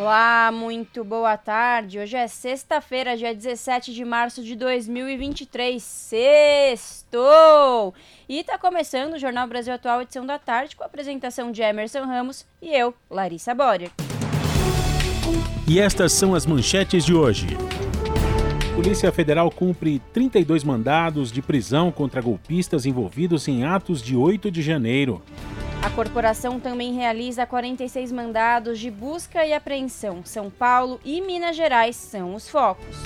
Olá, 0.00 0.50
muito 0.50 1.04
boa 1.04 1.36
tarde. 1.36 1.98
Hoje 1.98 2.16
é 2.16 2.26
sexta-feira, 2.26 3.18
dia 3.18 3.34
17 3.34 3.92
de 3.92 4.02
março 4.02 4.42
de 4.42 4.56
2023. 4.56 5.82
Sextou! 5.82 7.92
E 8.26 8.42
tá 8.42 8.56
começando 8.56 9.12
o 9.12 9.18
Jornal 9.18 9.46
Brasil 9.46 9.74
Atual, 9.74 10.00
edição 10.00 10.24
da 10.24 10.38
tarde, 10.38 10.74
com 10.74 10.82
a 10.82 10.86
apresentação 10.86 11.52
de 11.52 11.60
Emerson 11.60 12.06
Ramos 12.06 12.46
e 12.62 12.74
eu, 12.74 12.94
Larissa 13.10 13.54
Borer. 13.54 13.90
E 15.68 15.78
estas 15.78 16.14
são 16.14 16.34
as 16.34 16.46
manchetes 16.46 17.04
de 17.04 17.12
hoje. 17.12 17.48
Polícia 18.74 19.12
Federal 19.12 19.50
cumpre 19.50 20.00
32 20.14 20.64
mandados 20.64 21.30
de 21.30 21.42
prisão 21.42 21.92
contra 21.92 22.22
golpistas 22.22 22.86
envolvidos 22.86 23.46
em 23.48 23.64
atos 23.64 24.00
de 24.00 24.16
8 24.16 24.50
de 24.50 24.62
janeiro. 24.62 25.22
A 25.82 25.88
corporação 25.88 26.60
também 26.60 26.92
realiza 26.92 27.46
46 27.46 28.12
mandados 28.12 28.78
de 28.78 28.90
busca 28.90 29.46
e 29.46 29.54
apreensão. 29.54 30.20
São 30.24 30.50
Paulo 30.50 31.00
e 31.02 31.22
Minas 31.22 31.56
Gerais 31.56 31.96
são 31.96 32.34
os 32.34 32.48
focos. 32.48 32.96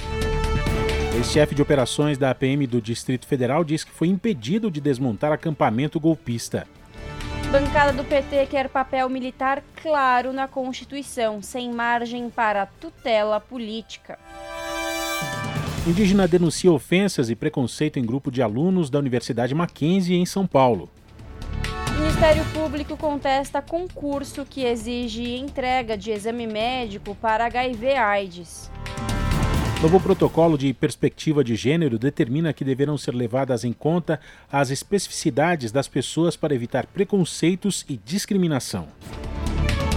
Ex-chefe 1.14 1.54
de 1.54 1.62
operações 1.62 2.18
da 2.18 2.30
APM 2.30 2.66
do 2.66 2.82
Distrito 2.82 3.28
Federal 3.28 3.62
diz 3.62 3.84
que 3.84 3.92
foi 3.92 4.08
impedido 4.08 4.72
de 4.72 4.80
desmontar 4.80 5.30
acampamento 5.30 6.00
golpista. 6.00 6.66
Bancada 7.52 7.92
do 7.92 8.02
PT 8.02 8.46
quer 8.46 8.68
papel 8.68 9.08
militar 9.08 9.62
claro 9.80 10.32
na 10.32 10.48
Constituição, 10.48 11.40
sem 11.40 11.72
margem 11.72 12.28
para 12.28 12.66
tutela 12.66 13.38
política. 13.38 14.18
Indígena 15.86 16.26
denuncia 16.26 16.72
ofensas 16.72 17.30
e 17.30 17.36
preconceito 17.36 18.00
em 18.00 18.04
grupo 18.04 18.32
de 18.32 18.42
alunos 18.42 18.90
da 18.90 18.98
Universidade 18.98 19.54
Mackenzie, 19.54 20.16
em 20.16 20.26
São 20.26 20.48
Paulo. 20.48 20.90
Ministério 22.24 22.52
Público 22.54 22.96
contesta 22.96 23.60
concurso 23.60 24.46
que 24.48 24.64
exige 24.64 25.36
entrega 25.36 25.94
de 25.94 26.10
exame 26.10 26.46
médico 26.46 27.14
para 27.14 27.44
HIV/AIDS. 27.44 28.70
Novo 29.82 30.00
protocolo 30.00 30.56
de 30.56 30.72
perspectiva 30.72 31.44
de 31.44 31.54
gênero 31.54 31.98
determina 31.98 32.54
que 32.54 32.64
deverão 32.64 32.96
ser 32.96 33.14
levadas 33.14 33.62
em 33.62 33.74
conta 33.74 34.18
as 34.50 34.70
especificidades 34.70 35.70
das 35.70 35.86
pessoas 35.86 36.34
para 36.34 36.54
evitar 36.54 36.86
preconceitos 36.86 37.84
e 37.90 37.98
discriminação. 37.98 38.88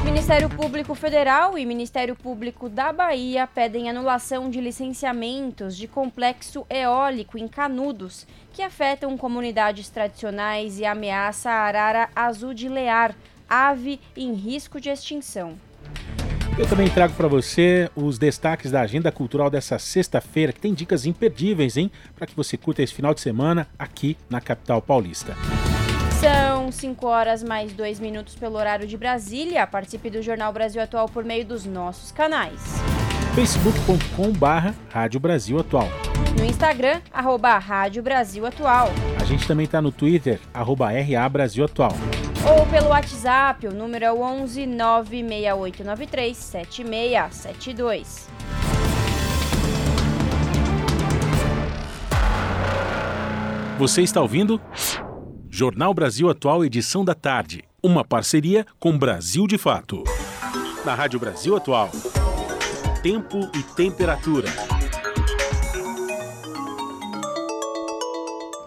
Ministério 0.08 0.50
Público 0.50 0.96
Federal 0.96 1.58
e 1.58 1.66
Ministério 1.66 2.16
Público 2.16 2.70
da 2.70 2.94
Bahia 2.94 3.46
pedem 3.46 3.90
anulação 3.90 4.50
de 4.50 4.62
licenciamentos 4.62 5.76
de 5.76 5.86
complexo 5.86 6.66
eólico 6.70 7.38
em 7.38 7.46
Canudos, 7.46 8.26
que 8.54 8.62
afetam 8.62 9.18
comunidades 9.18 9.90
tradicionais 9.90 10.80
e 10.80 10.86
ameaça 10.86 11.50
a 11.50 11.60
arara 11.60 12.10
azul 12.16 12.54
de 12.54 12.70
lear, 12.70 13.14
ave 13.50 14.00
em 14.16 14.34
risco 14.34 14.80
de 14.80 14.90
extinção. 14.90 15.56
Eu 16.58 16.66
também 16.66 16.90
trago 16.90 17.14
para 17.14 17.28
você 17.28 17.92
os 17.94 18.18
destaques 18.18 18.72
da 18.72 18.80
agenda 18.80 19.12
cultural 19.12 19.50
dessa 19.50 19.78
sexta-feira, 19.78 20.54
que 20.54 20.62
tem 20.62 20.74
dicas 20.74 21.06
imperdíveis, 21.06 21.76
hein? 21.76 21.92
Para 22.16 22.26
que 22.26 22.36
você 22.36 22.56
curta 22.56 22.82
esse 22.82 22.94
final 22.94 23.14
de 23.14 23.20
semana 23.20 23.68
aqui 23.78 24.16
na 24.30 24.40
capital 24.40 24.82
paulista. 24.82 25.36
São 26.20 26.72
5 26.72 27.06
horas 27.06 27.44
mais 27.44 27.72
2 27.74 28.00
minutos 28.00 28.34
pelo 28.34 28.58
horário 28.58 28.88
de 28.88 28.98
Brasília. 28.98 29.68
Participe 29.68 30.10
do 30.10 30.20
Jornal 30.20 30.52
Brasil 30.52 30.82
Atual 30.82 31.08
por 31.08 31.24
meio 31.24 31.46
dos 31.46 31.64
nossos 31.64 32.12
canais. 32.12 32.60
facebook.com 33.36 34.32
barra 34.32 34.74
Rádio 34.90 35.20
Brasil 35.20 35.60
Atual. 35.60 35.88
No 36.36 36.44
Instagram, 36.44 37.02
arroba 37.14 37.56
Rádio 37.60 38.02
Brasil 38.02 38.48
Atual. 38.48 38.90
A 39.22 39.24
gente 39.26 39.48
também 39.48 39.66
está 39.66 39.80
no 39.80 39.92
Twitter, 39.92 40.40
arroba 40.52 40.90
RA 40.92 41.30
Brasil 41.30 41.64
Atual. 41.64 41.94
Ou 42.50 42.66
pelo 42.66 42.88
WhatsApp, 42.90 43.68
o 43.68 43.72
número 43.72 44.06
é 44.06 44.12
11 44.12 44.66
96893 44.66 46.36
7672. 46.36 48.28
Você 53.78 54.02
está 54.02 54.20
ouvindo? 54.20 54.60
Jornal 55.60 55.92
Brasil 55.92 56.30
Atual, 56.30 56.64
edição 56.64 57.04
da 57.04 57.16
tarde. 57.16 57.64
Uma 57.82 58.06
parceria 58.06 58.64
com 58.80 58.96
Brasil 58.96 59.48
de 59.48 59.58
Fato. 59.58 60.04
Na 60.86 60.94
Rádio 60.94 61.20
Brasil 61.20 61.56
Atual. 61.56 61.90
Tempo 63.02 63.40
e 63.56 63.64
temperatura. 63.74 64.48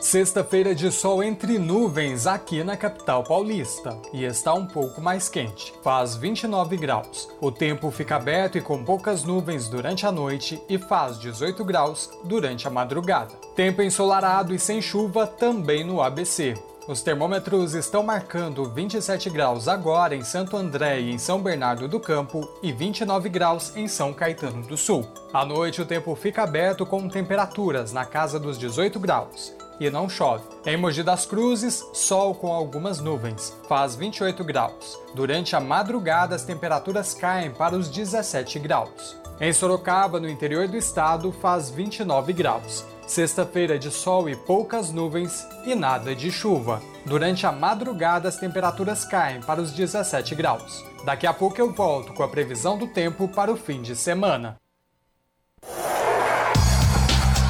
Sexta-feira 0.00 0.74
de 0.74 0.90
sol 0.90 1.22
entre 1.22 1.60
nuvens 1.60 2.26
aqui 2.26 2.64
na 2.64 2.76
capital 2.76 3.22
paulista 3.22 3.96
e 4.12 4.24
está 4.24 4.52
um 4.52 4.66
pouco 4.66 5.00
mais 5.00 5.28
quente, 5.28 5.72
faz 5.84 6.16
29 6.16 6.76
graus. 6.76 7.28
O 7.40 7.52
tempo 7.52 7.92
fica 7.92 8.16
aberto 8.16 8.58
e 8.58 8.60
com 8.60 8.82
poucas 8.82 9.22
nuvens 9.22 9.68
durante 9.68 10.06
a 10.06 10.10
noite 10.10 10.60
e 10.68 10.76
faz 10.76 11.20
18 11.20 11.64
graus 11.64 12.10
durante 12.24 12.66
a 12.66 12.70
madrugada. 12.70 13.32
Tempo 13.54 13.80
ensolarado 13.80 14.52
e 14.52 14.58
sem 14.58 14.82
chuva 14.82 15.24
também 15.24 15.84
no 15.84 16.02
ABC. 16.02 16.54
Os 16.90 17.02
termômetros 17.02 17.74
estão 17.74 18.02
marcando 18.02 18.68
27 18.68 19.30
graus 19.30 19.68
agora 19.68 20.16
em 20.16 20.24
Santo 20.24 20.56
André 20.56 20.98
e 20.98 21.12
em 21.12 21.18
São 21.18 21.40
Bernardo 21.40 21.86
do 21.86 22.00
Campo 22.00 22.50
e 22.64 22.72
29 22.72 23.28
graus 23.28 23.76
em 23.76 23.86
São 23.86 24.12
Caetano 24.12 24.60
do 24.64 24.76
Sul. 24.76 25.06
À 25.32 25.44
noite 25.44 25.80
o 25.80 25.86
tempo 25.86 26.12
fica 26.16 26.42
aberto 26.42 26.84
com 26.84 27.08
temperaturas 27.08 27.92
na 27.92 28.04
casa 28.04 28.40
dos 28.40 28.58
18 28.58 28.98
graus 28.98 29.54
e 29.78 29.88
não 29.88 30.08
chove. 30.08 30.42
Em 30.66 30.76
Mogi 30.76 31.04
das 31.04 31.24
Cruzes, 31.24 31.80
sol 31.92 32.34
com 32.34 32.52
algumas 32.52 32.98
nuvens, 32.98 33.56
faz 33.68 33.94
28 33.94 34.42
graus. 34.42 34.98
Durante 35.14 35.54
a 35.54 35.60
madrugada, 35.60 36.34
as 36.34 36.42
temperaturas 36.42 37.14
caem 37.14 37.52
para 37.52 37.76
os 37.76 37.88
17 37.88 38.58
graus. 38.58 39.16
Em 39.40 39.52
Sorocaba, 39.52 40.18
no 40.18 40.28
interior 40.28 40.66
do 40.66 40.76
estado, 40.76 41.30
faz 41.30 41.70
29 41.70 42.32
graus. 42.32 42.84
Sexta-feira 43.10 43.76
de 43.76 43.90
sol 43.90 44.28
e 44.30 44.36
poucas 44.36 44.92
nuvens 44.92 45.44
e 45.66 45.74
nada 45.74 46.14
de 46.14 46.30
chuva. 46.30 46.80
Durante 47.04 47.44
a 47.44 47.50
madrugada, 47.50 48.28
as 48.28 48.36
temperaturas 48.36 49.04
caem 49.04 49.40
para 49.40 49.60
os 49.60 49.72
17 49.72 50.32
graus. 50.36 50.84
Daqui 51.04 51.26
a 51.26 51.32
pouco 51.32 51.60
eu 51.60 51.72
volto 51.72 52.12
com 52.12 52.22
a 52.22 52.28
previsão 52.28 52.78
do 52.78 52.86
tempo 52.86 53.26
para 53.26 53.52
o 53.52 53.56
fim 53.56 53.82
de 53.82 53.96
semana. 53.96 54.60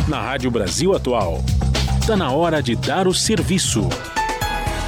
Na 0.08 0.22
Rádio 0.22 0.50
Brasil 0.50 0.96
Atual. 0.96 1.40
Está 2.00 2.16
na 2.16 2.32
hora 2.32 2.62
de 2.62 2.74
dar 2.74 3.06
o 3.06 3.12
serviço. 3.12 3.86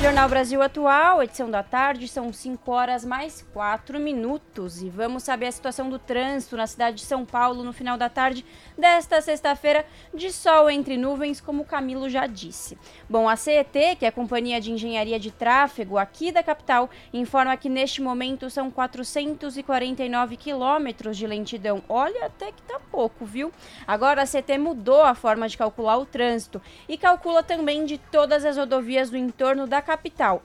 Jornal 0.02 0.28
Brasil 0.28 0.60
Atual, 0.60 1.22
edição 1.22 1.48
da 1.48 1.62
tarde, 1.62 2.08
são 2.08 2.32
5 2.32 2.72
horas 2.72 3.04
mais 3.04 3.46
4 3.52 4.00
minutos. 4.00 4.82
E 4.82 4.88
vamos 4.88 5.22
saber 5.22 5.46
a 5.46 5.52
situação 5.52 5.88
do 5.88 5.96
trânsito 5.96 6.56
na 6.56 6.66
cidade 6.66 6.96
de 6.96 7.02
São 7.02 7.24
Paulo 7.24 7.62
no 7.62 7.72
final 7.72 7.96
da 7.96 8.08
tarde 8.08 8.44
desta 8.76 9.20
sexta-feira, 9.20 9.86
de 10.12 10.32
sol 10.32 10.68
entre 10.68 10.96
nuvens, 10.96 11.41
como 11.41 11.62
o 11.62 11.64
Camilo 11.64 12.10
já 12.10 12.26
disse. 12.26 12.76
Bom, 13.08 13.28
a 13.28 13.36
CET, 13.36 13.94
que 13.96 14.04
é 14.04 14.08
a 14.08 14.12
Companhia 14.12 14.60
de 14.60 14.72
Engenharia 14.72 15.20
de 15.20 15.30
Tráfego 15.30 15.96
aqui 15.96 16.32
da 16.32 16.42
capital, 16.42 16.91
informa 17.14 17.56
que 17.56 17.68
neste 17.68 18.02
momento 18.02 18.50
são 18.50 18.72
449 18.72 20.36
quilômetros 20.36 21.16
de 21.16 21.28
lentidão. 21.28 21.80
Olha, 21.88 22.26
até 22.26 22.46
que 22.50 22.62
tá 22.62 22.80
pouco, 22.91 23.24
viu? 23.24 23.53
Agora 23.86 24.22
a 24.22 24.27
CET 24.27 24.59
mudou 24.59 25.03
a 25.03 25.15
forma 25.15 25.48
de 25.48 25.56
calcular 25.56 25.97
o 25.97 26.04
trânsito 26.04 26.60
e 26.88 26.98
calcula 26.98 27.44
também 27.44 27.84
de 27.84 27.98
todas 27.98 28.44
as 28.44 28.56
rodovias 28.56 29.09
do 29.09 29.16
entorno 29.16 29.65
da 29.65 29.80
capital, 29.80 29.91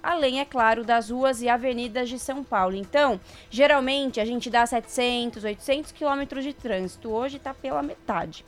além, 0.01 0.39
é 0.39 0.45
claro, 0.45 0.83
das 0.83 1.09
ruas 1.09 1.41
e 1.41 1.49
avenidas 1.49 2.09
de 2.09 2.19
São 2.19 2.43
Paulo. 2.43 2.75
Então, 2.75 3.19
geralmente 3.49 4.19
a 4.19 4.25
gente 4.25 4.49
dá 4.49 4.65
700, 4.65 5.43
800 5.43 5.91
quilômetros 5.91 6.43
de 6.43 6.53
trânsito. 6.53 7.09
Hoje 7.09 7.37
está 7.37 7.53
pela 7.53 7.81
metade. 7.81 8.45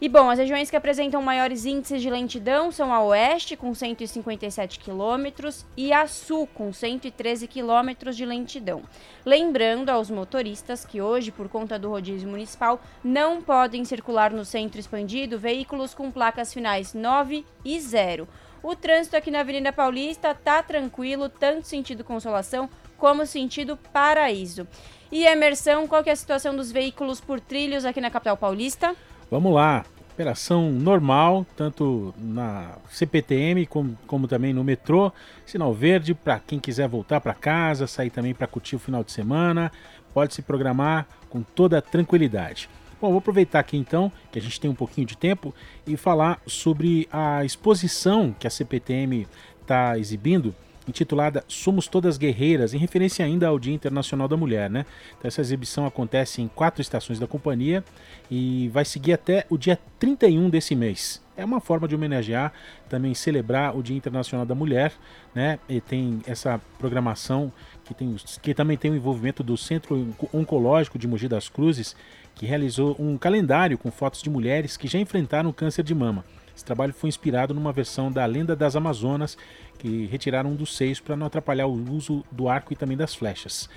E 0.00 0.08
bom, 0.08 0.30
as 0.30 0.38
regiões 0.38 0.70
que 0.70 0.76
apresentam 0.76 1.20
maiores 1.20 1.64
índices 1.64 2.00
de 2.00 2.08
lentidão 2.08 2.70
são 2.70 2.94
a 2.94 3.02
oeste, 3.02 3.56
com 3.56 3.74
157 3.74 4.78
quilômetros, 4.78 5.66
e 5.76 5.92
a 5.92 6.06
sul, 6.06 6.46
com 6.46 6.72
113 6.72 7.48
quilômetros 7.48 8.16
de 8.16 8.24
lentidão. 8.24 8.84
Lembrando 9.26 9.90
aos 9.90 10.08
motoristas 10.08 10.84
que 10.84 11.02
hoje, 11.02 11.32
por 11.32 11.48
conta 11.48 11.76
do 11.80 11.88
rodízio 11.88 12.28
municipal, 12.28 12.80
não 13.02 13.42
podem 13.42 13.84
circular 13.84 14.30
no 14.30 14.44
centro 14.44 14.78
expandido 14.78 15.36
veículos 15.36 15.94
com 15.94 16.12
placas 16.12 16.54
finais 16.54 16.94
9 16.94 17.44
e 17.64 17.80
0. 17.80 18.28
O 18.62 18.74
trânsito 18.74 19.16
aqui 19.16 19.30
na 19.30 19.40
Avenida 19.40 19.72
Paulista 19.72 20.34
tá 20.34 20.62
tranquilo, 20.62 21.28
tanto 21.28 21.66
sentido 21.66 22.02
Consolação 22.02 22.68
como 22.96 23.24
sentido 23.24 23.76
Paraíso. 23.76 24.66
E 25.10 25.24
Emerson, 25.24 25.86
qual 25.86 26.02
que 26.02 26.10
é 26.10 26.12
a 26.12 26.16
situação 26.16 26.54
dos 26.54 26.70
veículos 26.70 27.20
por 27.20 27.40
trilhos 27.40 27.84
aqui 27.84 28.00
na 28.00 28.10
capital 28.10 28.36
paulista? 28.36 28.94
Vamos 29.30 29.54
lá. 29.54 29.84
Operação 30.12 30.72
normal, 30.72 31.46
tanto 31.56 32.12
na 32.18 32.76
CPTM 32.90 33.64
como, 33.66 33.96
como 34.06 34.26
também 34.26 34.52
no 34.52 34.64
metrô. 34.64 35.12
Sinal 35.46 35.72
verde 35.72 36.12
para 36.12 36.40
quem 36.40 36.58
quiser 36.58 36.88
voltar 36.88 37.20
para 37.20 37.32
casa, 37.32 37.86
sair 37.86 38.10
também 38.10 38.34
para 38.34 38.48
curtir 38.48 38.74
o 38.74 38.80
final 38.80 39.04
de 39.04 39.12
semana. 39.12 39.70
Pode 40.12 40.34
se 40.34 40.42
programar 40.42 41.06
com 41.30 41.40
toda 41.40 41.80
tranquilidade. 41.80 42.68
Bom, 43.00 43.10
vou 43.10 43.18
aproveitar 43.18 43.60
aqui 43.60 43.76
então, 43.76 44.10
que 44.32 44.38
a 44.38 44.42
gente 44.42 44.60
tem 44.60 44.68
um 44.68 44.74
pouquinho 44.74 45.06
de 45.06 45.16
tempo, 45.16 45.54
e 45.86 45.96
falar 45.96 46.40
sobre 46.46 47.08
a 47.12 47.44
exposição 47.44 48.34
que 48.36 48.46
a 48.46 48.50
CPTM 48.50 49.26
está 49.62 49.96
exibindo 49.98 50.54
intitulada 50.88 51.44
Somos 51.46 51.86
Todas 51.86 52.16
Guerreiras, 52.16 52.72
em 52.72 52.78
referência 52.78 53.24
ainda 53.24 53.46
ao 53.46 53.58
Dia 53.58 53.74
Internacional 53.74 54.26
da 54.26 54.36
Mulher, 54.36 54.70
né? 54.70 54.86
Então 55.16 55.28
essa 55.28 55.40
exibição 55.40 55.86
acontece 55.86 56.40
em 56.40 56.48
quatro 56.48 56.80
estações 56.80 57.18
da 57.18 57.26
companhia 57.26 57.84
e 58.30 58.68
vai 58.72 58.84
seguir 58.84 59.12
até 59.12 59.44
o 59.50 59.58
dia 59.58 59.78
31 59.98 60.48
desse 60.48 60.74
mês. 60.74 61.22
É 61.36 61.44
uma 61.44 61.60
forma 61.60 61.86
de 61.86 61.94
homenagear, 61.94 62.52
também 62.88 63.14
celebrar 63.14 63.76
o 63.76 63.82
Dia 63.82 63.96
Internacional 63.96 64.44
da 64.44 64.56
Mulher, 64.56 64.92
né? 65.32 65.58
E 65.68 65.80
tem 65.80 66.20
essa 66.26 66.60
programação 66.78 67.52
que, 67.84 67.94
tem, 67.94 68.16
que 68.42 68.54
também 68.54 68.76
tem 68.76 68.90
o 68.90 68.96
envolvimento 68.96 69.44
do 69.44 69.56
Centro 69.56 70.14
Oncológico 70.32 70.98
de 70.98 71.06
Mogi 71.06 71.28
das 71.28 71.48
Cruzes, 71.48 71.94
que 72.38 72.46
realizou 72.46 72.94
um 73.00 73.18
calendário 73.18 73.76
com 73.76 73.90
fotos 73.90 74.22
de 74.22 74.30
mulheres 74.30 74.76
que 74.76 74.86
já 74.86 74.98
enfrentaram 74.98 75.52
câncer 75.52 75.82
de 75.82 75.92
mama. 75.92 76.24
Esse 76.54 76.64
trabalho 76.64 76.94
foi 76.94 77.08
inspirado 77.08 77.52
numa 77.52 77.72
versão 77.72 78.10
da 78.10 78.24
Lenda 78.24 78.54
das 78.54 78.76
Amazonas, 78.76 79.36
que 79.76 80.06
retiraram 80.06 80.50
um 80.50 80.54
dos 80.54 80.76
seios 80.76 81.00
para 81.00 81.16
não 81.16 81.26
atrapalhar 81.26 81.66
o 81.66 81.92
uso 81.92 82.24
do 82.30 82.48
arco 82.48 82.72
e 82.72 82.76
também 82.76 82.96
das 82.96 83.14
flechas. 83.14 83.68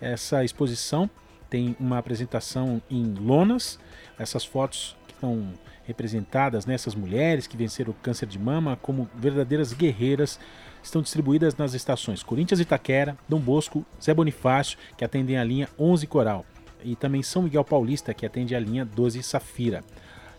Essa 0.00 0.44
exposição 0.44 1.08
tem 1.48 1.76
uma 1.78 1.98
apresentação 1.98 2.82
em 2.90 3.14
lonas, 3.14 3.78
essas 4.18 4.44
fotos 4.44 4.96
que 5.06 5.14
estão 5.14 5.54
representadas 5.84 6.66
nessas 6.66 6.94
mulheres 6.94 7.46
que 7.46 7.56
venceram 7.56 7.92
o 7.92 7.94
câncer 7.94 8.26
de 8.26 8.38
mama 8.38 8.76
como 8.82 9.08
verdadeiras 9.14 9.72
guerreiras 9.72 10.38
estão 10.82 11.00
distribuídas 11.00 11.56
nas 11.56 11.72
estações 11.72 12.22
Corinthians 12.22 12.60
Itaquera, 12.60 13.16
Dom 13.28 13.40
Bosco, 13.40 13.86
Zé 14.02 14.12
Bonifácio, 14.12 14.78
que 14.96 15.04
atendem 15.04 15.38
a 15.38 15.44
linha 15.44 15.68
11 15.78 16.06
Coral, 16.06 16.44
e 16.84 16.96
também 16.96 17.22
São 17.22 17.42
Miguel 17.42 17.64
Paulista, 17.64 18.14
que 18.14 18.26
atende 18.26 18.54
a 18.54 18.60
linha 18.60 18.84
12 18.84 19.22
Safira. 19.22 19.84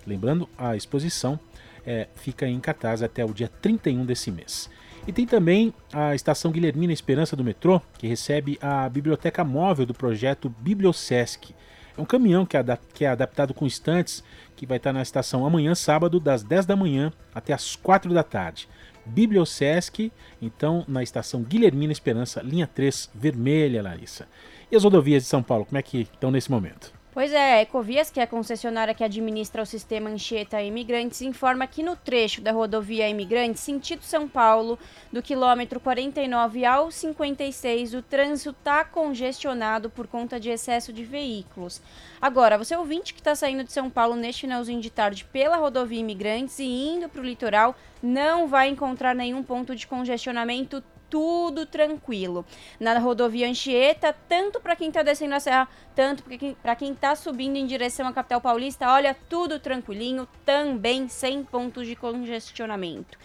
Lembrando, 0.05 0.47
a 0.57 0.75
exposição 0.75 1.39
é, 1.85 2.07
fica 2.15 2.47
em 2.47 2.59
cartaz 2.59 3.01
até 3.01 3.23
o 3.23 3.33
dia 3.33 3.49
31 3.61 4.05
desse 4.05 4.31
mês. 4.31 4.69
E 5.07 5.11
tem 5.11 5.25
também 5.25 5.73
a 5.91 6.13
estação 6.13 6.51
Guilhermina 6.51 6.93
Esperança 6.93 7.35
do 7.35 7.43
metrô, 7.43 7.81
que 7.97 8.07
recebe 8.07 8.57
a 8.61 8.87
biblioteca 8.89 9.43
móvel 9.43 9.85
do 9.85 9.93
projeto 9.93 10.53
Bibliosesc. 10.59 11.53
É 11.97 12.01
um 12.01 12.05
caminhão 12.05 12.45
que 12.45 12.55
é, 12.55 12.63
que 12.93 13.05
é 13.05 13.09
adaptado 13.09 13.53
com 13.53 13.65
estantes, 13.65 14.23
que 14.55 14.65
vai 14.65 14.77
estar 14.77 14.93
na 14.93 15.01
estação 15.01 15.45
amanhã, 15.45 15.73
sábado, 15.73 16.19
das 16.19 16.43
10 16.43 16.65
da 16.65 16.75
manhã 16.75 17.11
até 17.33 17.53
as 17.53 17.75
4 17.75 18.13
da 18.13 18.23
tarde. 18.23 18.69
Bibliosesc, 19.05 20.11
então 20.41 20.85
na 20.87 21.01
estação 21.01 21.41
Guilhermina 21.41 21.91
Esperança, 21.91 22.41
linha 22.41 22.67
3, 22.67 23.09
vermelha, 23.15 23.81
Larissa. 23.81 24.27
E 24.71 24.75
as 24.75 24.83
rodovias 24.83 25.23
de 25.23 25.29
São 25.29 25.41
Paulo, 25.41 25.65
como 25.65 25.79
é 25.79 25.81
que 25.81 26.01
estão 26.01 26.29
nesse 26.29 26.51
momento? 26.51 26.93
Pois 27.11 27.33
é, 27.33 27.53
a 27.53 27.61
Ecovias, 27.63 28.11
que 28.11 28.19
é 28.19 28.23
a 28.23 28.27
concessionária 28.27 28.93
que 28.93 29.03
administra 29.03 29.63
o 29.63 29.65
sistema 29.65 30.11
Anchieta 30.11 30.61
Imigrantes, 30.61 31.23
informa 31.23 31.65
que 31.65 31.81
no 31.81 31.95
trecho 31.95 32.39
da 32.39 32.51
rodovia 32.51 33.09
Imigrantes, 33.09 33.63
sentido 33.63 34.03
São 34.03 34.27
Paulo, 34.27 34.77
do 35.11 35.23
quilômetro 35.23 35.79
49 35.79 36.65
ao 36.65 36.91
56, 36.91 37.95
o 37.95 38.03
trânsito 38.03 38.51
está 38.51 38.85
congestionado 38.85 39.89
por 39.89 40.05
conta 40.05 40.39
de 40.39 40.51
excesso 40.51 40.93
de 40.93 41.03
veículos. 41.03 41.81
Agora, 42.21 42.55
você 42.55 42.75
ouvinte 42.75 43.11
que 43.11 43.21
está 43.21 43.33
saindo 43.33 43.63
de 43.63 43.71
São 43.71 43.89
Paulo 43.89 44.15
neste 44.15 44.41
finalzinho 44.41 44.79
de 44.79 44.91
tarde 44.91 45.25
pela 45.25 45.57
rodovia 45.57 45.99
Imigrantes 45.99 46.59
e 46.59 46.65
indo 46.65 47.09
para 47.09 47.21
o 47.21 47.25
litoral, 47.25 47.75
não 48.03 48.47
vai 48.47 48.69
encontrar 48.69 49.15
nenhum 49.15 49.41
ponto 49.41 49.75
de 49.75 49.87
congestionamento 49.87 50.83
tudo 51.09 51.65
tranquilo. 51.65 52.45
Na 52.79 52.97
rodovia 52.99 53.47
Anchieta, 53.47 54.15
tanto 54.27 54.59
para 54.59 54.75
quem 54.75 54.89
está 54.89 55.01
descendo 55.01 55.35
a 55.35 55.39
serra, 55.39 55.67
tanto 55.95 56.23
para 56.61 56.75
quem 56.75 56.91
está 56.91 57.15
subindo 57.15 57.57
em 57.57 57.65
direção 57.65 58.07
à 58.07 58.13
capital 58.13 58.39
paulista, 58.39 58.91
olha, 58.91 59.15
tudo 59.27 59.59
tranquilinho, 59.59 60.27
também 60.45 61.07
sem 61.07 61.43
pontos 61.43 61.87
de 61.87 61.95
congestionamento. 61.95 63.17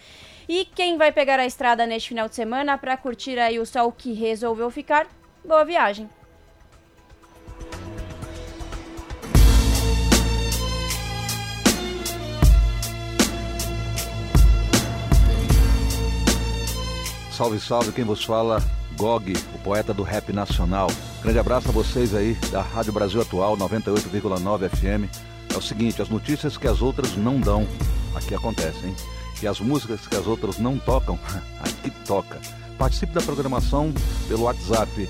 E 0.47 0.65
quem 0.65 0.97
vai 0.97 1.11
pegar 1.11 1.39
a 1.39 1.45
estrada 1.45 1.85
neste 1.85 2.09
final 2.09 2.27
de 2.27 2.35
semana 2.35 2.77
para 2.77 2.97
curtir 2.97 3.39
aí 3.39 3.59
o 3.59 3.65
sol 3.65 3.91
que 3.91 4.13
resolveu 4.13 4.69
ficar, 4.69 5.07
boa 5.43 5.63
viagem! 5.63 6.09
Salve, 17.35 17.59
salve, 17.59 17.91
quem 17.91 18.05
vos 18.05 18.23
fala, 18.23 18.63
Gog, 18.95 19.33
o 19.53 19.59
poeta 19.59 19.93
do 19.93 20.03
rap 20.03 20.31
nacional. 20.31 20.87
Grande 21.21 21.37
abraço 21.37 21.67
a 21.67 21.71
vocês 21.73 22.15
aí 22.15 22.33
da 22.49 22.61
Rádio 22.61 22.93
Brasil 22.93 23.21
Atual 23.21 23.57
98,9 23.57 24.69
FM. 24.69 25.03
É 25.53 25.57
o 25.57 25.61
seguinte, 25.61 26.01
as 26.01 26.07
notícias 26.07 26.55
que 26.55 26.65
as 26.65 26.81
outras 26.81 27.17
não 27.17 27.37
dão, 27.37 27.67
aqui 28.15 28.33
acontecem? 28.33 28.95
E 29.43 29.47
as 29.47 29.59
músicas 29.59 30.07
que 30.07 30.15
as 30.15 30.25
outras 30.25 30.59
não 30.59 30.79
tocam, 30.79 31.19
aqui 31.59 31.89
toca. 32.07 32.39
Participe 32.77 33.11
da 33.11 33.21
programação 33.21 33.93
pelo 34.29 34.43
WhatsApp 34.43 35.09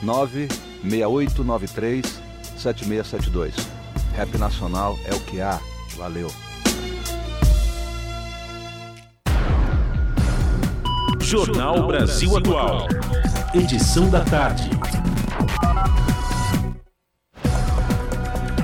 96893 0.00 2.22
7672. 2.56 3.56
Rap 4.14 4.38
Nacional 4.38 4.96
é 5.04 5.12
o 5.12 5.18
que 5.22 5.40
há. 5.40 5.58
Valeu. 5.96 6.30
Jornal 11.28 11.86
Brasil 11.86 12.34
Atual. 12.38 12.88
Edição 13.52 14.08
da 14.08 14.24
tarde. 14.24 14.70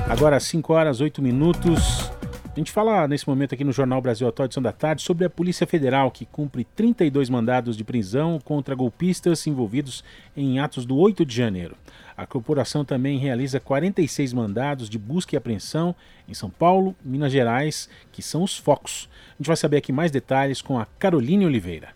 Agora 0.09 0.39
5 0.39 0.73
horas 0.73 0.99
8 0.99 1.21
minutos. 1.21 2.09
A 2.43 2.57
gente 2.57 2.71
fala 2.71 3.07
nesse 3.07 3.29
momento 3.29 3.53
aqui 3.53 3.63
no 3.63 3.71
Jornal 3.71 4.01
Brasil 4.01 4.27
Atual, 4.27 4.47
edição 4.47 4.63
da 4.63 4.71
tarde, 4.71 5.03
sobre 5.03 5.25
a 5.25 5.29
Polícia 5.29 5.67
Federal, 5.67 6.09
que 6.09 6.25
cumpre 6.25 6.65
32 6.75 7.29
mandados 7.29 7.77
de 7.77 7.83
prisão 7.83 8.39
contra 8.43 8.73
golpistas 8.73 9.45
envolvidos 9.45 10.03
em 10.35 10.57
atos 10.57 10.87
do 10.87 10.97
8 10.97 11.23
de 11.23 11.35
janeiro. 11.35 11.75
A 12.17 12.25
corporação 12.25 12.83
também 12.83 13.19
realiza 13.19 13.59
46 13.59 14.33
mandados 14.33 14.89
de 14.89 14.97
busca 14.97 15.35
e 15.35 15.37
apreensão 15.37 15.95
em 16.27 16.33
São 16.33 16.49
Paulo, 16.49 16.95
Minas 17.05 17.31
Gerais, 17.31 17.87
que 18.11 18.23
são 18.23 18.41
os 18.41 18.57
focos. 18.57 19.07
A 19.35 19.37
gente 19.37 19.47
vai 19.47 19.55
saber 19.55 19.77
aqui 19.77 19.91
mais 19.91 20.09
detalhes 20.09 20.63
com 20.63 20.79
a 20.79 20.87
Caroline 20.97 21.45
Oliveira. 21.45 21.89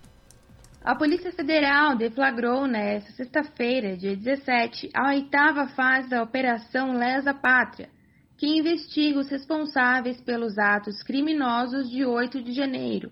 A 0.81 0.95
Polícia 0.95 1.31
Federal 1.33 1.98
deflagrou 1.98 2.65
nesta 2.65 3.12
sexta-feira, 3.12 3.98
dia 3.98 4.15
17, 4.15 4.89
a 4.93 5.09
oitava 5.09 5.67
fase 5.67 6.09
da 6.09 6.24
Operação 6.24 6.98
Lesa 6.98 7.33
Pátria, 7.33 7.89
que 8.38 8.48
investiga 8.48 9.19
os 9.19 9.29
responsáveis 9.29 10.21
pelos 10.21 10.57
atos 10.57 11.03
criminosos 11.03 11.89
de 11.89 12.05
8 12.05 12.41
de 12.41 12.53
janeiro, 12.53 13.12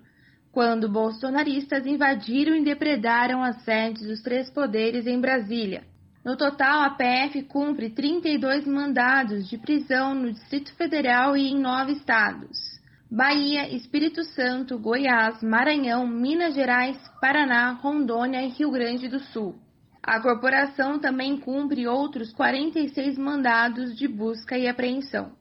quando 0.50 0.89
bolsonaristas 0.89 1.86
invadiram 1.86 2.55
e 2.55 2.63
depredaram 2.63 3.43
as 3.43 3.62
sedes 3.63 4.07
dos 4.07 4.21
três 4.21 4.50
poderes 4.50 5.05
em 5.05 5.19
Brasília. 5.19 5.83
No 6.24 6.38
total, 6.38 6.83
a 6.83 6.91
PF 6.91 7.43
cumpre 7.43 7.89
32 7.89 8.65
mandados 8.65 9.47
de 9.50 9.57
prisão 9.57 10.15
no 10.15 10.31
Distrito 10.31 10.74
Federal 10.75 11.36
e 11.36 11.50
em 11.50 11.59
nove 11.59 11.91
estados. 11.91 12.66
Bahia, 13.09 13.73
Espírito 13.73 14.21
Santo, 14.25 14.77
Goiás, 14.77 15.41
Maranhão, 15.41 16.05
Minas 16.05 16.53
Gerais, 16.53 16.97
Paraná, 17.21 17.71
Rondônia 17.71 18.41
e 18.43 18.49
Rio 18.49 18.69
Grande 18.69 19.07
do 19.07 19.19
Sul. 19.19 19.55
A 20.03 20.19
corporação 20.19 20.99
também 20.99 21.37
cumpre 21.37 21.87
outros 21.87 22.33
46 22.33 23.17
mandados 23.17 23.95
de 23.95 24.09
busca 24.09 24.57
e 24.57 24.67
apreensão. 24.67 25.31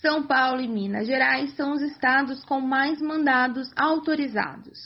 São 0.00 0.24
Paulo 0.24 0.60
e 0.60 0.68
Minas 0.68 1.08
Gerais 1.08 1.52
são 1.56 1.72
os 1.72 1.82
estados 1.82 2.44
com 2.44 2.60
mais 2.60 3.00
mandados 3.02 3.68
autorizados. 3.74 4.78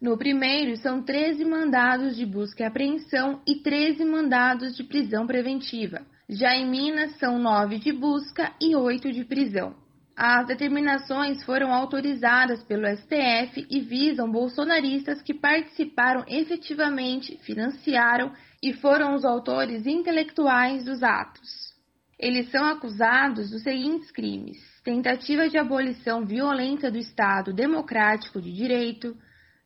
No 0.00 0.18
primeiro, 0.18 0.76
são 0.78 1.00
13 1.00 1.44
mandados 1.44 2.16
de 2.16 2.26
busca 2.26 2.64
e 2.64 2.66
apreensão 2.66 3.40
e 3.46 3.62
13 3.62 4.04
mandados 4.04 4.76
de 4.76 4.82
prisão 4.82 5.28
preventiva. 5.28 6.02
Já 6.28 6.56
em 6.56 6.68
Minas, 6.68 7.16
são 7.18 7.38
9 7.38 7.78
de 7.78 7.92
busca 7.92 8.52
e 8.60 8.74
8 8.74 9.12
de 9.12 9.24
prisão. 9.24 9.81
As 10.16 10.46
determinações 10.46 11.42
foram 11.42 11.72
autorizadas 11.72 12.62
pelo 12.64 12.86
STF 12.86 13.66
e 13.70 13.80
visam 13.80 14.30
bolsonaristas 14.30 15.22
que 15.22 15.32
participaram 15.32 16.24
efetivamente, 16.28 17.38
financiaram 17.38 18.32
e 18.62 18.74
foram 18.74 19.14
os 19.14 19.24
autores 19.24 19.86
intelectuais 19.86 20.84
dos 20.84 21.02
atos. 21.02 21.72
Eles 22.18 22.50
são 22.50 22.64
acusados 22.64 23.50
dos 23.50 23.62
seguintes 23.62 24.10
crimes: 24.10 24.58
tentativa 24.84 25.48
de 25.48 25.56
abolição 25.56 26.26
violenta 26.26 26.90
do 26.90 26.98
Estado 26.98 27.52
democrático 27.52 28.40
de 28.40 28.52
direito, 28.52 29.16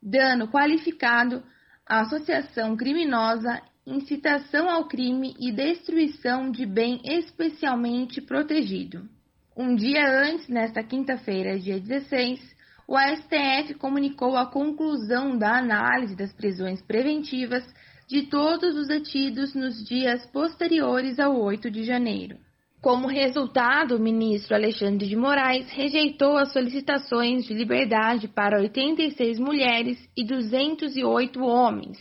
dano 0.00 0.48
qualificado, 0.48 1.42
associação 1.84 2.76
criminosa, 2.76 3.60
incitação 3.84 4.70
ao 4.70 4.86
crime 4.86 5.34
e 5.40 5.50
destruição 5.50 6.50
de 6.50 6.64
bem 6.64 7.00
especialmente 7.04 8.20
protegido. 8.20 9.15
Um 9.56 9.75
dia 9.75 10.06
antes, 10.06 10.48
nesta 10.48 10.82
quinta-feira, 10.82 11.58
dia 11.58 11.80
16, 11.80 12.38
o 12.86 12.94
STF 12.98 13.72
comunicou 13.78 14.36
a 14.36 14.44
conclusão 14.44 15.38
da 15.38 15.56
análise 15.56 16.14
das 16.14 16.30
prisões 16.30 16.82
preventivas 16.82 17.64
de 18.06 18.25
todos 18.25 18.76
os 18.76 18.88
detidos 18.88 19.54
nos 19.54 19.82
dias 19.88 20.26
posteriores 20.26 21.18
ao 21.18 21.40
8 21.40 21.70
de 21.70 21.84
janeiro. 21.84 22.36
Como 22.82 23.08
resultado, 23.08 23.96
o 23.96 23.98
ministro 23.98 24.54
Alexandre 24.54 25.08
de 25.08 25.16
Moraes 25.16 25.70
rejeitou 25.70 26.36
as 26.36 26.52
solicitações 26.52 27.46
de 27.46 27.54
liberdade 27.54 28.28
para 28.28 28.60
86 28.60 29.38
mulheres 29.38 29.98
e 30.14 30.22
208 30.22 31.42
homens, 31.42 31.96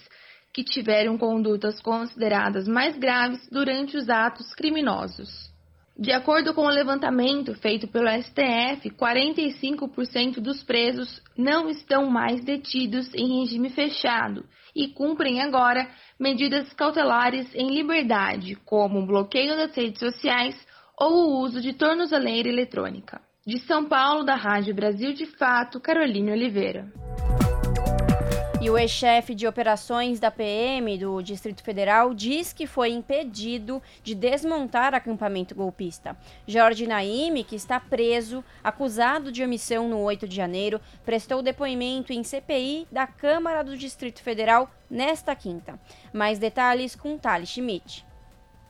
que 0.53 0.61
tiveram 0.61 1.17
condutas 1.17 1.81
consideradas 1.81 2.67
mais 2.67 2.97
graves 2.97 3.47
durante 3.49 3.95
os 3.95 4.09
atos 4.09 4.53
criminosos. 4.53 5.44
De 5.97 6.11
acordo 6.11 6.53
com 6.53 6.63
o 6.63 6.69
levantamento 6.69 7.55
feito 7.55 7.87
pelo 7.87 8.09
STF, 8.21 8.89
45% 8.89 10.41
dos 10.41 10.61
presos 10.61 11.21
não 11.37 11.69
estão 11.69 12.09
mais 12.09 12.43
detidos 12.43 13.13
em 13.13 13.39
regime 13.39 13.69
fechado 13.69 14.45
e 14.75 14.89
cumprem 14.89 15.41
agora 15.41 15.89
medidas 16.19 16.73
cautelares 16.73 17.47
em 17.55 17.73
liberdade, 17.73 18.57
como 18.65 18.99
o 18.99 19.05
bloqueio 19.05 19.55
das 19.55 19.73
redes 19.73 19.99
sociais 19.99 20.55
ou 20.99 21.11
o 21.11 21.39
uso 21.41 21.61
de 21.61 21.71
tornozeleira 21.71 22.49
eletrônica. 22.49 23.21
De 23.47 23.59
São 23.59 23.85
Paulo, 23.85 24.25
da 24.25 24.35
Rádio 24.35 24.75
Brasil 24.75 25.13
de 25.13 25.25
Fato, 25.25 25.79
Caroline 25.79 26.31
Oliveira. 26.31 26.91
E 28.65 28.69
o 28.71 28.79
ex-chefe 28.79 29.35
de 29.35 29.45
operações 29.45 30.19
da 30.19 30.31
PM 30.31 30.97
do 30.97 31.21
Distrito 31.21 31.61
Federal 31.61 32.15
diz 32.15 32.51
que 32.51 32.65
foi 32.65 32.89
impedido 32.89 33.79
de 34.01 34.15
desmontar 34.15 34.95
acampamento 34.95 35.53
golpista. 35.53 36.17
Jorge 36.47 36.87
Naime, 36.87 37.43
que 37.43 37.55
está 37.55 37.79
preso, 37.79 38.43
acusado 38.63 39.31
de 39.31 39.43
omissão 39.43 39.87
no 39.87 39.99
8 39.99 40.27
de 40.27 40.35
janeiro, 40.35 40.81
prestou 41.05 41.43
depoimento 41.43 42.11
em 42.11 42.23
CPI 42.23 42.87
da 42.91 43.05
Câmara 43.05 43.63
do 43.63 43.77
Distrito 43.77 44.23
Federal 44.23 44.67
nesta 44.89 45.35
quinta. 45.35 45.79
Mais 46.11 46.39
detalhes 46.39 46.95
com 46.95 47.19
Thales 47.19 47.49
Schmidt. 47.49 48.03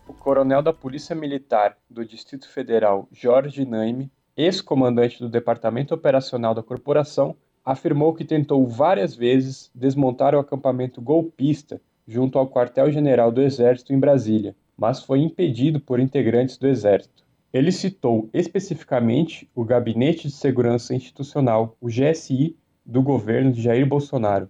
O 0.05 0.13
coronel 0.13 0.61
da 0.61 0.73
Polícia 0.73 1.15
Militar 1.15 1.77
do 1.89 2.03
Distrito 2.03 2.49
Federal, 2.49 3.07
Jorge 3.13 3.63
Naime, 3.63 4.11
ex-comandante 4.35 5.19
do 5.19 5.29
Departamento 5.29 5.95
Operacional 5.95 6.53
da 6.53 6.61
Corporação, 6.61 7.37
afirmou 7.65 8.13
que 8.13 8.23
tentou 8.23 8.67
várias 8.67 9.15
vezes 9.15 9.71
desmontar 9.73 10.35
o 10.35 10.39
acampamento 10.39 11.01
golpista 11.01 11.81
junto 12.07 12.37
ao 12.37 12.47
quartel-general 12.47 13.31
do 13.31 13.41
Exército 13.41 13.91
em 13.91 13.99
Brasília, 13.99 14.55
mas 14.77 15.01
foi 15.01 15.19
impedido 15.19 15.79
por 15.79 15.99
integrantes 15.99 16.57
do 16.57 16.67
Exército. 16.67 17.25
Ele 17.51 17.71
citou 17.71 18.29
especificamente 18.31 19.49
o 19.55 19.63
Gabinete 19.63 20.27
de 20.27 20.33
Segurança 20.33 20.93
Institucional, 20.93 21.75
o 21.81 21.87
GSI, 21.87 22.55
do 22.85 23.01
governo 23.01 23.51
de 23.51 23.63
Jair 23.63 23.87
Bolsonaro. 23.87 24.47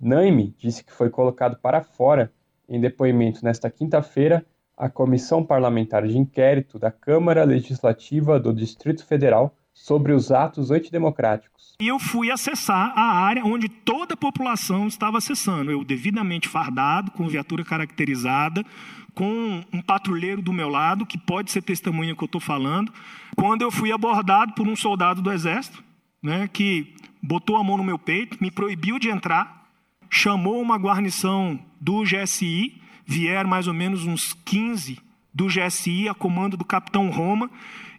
Naime 0.00 0.54
disse 0.56 0.84
que 0.84 0.92
foi 0.92 1.10
colocado 1.10 1.56
para 1.60 1.82
fora, 1.82 2.32
em 2.68 2.80
depoimento 2.80 3.44
nesta 3.44 3.68
quinta-feira, 3.68 4.44
a 4.76 4.88
Comissão 4.88 5.44
Parlamentar 5.44 6.06
de 6.06 6.16
Inquérito 6.16 6.78
da 6.78 6.92
Câmara 6.92 7.42
Legislativa 7.42 8.38
do 8.38 8.52
Distrito 8.52 9.04
Federal 9.04 9.56
sobre 9.74 10.12
os 10.12 10.30
atos 10.30 10.70
antidemocráticos. 10.70 11.74
E 11.80 11.88
eu 11.88 11.98
fui 11.98 12.30
acessar 12.30 12.92
a 12.96 13.18
área 13.20 13.44
onde 13.44 13.68
toda 13.68 14.14
a 14.14 14.16
população 14.16 14.86
estava 14.86 15.18
acessando. 15.18 15.70
Eu 15.70 15.84
devidamente 15.84 16.48
fardado, 16.48 17.10
com 17.10 17.26
viatura 17.28 17.64
caracterizada, 17.64 18.64
com 19.14 19.62
um 19.72 19.82
patrulheiro 19.82 20.40
do 20.40 20.52
meu 20.52 20.68
lado, 20.68 21.06
que 21.06 21.18
pode 21.18 21.50
ser 21.50 21.62
testemunha 21.62 22.14
que 22.14 22.22
eu 22.22 22.26
estou 22.26 22.40
falando, 22.40 22.92
quando 23.36 23.62
eu 23.62 23.70
fui 23.70 23.92
abordado 23.92 24.54
por 24.54 24.66
um 24.66 24.76
soldado 24.76 25.20
do 25.20 25.32
Exército, 25.32 25.82
né, 26.22 26.48
que 26.52 26.94
botou 27.22 27.56
a 27.56 27.64
mão 27.64 27.76
no 27.76 27.84
meu 27.84 27.98
peito, 27.98 28.38
me 28.40 28.50
proibiu 28.50 28.98
de 28.98 29.08
entrar, 29.08 29.66
chamou 30.08 30.60
uma 30.60 30.76
guarnição 30.76 31.58
do 31.80 32.02
GSI, 32.02 32.80
vieram 33.04 33.48
mais 33.48 33.66
ou 33.66 33.74
menos 33.74 34.04
uns 34.04 34.32
15 34.44 34.98
do 35.34 35.46
GSI, 35.46 36.08
a 36.08 36.14
comando 36.14 36.56
do 36.56 36.64
capitão 36.64 37.10
Roma, 37.10 37.50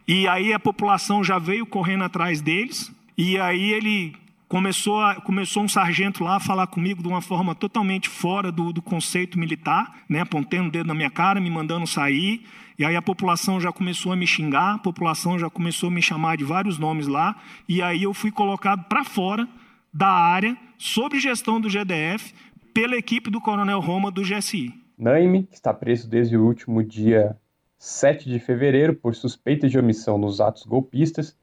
e 0.08 0.28
aí 0.28 0.54
a 0.54 0.60
população 0.60 1.24
já 1.24 1.40
veio 1.40 1.66
correndo 1.66 2.04
atrás 2.04 2.42
deles, 2.42 2.94
e 3.18 3.38
aí 3.38 3.72
ele 3.72 4.16
começou, 4.54 5.02
a, 5.02 5.16
começou 5.16 5.64
um 5.64 5.68
sargento 5.68 6.24
lá 6.24 6.36
a 6.36 6.40
falar 6.40 6.68
comigo 6.68 7.02
de 7.02 7.08
uma 7.08 7.22
forma 7.22 7.56
totalmente 7.56 8.08
fora 8.08 8.52
do, 8.52 8.72
do 8.72 8.82
conceito 8.82 9.40
militar, 9.40 10.04
né, 10.08 10.20
apontando 10.20 10.68
o 10.68 10.72
dedo 10.72 10.88
na 10.88 10.94
minha 10.94 11.10
cara, 11.10 11.42
me 11.42 11.50
mandando 11.50 11.88
sair. 11.88 12.46
E 12.78 12.86
aí 12.86 12.96
a 12.96 13.02
população 13.02 13.60
já 13.60 13.72
começou 13.72 14.12
a 14.12 14.16
me 14.16 14.28
xingar, 14.28 14.76
a 14.76 14.78
população 14.78 15.40
já 15.40 15.50
começou 15.50 15.90
a 15.90 15.92
me 15.92 16.02
chamar 16.02 16.38
de 16.38 16.44
vários 16.44 16.78
nomes 16.78 17.08
lá, 17.08 17.36
e 17.68 17.82
aí 17.82 18.04
eu 18.04 18.14
fui 18.14 18.32
colocado 18.32 18.84
para 18.86 19.04
fora 19.04 19.48
da 19.94 20.10
área, 20.10 20.58
sob 20.78 21.20
gestão 21.20 21.62
do 21.62 21.70
GDF, 21.70 22.34
pela 22.74 22.96
equipe 22.96 23.32
do 23.32 23.42
Coronel 23.42 23.80
Roma 23.80 24.12
do 24.12 24.22
GSI. 24.22 24.74
Naime, 24.98 25.44
que 25.44 25.56
está 25.56 25.74
preso 25.74 26.10
desde 26.10 26.38
o 26.38 26.46
último 26.46 26.84
dia 26.84 27.36
7 27.86 28.30
de 28.30 28.40
fevereiro 28.40 28.96
por 28.96 29.14
suspeita 29.14 29.68
de 29.68 29.78
omissão 29.78 30.18
nos 30.18 30.40
atos 30.40 30.64
golpistas, 30.64 31.36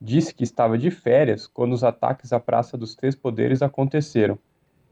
disse 0.00 0.32
que 0.32 0.44
estava 0.44 0.78
de 0.78 0.92
férias 0.92 1.48
quando 1.48 1.72
os 1.72 1.82
ataques 1.82 2.32
à 2.32 2.38
Praça 2.38 2.78
dos 2.78 2.94
Três 2.94 3.16
Poderes 3.16 3.62
aconteceram 3.62 4.38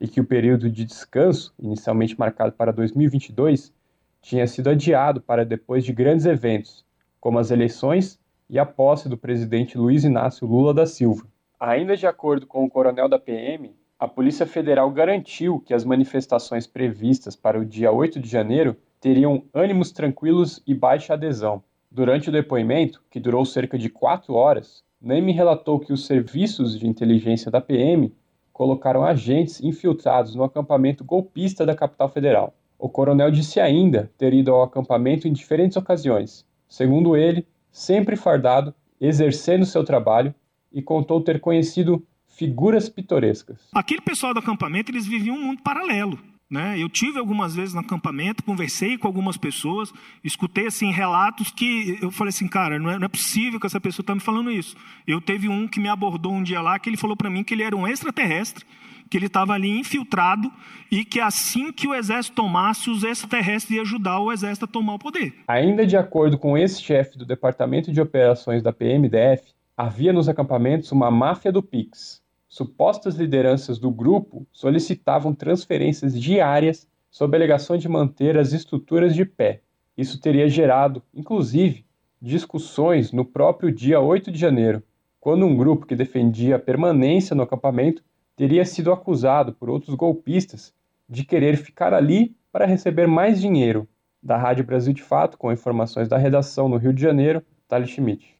e 0.00 0.08
que 0.08 0.20
o 0.20 0.24
período 0.24 0.68
de 0.68 0.84
descanso, 0.84 1.54
inicialmente 1.60 2.18
marcado 2.18 2.50
para 2.50 2.72
2022, 2.72 3.72
tinha 4.20 4.48
sido 4.48 4.68
adiado 4.68 5.20
para 5.20 5.44
depois 5.44 5.84
de 5.84 5.92
grandes 5.92 6.26
eventos, 6.26 6.84
como 7.20 7.38
as 7.38 7.52
eleições 7.52 8.18
e 8.50 8.58
a 8.58 8.66
posse 8.66 9.08
do 9.08 9.16
presidente 9.16 9.78
Luiz 9.78 10.02
Inácio 10.02 10.44
Lula 10.44 10.74
da 10.74 10.86
Silva. 10.86 11.24
Ainda 11.60 11.96
de 11.96 12.08
acordo 12.08 12.48
com 12.48 12.64
o 12.64 12.68
coronel 12.68 13.08
da 13.08 13.16
PM, 13.16 13.76
a 13.96 14.08
Polícia 14.08 14.44
Federal 14.44 14.90
garantiu 14.90 15.60
que 15.60 15.72
as 15.72 15.84
manifestações 15.84 16.66
previstas 16.66 17.36
para 17.36 17.60
o 17.60 17.64
dia 17.64 17.92
8 17.92 18.18
de 18.18 18.28
janeiro 18.28 18.76
teriam 19.06 19.44
ânimos 19.54 19.92
tranquilos 19.92 20.60
e 20.66 20.74
baixa 20.74 21.14
adesão. 21.14 21.62
Durante 21.88 22.28
o 22.28 22.32
depoimento, 22.32 23.00
que 23.08 23.20
durou 23.20 23.44
cerca 23.44 23.78
de 23.78 23.88
quatro 23.88 24.34
horas, 24.34 24.82
Neme 25.00 25.30
relatou 25.30 25.78
que 25.78 25.92
os 25.92 26.06
serviços 26.06 26.76
de 26.76 26.88
inteligência 26.88 27.48
da 27.48 27.60
PM 27.60 28.12
colocaram 28.52 29.04
agentes 29.04 29.62
infiltrados 29.62 30.34
no 30.34 30.42
acampamento 30.42 31.04
golpista 31.04 31.64
da 31.64 31.72
capital 31.72 32.08
federal. 32.08 32.52
O 32.76 32.88
coronel 32.88 33.30
disse 33.30 33.60
ainda 33.60 34.10
ter 34.18 34.34
ido 34.34 34.52
ao 34.52 34.64
acampamento 34.64 35.28
em 35.28 35.32
diferentes 35.32 35.76
ocasiões, 35.76 36.44
segundo 36.68 37.16
ele, 37.16 37.46
sempre 37.70 38.16
fardado, 38.16 38.74
exercendo 39.00 39.64
seu 39.64 39.84
trabalho, 39.84 40.34
e 40.72 40.82
contou 40.82 41.20
ter 41.20 41.38
conhecido 41.38 42.04
figuras 42.26 42.88
pitorescas. 42.88 43.68
Aquele 43.72 44.00
pessoal 44.00 44.34
do 44.34 44.40
acampamento, 44.40 44.90
eles 44.90 45.06
viviam 45.06 45.36
um 45.36 45.42
mundo 45.42 45.62
paralelo. 45.62 46.18
Né? 46.48 46.78
Eu 46.78 46.88
tive 46.88 47.18
algumas 47.18 47.56
vezes 47.56 47.74
no 47.74 47.80
acampamento, 47.80 48.44
conversei 48.44 48.96
com 48.96 49.08
algumas 49.08 49.36
pessoas, 49.36 49.92
escutei 50.22 50.68
assim 50.68 50.92
relatos 50.92 51.50
que 51.50 51.98
eu 52.00 52.10
falei 52.12 52.28
assim, 52.28 52.46
cara, 52.46 52.78
não 52.78 52.88
é, 52.88 52.98
não 52.98 53.06
é 53.06 53.08
possível 53.08 53.58
que 53.58 53.66
essa 53.66 53.80
pessoa 53.80 54.04
está 54.04 54.14
me 54.14 54.20
falando 54.20 54.50
isso. 54.50 54.76
Eu 55.06 55.20
teve 55.20 55.48
um 55.48 55.66
que 55.66 55.80
me 55.80 55.88
abordou 55.88 56.32
um 56.32 56.44
dia 56.44 56.60
lá 56.60 56.78
que 56.78 56.88
ele 56.88 56.96
falou 56.96 57.16
para 57.16 57.28
mim 57.28 57.42
que 57.42 57.52
ele 57.52 57.64
era 57.64 57.74
um 57.74 57.86
extraterrestre, 57.86 58.64
que 59.10 59.16
ele 59.16 59.26
estava 59.26 59.54
ali 59.54 59.68
infiltrado 59.76 60.52
e 60.90 61.04
que 61.04 61.18
assim 61.18 61.72
que 61.72 61.88
o 61.88 61.94
exército 61.94 62.36
tomasse, 62.36 62.90
os 62.90 63.02
extraterrestres 63.02 63.76
iam 63.76 63.82
ajudar 63.82 64.20
o 64.20 64.30
exército 64.30 64.66
a 64.66 64.68
tomar 64.68 64.94
o 64.94 64.98
poder. 65.00 65.34
Ainda 65.48 65.84
de 65.84 65.96
acordo 65.96 66.38
com 66.38 66.56
esse 66.56 66.80
chefe 66.80 67.18
do 67.18 67.26
Departamento 67.26 67.90
de 67.90 68.00
Operações 68.00 68.62
da 68.62 68.72
PMDF, 68.72 69.52
havia 69.76 70.12
nos 70.12 70.28
acampamentos 70.28 70.92
uma 70.92 71.10
máfia 71.10 71.50
do 71.50 71.62
Pix, 71.62 72.22
supostas 72.56 73.16
lideranças 73.16 73.78
do 73.78 73.90
grupo 73.90 74.46
solicitavam 74.50 75.34
transferências 75.34 76.18
diárias 76.18 76.88
sob 77.10 77.36
alegação 77.36 77.76
de 77.76 77.86
manter 77.86 78.38
as 78.38 78.54
estruturas 78.54 79.14
de 79.14 79.26
pé. 79.26 79.60
Isso 79.94 80.18
teria 80.18 80.48
gerado, 80.48 81.02
inclusive, 81.12 81.84
discussões 82.20 83.12
no 83.12 83.26
próprio 83.26 83.70
dia 83.70 84.00
8 84.00 84.30
de 84.32 84.38
janeiro, 84.38 84.82
quando 85.20 85.44
um 85.44 85.54
grupo 85.54 85.84
que 85.84 85.94
defendia 85.94 86.56
a 86.56 86.58
permanência 86.58 87.36
no 87.36 87.42
acampamento 87.42 88.02
teria 88.34 88.64
sido 88.64 88.90
acusado 88.90 89.52
por 89.52 89.68
outros 89.68 89.94
golpistas 89.94 90.72
de 91.06 91.24
querer 91.24 91.58
ficar 91.58 91.92
ali 91.92 92.34
para 92.50 92.64
receber 92.64 93.06
mais 93.06 93.38
dinheiro. 93.38 93.86
Da 94.22 94.38
Rádio 94.38 94.64
Brasil 94.64 94.94
de 94.94 95.02
Fato, 95.02 95.36
com 95.36 95.52
informações 95.52 96.08
da 96.08 96.16
redação 96.16 96.70
no 96.70 96.78
Rio 96.78 96.94
de 96.94 97.02
Janeiro, 97.02 97.42
Thales 97.68 97.90
Schmidt. 97.90 98.34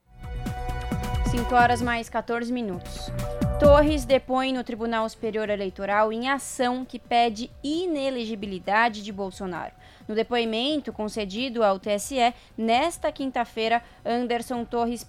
5 1.30 1.54
horas 1.54 1.82
mais 1.82 2.08
14 2.08 2.50
minutos. 2.50 3.10
Torres 3.58 4.04
depõe 4.04 4.52
no 4.52 4.62
Tribunal 4.62 5.08
Superior 5.08 5.48
Eleitoral 5.48 6.12
em 6.12 6.28
ação 6.28 6.84
que 6.84 6.98
pede 6.98 7.50
inelegibilidade 7.64 9.02
de 9.02 9.10
Bolsonaro. 9.10 9.72
No 10.06 10.14
depoimento 10.14 10.92
concedido 10.92 11.64
ao 11.64 11.78
TSE, 11.78 12.34
nesta 12.56 13.10
quinta-feira, 13.10 13.82
Anderson 14.04 14.62
Torres 14.62 15.02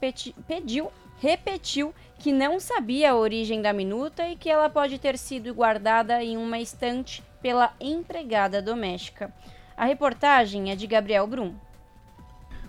pediu, 0.48 0.89
repetiu 1.20 1.94
que 2.18 2.32
não 2.32 2.58
sabia 2.58 3.12
a 3.12 3.18
origem 3.18 3.62
da 3.62 3.74
minuta 3.74 4.25
e 4.30 4.38
que 4.38 4.50
ela 4.50 4.70
pode 4.70 4.98
ter 4.98 5.18
sido 5.18 5.54
guardada 5.54 6.24
em 6.24 6.38
uma 6.38 6.58
estante 6.58 7.22
pela 7.42 7.74
empregada 7.82 8.62
doméstica. 8.62 9.34
A 9.75 9.84
reportagem 9.84 10.72
é 10.72 10.75
de 10.75 10.88
Gabriel 10.88 11.27
Brum. 11.27 11.54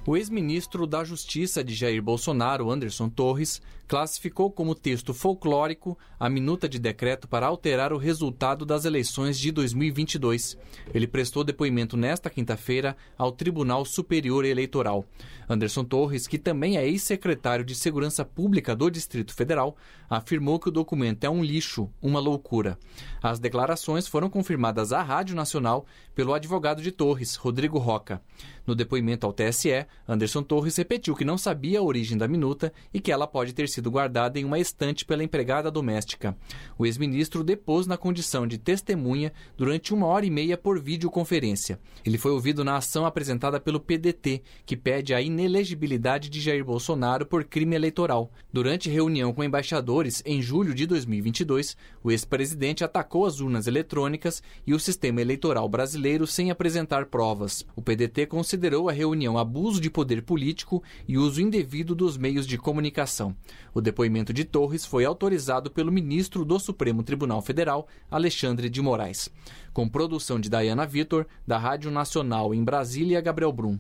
O 0.05 0.17
ex-ministro 0.17 0.87
da 0.87 1.05
Justiça 1.05 1.63
de 1.63 1.75
Jair 1.75 2.03
Bolsonaro, 2.03 2.71
Anderson 2.71 3.11
Torres, 3.11 3.61
classificou 3.89 4.53
como 4.53 4.75
texto 4.75 5.15
folclórico 5.15 5.99
a 6.21 6.29
minuta 6.29 6.69
de 6.69 6.79
decreto 6.79 7.27
para 7.27 7.47
alterar 7.47 7.91
o 7.91 7.97
resultado 7.97 8.67
das 8.67 8.85
eleições 8.85 9.39
de 9.39 9.51
2022. 9.51 10.59
Ele 10.93 11.07
prestou 11.07 11.43
depoimento 11.43 11.97
nesta 11.97 12.29
quinta-feira 12.29 12.95
ao 13.17 13.33
Tribunal 13.33 13.87
Superior 13.87 14.45
Eleitoral. 14.45 15.07
Anderson 15.49 15.85
Torres, 15.85 16.27
que 16.27 16.37
também 16.37 16.77
é 16.77 16.87
ex-secretário 16.87 17.65
de 17.65 17.75
Segurança 17.75 18.25
Pública 18.25 18.77
do 18.77 18.91
Distrito 18.91 19.33
Federal, 19.33 19.75
afirmou 20.11 20.59
que 20.59 20.69
o 20.69 20.73
documento 20.73 21.25
é 21.25 21.31
um 21.31 21.43
lixo, 21.43 21.89
uma 22.03 22.21
loucura. 22.21 22.79
As 23.23 23.39
declarações 23.39 24.07
foram 24.07 24.29
confirmadas 24.29 24.93
à 24.93 25.03
Rádio 25.03 25.35
Nacional 25.35 25.87
pelo 26.15 26.35
advogado 26.35 26.83
de 26.83 26.93
Torres, 26.93 27.37
Rodrigo 27.37 27.79
Roca. 27.79 28.21
No 28.67 28.75
depoimento 28.75 29.25
ao 29.25 29.33
TSE, 29.33 29.87
Anderson 30.07 30.43
Torres 30.43 30.77
repetiu 30.77 31.15
que 31.15 31.25
não 31.25 31.39
sabia 31.39 31.79
a 31.79 31.83
origem 31.83 32.19
da 32.19 32.29
minuta 32.29 32.71
e 32.93 33.01
que 33.01 33.11
ela 33.11 33.27
pode 33.27 33.55
ter 33.55 33.69
sido 33.69 33.78
guardada 33.83 34.39
em 34.39 34.45
uma 34.45 34.59
estante 34.59 35.05
pela 35.05 35.23
empregada 35.23 35.71
doméstica. 35.71 36.37
O 36.77 36.85
ex-ministro 36.85 37.45
depôs 37.45 37.87
na 37.87 37.97
condição 37.97 38.47
de 38.47 38.59
testemunha 38.59 39.33
durante 39.57 39.95
uma 39.95 40.07
hora 40.07 40.27
e 40.27 40.31
meia 40.31 40.57
por 40.57 40.81
videoconferência. 40.81 41.79
Ele 42.05 42.19
foi 42.19 42.33
ouvido 42.33 42.65
na 42.65 42.77
ação 42.77 43.07
apresentada 43.07 43.61
pelo 43.61 43.81
PDT, 43.81 44.43
que 44.67 44.77
pede 44.77 45.15
a 45.15 45.21
inelegibilidade 45.21 46.29
de 46.29 46.41
Jair 46.41 46.65
Bolsonaro 46.65 47.27
por 47.27 47.45
crime 47.45 47.77
eleitoral. 47.77 48.31
Durante 48.53 48.91
reunião 48.91 49.33
com 49.33 49.45
embaixadores 49.45 50.23
em 50.27 50.43
julho 50.43 50.75
de 50.75 50.87
2022, 50.87 51.77
o 52.03 52.11
ex-presidente 52.11 52.85
atacou 52.85 53.27
as 53.27 53.41
urnas 53.41 53.67
eletrônicas 53.67 54.43
e 54.67 54.75
o 54.75 54.81
sistema 54.81 55.21
eleitoral 55.21 55.69
brasileiro 55.69 56.27
sem 56.27 56.51
apresentar 56.51 57.07
provas. 57.07 57.65
O 57.77 57.83
PDT 57.83 58.27
considerou 58.27 58.89
a 58.89 58.93
reunião 58.93 59.39
abuso 59.39 59.81
de 59.81 59.91
poder 59.91 60.23
político 60.23 60.83
e 61.07 61.19
uso 61.19 61.41
indevido 61.41 61.95
dos 61.95 62.17
meios 62.17 62.47
de 62.47 62.59
comunicação. 62.59 63.35
O 63.75 63.81
depoimento 63.81 64.33
de 64.33 64.45
Torres 64.45 64.85
foi 64.85 65.05
autorizado 65.05 65.71
pelo 65.71 65.93
ministro 65.93 66.45
do 66.45 66.59
Supremo 66.59 67.03
Tribunal 67.03 67.43
Federal, 67.43 67.87
Alexandre 68.11 68.69
de 68.69 68.81
Moraes. 68.81 69.29
Com 69.73 69.89
produção 69.89 70.41
de 70.41 70.49
Dayana 70.49 70.87
Vitor, 70.87 71.27
da 71.47 71.59
Rádio 71.59 71.91
Nacional 71.91 72.55
em 72.55 72.65
Brasília, 72.65 73.21
Gabriel 73.21 73.53
Brum. 73.53 73.79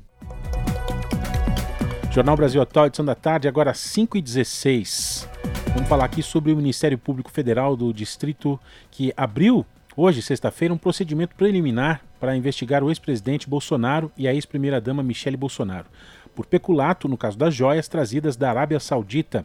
Jornal 2.12 2.36
Brasil 2.36 2.60
Atual, 2.60 2.86
edição 2.86 3.04
da 3.04 3.14
tarde, 3.14 3.48
agora 3.48 3.72
5h16. 3.72 5.28
Vamos 5.74 5.88
falar 5.88 6.04
aqui 6.04 6.22
sobre 6.22 6.52
o 6.52 6.56
Ministério 6.56 6.98
Público 6.98 7.30
Federal 7.30 7.76
do 7.76 7.92
Distrito 7.92 8.58
que 8.90 9.12
abriu 9.16 9.64
hoje, 9.96 10.22
sexta-feira, 10.22 10.72
um 10.72 10.78
procedimento 10.78 11.34
preliminar 11.34 12.02
para 12.18 12.36
investigar 12.36 12.82
o 12.82 12.90
ex-presidente 12.90 13.48
Bolsonaro 13.48 14.10
e 14.16 14.26
a 14.26 14.34
ex-primeira-dama 14.34 15.02
Michele 15.02 15.36
Bolsonaro 15.36 15.86
por 16.38 16.46
peculato 16.46 17.08
no 17.08 17.16
caso 17.16 17.36
das 17.36 17.52
joias 17.52 17.88
trazidas 17.88 18.36
da 18.36 18.48
Arábia 18.48 18.78
Saudita. 18.78 19.44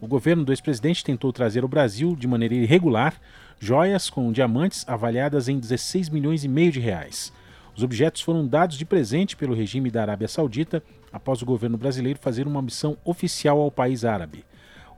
O 0.00 0.06
governo 0.06 0.44
do 0.44 0.52
ex-presidente 0.52 1.02
tentou 1.02 1.32
trazer 1.32 1.64
ao 1.64 1.68
Brasil, 1.68 2.14
de 2.14 2.28
maneira 2.28 2.54
irregular, 2.54 3.20
joias 3.58 4.08
com 4.08 4.30
diamantes 4.30 4.88
avaliadas 4.88 5.48
em 5.48 5.58
16 5.58 6.08
milhões 6.08 6.44
e 6.44 6.48
meio 6.48 6.70
de 6.70 6.78
reais. 6.78 7.32
Os 7.76 7.82
objetos 7.82 8.22
foram 8.22 8.46
dados 8.46 8.78
de 8.78 8.84
presente 8.84 9.36
pelo 9.36 9.54
regime 9.54 9.90
da 9.90 10.02
Arábia 10.02 10.28
Saudita 10.28 10.84
após 11.12 11.42
o 11.42 11.46
governo 11.46 11.76
brasileiro 11.76 12.18
fazer 12.20 12.46
uma 12.46 12.62
missão 12.62 12.96
oficial 13.04 13.60
ao 13.60 13.72
país 13.72 14.04
árabe. 14.04 14.44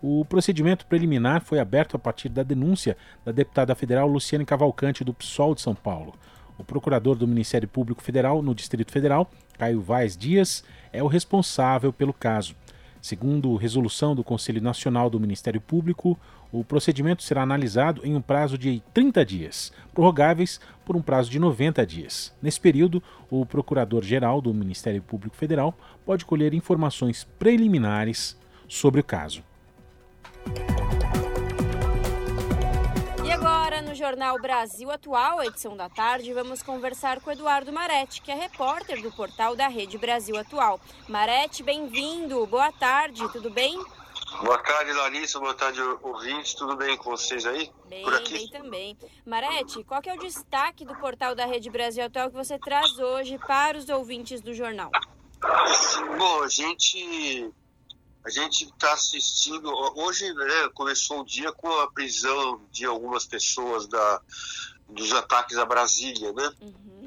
O 0.03 0.23
procedimento 0.27 0.85
preliminar 0.85 1.43
foi 1.43 1.59
aberto 1.59 1.97
a 1.97 1.99
partir 1.99 2.29
da 2.29 2.43
denúncia 2.43 2.95
da 3.25 3.33
deputada 3.33 3.75
federal 3.75 4.07
Luciane 4.07 4.45
Cavalcante, 4.45 5.03
do 5.03 5.15
PSOL 5.15 5.55
de 5.55 5.63
São 5.63 5.75
Paulo. 5.75 6.15
O 6.59 6.65
procurador 6.65 7.17
do 7.17 7.27
Ministério 7.27 7.67
Público 7.67 8.03
Federal 8.03 8.43
no 8.43 8.55
Distrito 8.55 8.93
Federal, 8.93 9.31
Caio 9.59 9.81
Vaz 9.81 10.15
Dias, 10.15 10.63
é 10.93 11.03
o 11.03 11.07
responsável 11.07 11.91
pelo 11.91 12.13
caso. 12.13 12.55
Segundo 13.03 13.57
resolução 13.57 14.15
do 14.15 14.23
Conselho 14.23 14.61
Nacional 14.61 15.09
do 15.09 15.19
Ministério 15.19 15.61
Público, 15.61 16.19
o 16.53 16.63
procedimento 16.63 17.23
será 17.23 17.43
analisado 17.43 18.03
em 18.05 18.15
um 18.15 18.21
prazo 18.21 18.59
de 18.59 18.83
30 18.93 19.25
dias, 19.25 19.73
prorrogáveis 19.95 20.61
por 20.85 20.97
um 20.97 21.03
prazo 21.03 21.31
de 21.31 21.39
90 21.39 21.87
dias. 21.87 22.33
Nesse 22.43 22.61
período, 22.61 23.03
o 23.31 23.47
Procurador-Geral 23.47 24.41
do 24.41 24.53
Ministério 24.53 25.01
Público 25.01 25.37
Federal 25.37 25.75
pode 26.05 26.25
colher 26.25 26.53
informações 26.53 27.27
preliminares 27.39 28.37
sobre 28.69 29.01
o 29.01 29.05
caso. 29.05 29.43
Jornal 34.01 34.41
Brasil 34.41 34.91
Atual, 34.91 35.43
edição 35.45 35.77
da 35.77 35.87
tarde, 35.87 36.33
vamos 36.33 36.63
conversar 36.63 37.21
com 37.21 37.31
Eduardo 37.31 37.71
Marete, 37.71 38.23
que 38.23 38.31
é 38.31 38.35
repórter 38.35 39.03
do 39.03 39.13
portal 39.13 39.55
da 39.55 39.69
Rede 39.69 39.99
Brasil 39.99 40.39
Atual. 40.39 40.81
Marete, 41.07 41.63
bem-vindo. 41.63 42.47
Boa 42.47 42.73
tarde, 42.73 43.31
tudo 43.31 43.51
bem? 43.51 43.79
Boa 44.43 44.57
tarde, 44.57 44.91
Larissa. 44.95 45.39
Boa 45.39 45.53
tarde, 45.53 45.83
ouvintes. 46.01 46.55
Tudo 46.55 46.77
bem 46.77 46.97
com 46.97 47.11
vocês 47.11 47.45
aí? 47.45 47.71
Bem, 47.91 48.03
Por 48.03 48.15
aqui? 48.15 48.33
bem 48.33 48.49
também. 48.49 48.99
Marete, 49.27 49.85
qual 49.85 50.01
é 50.07 50.15
o 50.15 50.19
destaque 50.19 50.83
do 50.83 50.97
portal 50.97 51.35
da 51.35 51.45
Rede 51.45 51.69
Brasil 51.69 52.03
Atual 52.03 52.31
que 52.31 52.37
você 52.37 52.59
traz 52.59 52.99
hoje 52.99 53.37
para 53.47 53.77
os 53.77 53.87
ouvintes 53.91 54.41
do 54.41 54.55
jornal? 54.55 54.91
Bom, 56.17 56.43
a 56.43 56.49
gente 56.49 57.53
a 58.25 58.31
gente 58.31 58.65
está 58.65 58.93
assistindo. 58.93 59.71
Hoje 59.97 60.33
né, 60.33 60.69
começou 60.75 61.21
o 61.21 61.25
dia 61.25 61.53
com 61.53 61.69
a 61.81 61.91
prisão 61.91 62.61
de 62.71 62.85
algumas 62.85 63.27
pessoas 63.27 63.87
da, 63.87 64.21
dos 64.89 65.13
ataques 65.13 65.57
a 65.57 65.65
Brasília, 65.65 66.33
né? 66.33 66.53
Uhum. 66.61 67.00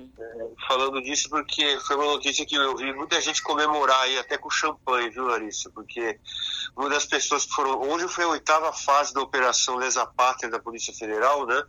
Falando 0.68 1.02
disso 1.02 1.28
porque 1.30 1.80
foi 1.80 1.96
uma 1.96 2.06
notícia 2.06 2.46
que 2.46 2.56
eu 2.56 2.76
vi 2.78 2.94
muita 2.94 3.20
gente 3.20 3.42
comemorar 3.42 4.00
aí, 4.02 4.18
até 4.20 4.38
com 4.38 4.50
champanhe, 4.50 5.10
viu, 5.10 5.26
Larissa? 5.26 5.70
Porque 5.72 6.20
uma 6.76 6.90
das 6.90 7.06
pessoas 7.06 7.46
que 7.46 7.54
foram. 7.54 7.82
Hoje 7.82 8.08
foi 8.08 8.24
a 8.24 8.30
oitava 8.30 8.72
fase 8.72 9.14
da 9.14 9.22
Operação 9.22 9.76
Lesa 9.76 10.06
Pátria 10.06 10.52
da 10.52 10.60
Polícia 10.60 10.94
Federal, 10.94 11.46
né? 11.48 11.64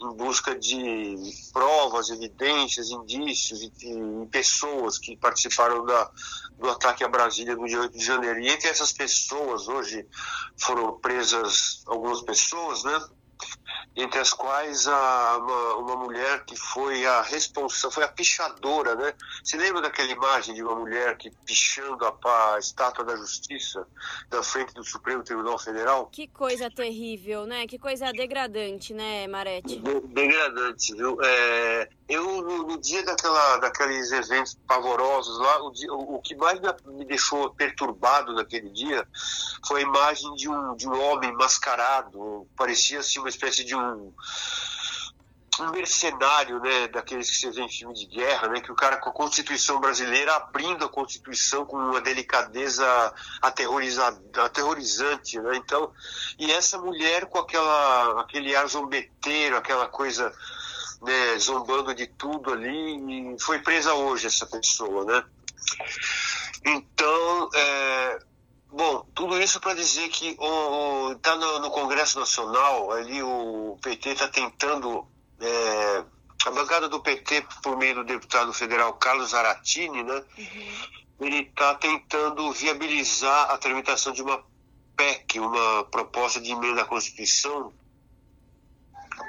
Em 0.00 0.14
busca 0.14 0.54
de 0.58 1.16
provas, 1.52 2.10
evidências, 2.10 2.90
indícios 2.90 3.62
e, 3.62 3.72
e 3.82 4.26
pessoas 4.26 4.98
que 4.98 5.16
participaram 5.16 5.84
da, 5.84 6.10
do 6.58 6.68
ataque 6.68 7.02
a 7.02 7.08
Brasília 7.08 7.56
no 7.56 7.66
dia 7.66 7.80
8 7.80 7.96
de 7.96 8.04
janeiro. 8.04 8.38
E 8.40 8.48
entre 8.48 8.68
essas 8.68 8.92
pessoas, 8.92 9.66
hoje 9.66 10.06
foram 10.58 10.98
presas 11.00 11.82
algumas 11.86 12.20
pessoas, 12.20 12.84
né? 12.84 13.08
Entre 13.96 14.20
as 14.20 14.32
quais 14.32 14.86
a, 14.86 15.38
uma, 15.38 15.74
uma, 15.76 15.96
mulher 15.96 16.44
que 16.44 16.56
foi 16.56 17.04
a 17.04 17.22
responsável, 17.22 17.90
foi 17.90 18.04
a 18.04 18.08
pichadora, 18.08 18.94
né? 18.94 19.12
Se 19.42 19.56
lembra 19.56 19.82
daquela 19.82 20.10
imagem 20.10 20.54
de 20.54 20.62
uma 20.62 20.74
mulher 20.74 21.16
que 21.16 21.30
pichando 21.44 22.04
a, 22.04 22.54
a 22.54 22.58
estátua 22.58 23.04
da 23.04 23.16
justiça 23.16 23.86
da 24.30 24.42
frente 24.42 24.72
do 24.74 24.84
Supremo 24.84 25.22
Tribunal 25.22 25.58
Federal? 25.58 26.06
Que 26.06 26.28
coisa 26.28 26.70
terrível, 26.70 27.46
né? 27.46 27.66
Que 27.66 27.78
coisa 27.78 28.12
degradante, 28.12 28.94
né, 28.94 29.26
Marete? 29.26 29.76
De, 29.76 30.00
degradante, 30.00 30.94
viu? 30.94 31.18
É, 31.22 31.88
eu, 32.08 32.24
no, 32.42 32.68
no, 32.68 32.80
dia 32.80 33.04
daquela, 33.04 33.58
daqueles 33.58 34.10
eventos 34.12 34.56
pavorosos 34.66 35.38
lá, 35.38 35.62
o, 35.62 35.72
o, 35.90 36.14
o, 36.16 36.22
que 36.22 36.34
mais 36.34 36.58
me 36.86 37.04
deixou 37.04 37.50
perturbado 37.50 38.32
naquele 38.32 38.70
dia 38.70 39.06
foi 39.66 39.80
a 39.80 39.84
imagem 39.84 40.32
de 40.34 40.48
um, 40.48 40.74
de 40.74 40.88
um 40.88 41.00
homem 41.00 41.32
mascarado, 41.32 42.46
parecia 42.56 43.00
assim 43.00 43.18
uma 43.18 43.28
espécie 43.28 43.64
de 43.64 43.67
um 43.76 44.12
um 45.60 45.70
mercenário, 45.70 46.60
né, 46.60 46.88
daqueles 46.88 47.28
que 47.30 47.36
você 47.36 47.50
vê 47.50 47.62
em 47.62 47.68
filme 47.68 47.94
de 47.94 48.06
guerra, 48.06 48.48
né, 48.48 48.60
que 48.60 48.70
o 48.70 48.76
cara 48.76 48.96
com 48.96 49.10
a 49.10 49.12
Constituição 49.12 49.80
brasileira 49.80 50.34
abrindo 50.36 50.84
a 50.84 50.88
Constituição 50.88 51.64
com 51.64 51.76
uma 51.76 52.00
delicadeza 52.00 52.86
aterrorizante, 53.42 55.40
né, 55.40 55.56
então, 55.56 55.92
e 56.38 56.52
essa 56.52 56.78
mulher 56.78 57.26
com 57.26 57.38
aquela, 57.38 58.20
aquele 58.20 58.54
ar 58.54 58.68
zombeteiro, 58.68 59.56
aquela 59.56 59.88
coisa 59.88 60.32
né, 61.02 61.38
zombando 61.38 61.94
de 61.94 62.06
tudo 62.06 62.52
ali, 62.52 63.34
e 63.34 63.40
foi 63.40 63.58
presa 63.60 63.94
hoje 63.94 64.26
essa 64.26 64.46
pessoa, 64.46 65.04
né? 65.04 65.24
Então, 66.64 67.50
é, 67.54 68.18
bom, 68.70 69.06
tudo 69.14 69.40
isso 69.40 69.60
para 69.60 69.74
dizer 69.74 70.08
que 70.08 70.36
está 71.16 71.36
no, 71.36 71.58
no, 71.60 71.70
Congresso 71.70 72.18
Nacional, 72.18 72.92
ali 72.92 73.22
o 73.22 73.78
PT 73.82 74.10
está 74.10 74.28
tentando, 74.28 75.06
é, 75.40 76.04
a 76.46 76.50
bancada 76.50 76.88
do 76.88 77.00
PT, 77.00 77.46
por 77.62 77.76
meio 77.76 77.96
do 77.96 78.04
deputado 78.04 78.52
federal 78.52 78.92
Carlos 78.94 79.34
Aratini, 79.34 80.02
né? 80.02 80.24
Uhum. 80.36 81.26
Ele 81.26 81.40
está 81.42 81.74
tentando 81.74 82.52
viabilizar 82.52 83.50
a 83.50 83.58
tramitação 83.58 84.12
de 84.12 84.22
uma 84.22 84.42
PEC, 84.96 85.40
uma 85.40 85.84
proposta 85.84 86.40
de 86.40 86.52
emenda 86.52 86.82
à 86.82 86.84
Constituição, 86.84 87.72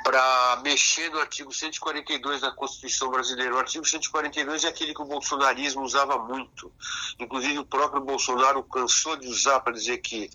para 0.03 0.61
mexer 0.63 1.09
no 1.11 1.19
artigo 1.19 1.53
142 1.53 2.41
da 2.41 2.51
Constituição 2.51 3.09
brasileira. 3.09 3.55
O 3.55 3.59
artigo 3.59 3.85
142 3.85 4.63
é 4.63 4.67
aquele 4.67 4.93
que 4.93 5.01
o 5.01 5.05
bolsonarismo 5.05 5.83
usava 5.83 6.17
muito. 6.17 6.71
Inclusive, 7.19 7.59
o 7.59 7.65
próprio 7.65 8.01
Bolsonaro 8.01 8.63
cansou 8.63 9.15
de 9.15 9.27
usar 9.27 9.59
para 9.59 9.73
dizer 9.73 9.97
que 9.99 10.29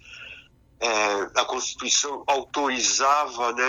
é, 0.80 1.40
a 1.40 1.44
Constituição 1.44 2.24
autorizava 2.26 3.52
né, 3.52 3.64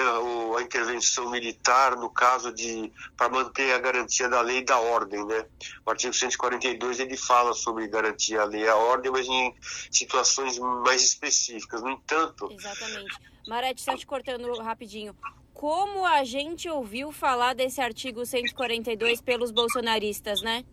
a 0.58 0.62
intervenção 0.62 1.30
militar 1.30 1.96
no 1.96 2.10
caso 2.10 2.52
de 2.52 2.92
para 3.16 3.30
manter 3.30 3.74
a 3.74 3.80
garantia 3.80 4.28
da 4.28 4.42
lei 4.42 4.58
e 4.58 4.66
da 4.66 4.80
ordem, 4.80 5.26
né? 5.26 5.46
O 5.86 5.92
artigo 5.92 6.14
142 6.14 7.00
ele 7.00 7.16
fala 7.16 7.54
sobre 7.54 7.88
garantir 7.88 8.38
a 8.38 8.44
lei 8.44 8.64
e 8.64 8.68
a 8.68 8.76
ordem, 8.76 9.12
mas 9.12 9.28
em 9.28 9.56
situações 9.92 10.58
mais 10.58 11.04
específicas. 11.04 11.82
No 11.82 11.92
entanto, 11.92 12.52
exatamente. 12.52 13.18
Marete, 13.48 13.82
só 13.82 13.96
te 13.96 14.06
cortando 14.06 14.52
rapidinho. 14.58 15.16
Como 15.56 16.06
a 16.06 16.26
gente 16.26 16.70
ouviu 16.70 17.14
falar 17.14 17.56
desse 17.56 17.80
artigo 17.80 18.26
142 18.26 19.22
pelos 19.22 19.52
bolsonaristas, 19.52 20.42
né? 20.42 20.66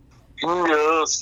Não, 0.43 0.67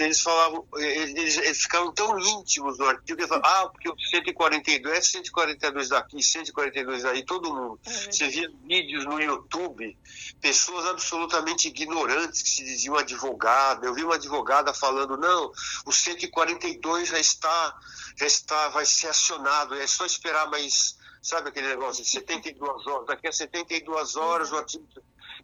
eles 0.00 0.22
falavam, 0.22 0.66
eles, 0.76 1.36
eles 1.36 1.62
ficaram 1.62 1.92
tão 1.92 2.18
íntimos 2.18 2.78
no 2.78 2.86
artigo 2.86 3.18
que 3.18 3.22
eles 3.22 3.28
falavam, 3.28 3.50
ah, 3.50 3.68
porque 3.68 3.90
o 3.90 3.98
142 3.98 4.96
é 4.96 5.00
142 5.02 5.88
daqui, 5.90 6.22
142 6.22 7.02
daí, 7.02 7.22
todo 7.22 7.52
mundo. 7.54 7.78
É 7.84 7.90
Você 7.90 8.28
via 8.28 8.50
vídeos 8.64 9.04
no 9.04 9.20
YouTube, 9.20 9.94
pessoas 10.40 10.86
absolutamente 10.86 11.68
ignorantes 11.68 12.40
que 12.40 12.48
se 12.48 12.64
diziam 12.64 12.96
advogada. 12.96 13.86
Eu 13.86 13.92
vi 13.92 14.04
uma 14.04 14.14
advogada 14.14 14.72
falando, 14.72 15.18
não, 15.18 15.52
o 15.84 15.92
142 15.92 17.10
já 17.10 17.20
está, 17.20 17.78
já 18.16 18.26
está, 18.26 18.68
vai 18.70 18.86
ser 18.86 19.08
acionado, 19.08 19.74
é 19.74 19.86
só 19.86 20.06
esperar 20.06 20.48
mais, 20.48 20.96
sabe 21.22 21.50
aquele 21.50 21.68
negócio 21.68 22.02
de 22.02 22.08
72 22.08 22.86
horas, 22.86 23.06
daqui 23.06 23.28
a 23.28 23.32
72 23.32 24.16
horas 24.16 24.52
o 24.52 24.56
artigo 24.56 24.86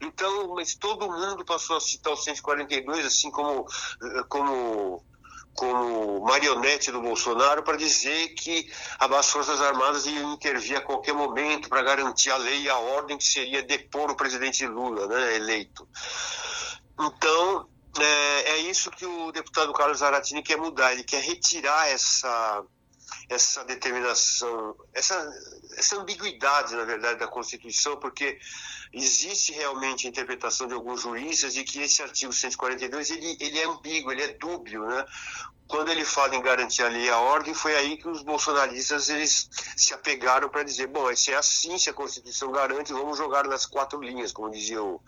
então, 0.01 0.55
mas 0.55 0.75
todo 0.75 1.11
mundo 1.11 1.45
passou 1.45 1.77
a 1.77 1.81
citar 1.81 2.13
o 2.13 2.17
142 2.17 3.07
assim 3.07 3.31
como, 3.31 3.67
como, 4.29 5.05
como 5.55 6.21
marionete 6.21 6.91
do 6.91 7.01
Bolsonaro 7.01 7.63
para 7.63 7.77
dizer 7.77 8.29
que 8.35 8.71
as 8.99 9.31
Forças 9.31 9.61
Armadas 9.61 10.07
iam 10.07 10.35
intervir 10.35 10.77
a 10.77 10.83
qualquer 10.83 11.15
momento 11.15 11.69
para 11.69 11.83
garantir 11.83 12.31
a 12.31 12.37
lei 12.37 12.63
e 12.63 12.69
a 12.69 12.79
ordem 12.79 13.17
que 13.17 13.25
seria 13.25 13.63
depor 13.63 14.11
o 14.11 14.17
presidente 14.17 14.67
Lula, 14.67 15.07
né, 15.07 15.37
eleito. 15.37 15.89
Então, 16.99 17.69
é, 17.99 18.51
é 18.53 18.57
isso 18.59 18.91
que 18.91 19.07
o 19.07 19.33
deputado 19.33 19.73
Carlos 19.73 19.99
Zaratini 19.99 20.43
quer 20.43 20.57
mudar, 20.57 20.93
ele 20.93 21.05
quer 21.05 21.23
retirar 21.23 21.89
essa 21.89 22.65
essa 23.29 23.65
determinação, 23.65 24.77
essa, 24.95 25.29
essa 25.77 25.97
ambiguidade, 25.97 26.75
na 26.77 26.85
verdade, 26.85 27.19
da 27.19 27.27
Constituição, 27.27 27.97
porque 27.97 28.39
existe 28.93 29.53
realmente 29.53 30.07
a 30.07 30.11
interpretação 30.11 30.67
de 30.67 30.75
alguns 30.75 31.03
juízes 31.03 31.55
de 31.55 31.65
que 31.65 31.81
esse 31.81 32.03
artigo 32.03 32.33
142 32.33 33.11
ele, 33.11 33.37
ele 33.41 33.59
é 33.59 33.65
ambíguo, 33.65 34.13
ele 34.13 34.23
é 34.23 34.29
dúbio, 34.35 34.87
né? 34.87 35.05
Quando 35.67 35.91
ele 35.91 36.05
fala 36.05 36.37
em 36.37 36.43
garantir 36.43 36.85
a 36.85 36.89
lei 36.89 37.07
e 37.07 37.11
a 37.11 37.19
ordem, 37.19 37.53
foi 37.53 37.75
aí 37.75 37.97
que 37.97 38.09
os 38.09 38.23
bolsonaristas 38.23 39.09
eles 39.09 39.51
se 39.77 39.93
apegaram 39.93 40.49
para 40.49 40.63
dizer, 40.63 40.87
bom, 40.87 41.15
se 41.17 41.33
é 41.33 41.37
assim, 41.37 41.77
se 41.77 41.91
a 41.91 41.93
Constituição 41.93 42.53
garante, 42.53 42.93
vamos 42.93 43.19
jogar 43.19 43.49
nas 43.49 43.67
quatro 43.67 44.01
linhas, 44.01 44.31
como 44.31 44.53
dizia 44.53 44.81
o, 44.81 45.01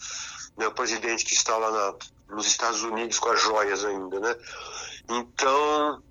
né, 0.57 0.67
o 0.67 0.73
presidente 0.73 1.25
que 1.25 1.35
está 1.35 1.57
lá 1.57 1.71
na, 1.71 2.35
nos 2.35 2.49
Estados 2.49 2.83
Unidos 2.83 3.21
com 3.21 3.31
as 3.31 3.41
joias 3.41 3.85
ainda, 3.85 4.19
né? 4.19 4.37
Então, 5.09 6.03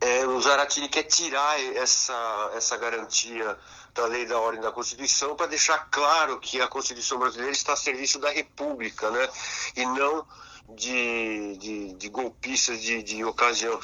é, 0.00 0.26
o 0.26 0.40
Zaratini 0.40 0.88
quer 0.88 1.04
tirar 1.04 1.60
essa, 1.74 2.50
essa 2.54 2.76
garantia 2.76 3.58
da 3.94 4.06
lei 4.06 4.26
da 4.26 4.38
ordem 4.38 4.60
da 4.60 4.70
Constituição 4.70 5.34
para 5.34 5.46
deixar 5.46 5.88
claro 5.90 6.38
que 6.38 6.60
a 6.60 6.68
Constituição 6.68 7.18
brasileira 7.18 7.52
está 7.52 7.72
a 7.72 7.76
serviço 7.76 8.18
da 8.18 8.30
República, 8.30 9.10
né? 9.10 9.28
E 9.74 9.84
não 9.86 10.26
de, 10.68 11.56
de, 11.56 11.92
de 11.94 12.08
golpistas 12.08 12.80
de, 12.80 13.02
de 13.02 13.24
ocasião. 13.24 13.80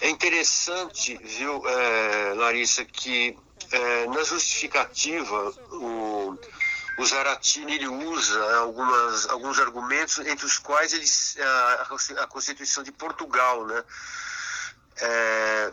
É 0.00 0.08
interessante, 0.08 1.16
viu, 1.22 1.62
é, 1.66 2.34
Larissa, 2.34 2.84
que 2.84 3.38
é, 3.70 4.06
na 4.06 4.24
justificativa 4.24 5.54
o, 5.70 6.38
o 6.98 7.06
Zaratini 7.06 7.74
ele 7.74 7.88
usa 7.88 8.58
algumas, 8.58 9.28
alguns 9.28 9.58
argumentos, 9.58 10.18
entre 10.18 10.44
os 10.44 10.58
quais 10.58 10.92
ele, 10.92 11.06
a, 11.42 12.22
a 12.22 12.26
Constituição 12.26 12.82
de 12.82 12.90
Portugal, 12.90 13.64
né? 13.66 13.84
É, 14.98 15.72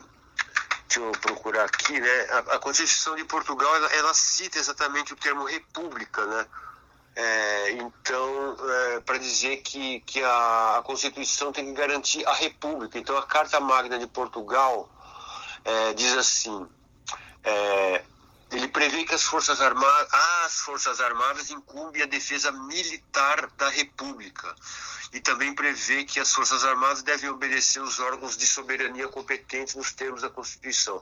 deixa 0.87 0.99
eu 0.99 1.11
procurar 1.13 1.65
aqui, 1.65 1.99
né? 1.99 2.27
A, 2.31 2.37
a 2.55 2.59
Constituição 2.59 3.15
de 3.15 3.23
Portugal 3.25 3.75
ela, 3.75 3.87
ela, 3.93 4.13
cita 4.13 4.59
exatamente 4.59 5.13
o 5.13 5.15
termo 5.15 5.45
república, 5.45 6.25
né? 6.25 6.45
É, 7.15 7.71
então, 7.73 8.57
é, 8.59 8.99
para 9.01 9.17
dizer 9.17 9.57
que, 9.57 9.99
que 10.01 10.23
a, 10.23 10.77
a, 10.77 10.81
Constituição 10.81 11.51
tem 11.51 11.65
que 11.65 11.73
garantir 11.73 12.25
a 12.27 12.33
república. 12.33 12.97
Então, 12.97 13.15
a 13.17 13.25
Carta 13.25 13.59
Magna 13.59 13.99
de 13.99 14.07
Portugal 14.07 14.89
é, 15.63 15.93
diz 15.93 16.13
assim: 16.17 16.67
é, 17.43 18.03
ele 18.51 18.67
prevê 18.67 19.03
que 19.03 19.13
as 19.13 19.23
Forças 19.23 19.61
Armadas, 19.61 20.13
as 20.45 20.59
Forças 20.59 20.99
Armadas 20.99 21.49
incumbem 21.49 22.01
a 22.01 22.07
defesa 22.07 22.51
militar 22.51 23.47
da 23.57 23.69
República 23.69 24.55
e 25.13 25.21
também 25.21 25.53
prevê 25.53 26.03
que 26.03 26.19
as 26.19 26.33
Forças 26.33 26.65
Armadas 26.65 27.03
devem 27.03 27.29
obedecer 27.29 27.79
os 27.81 27.99
órgãos 27.99 28.35
de 28.35 28.47
soberania 28.47 29.07
competentes 29.07 29.75
nos 29.75 29.93
termos 29.93 30.23
da 30.23 30.29
Constituição. 30.29 31.01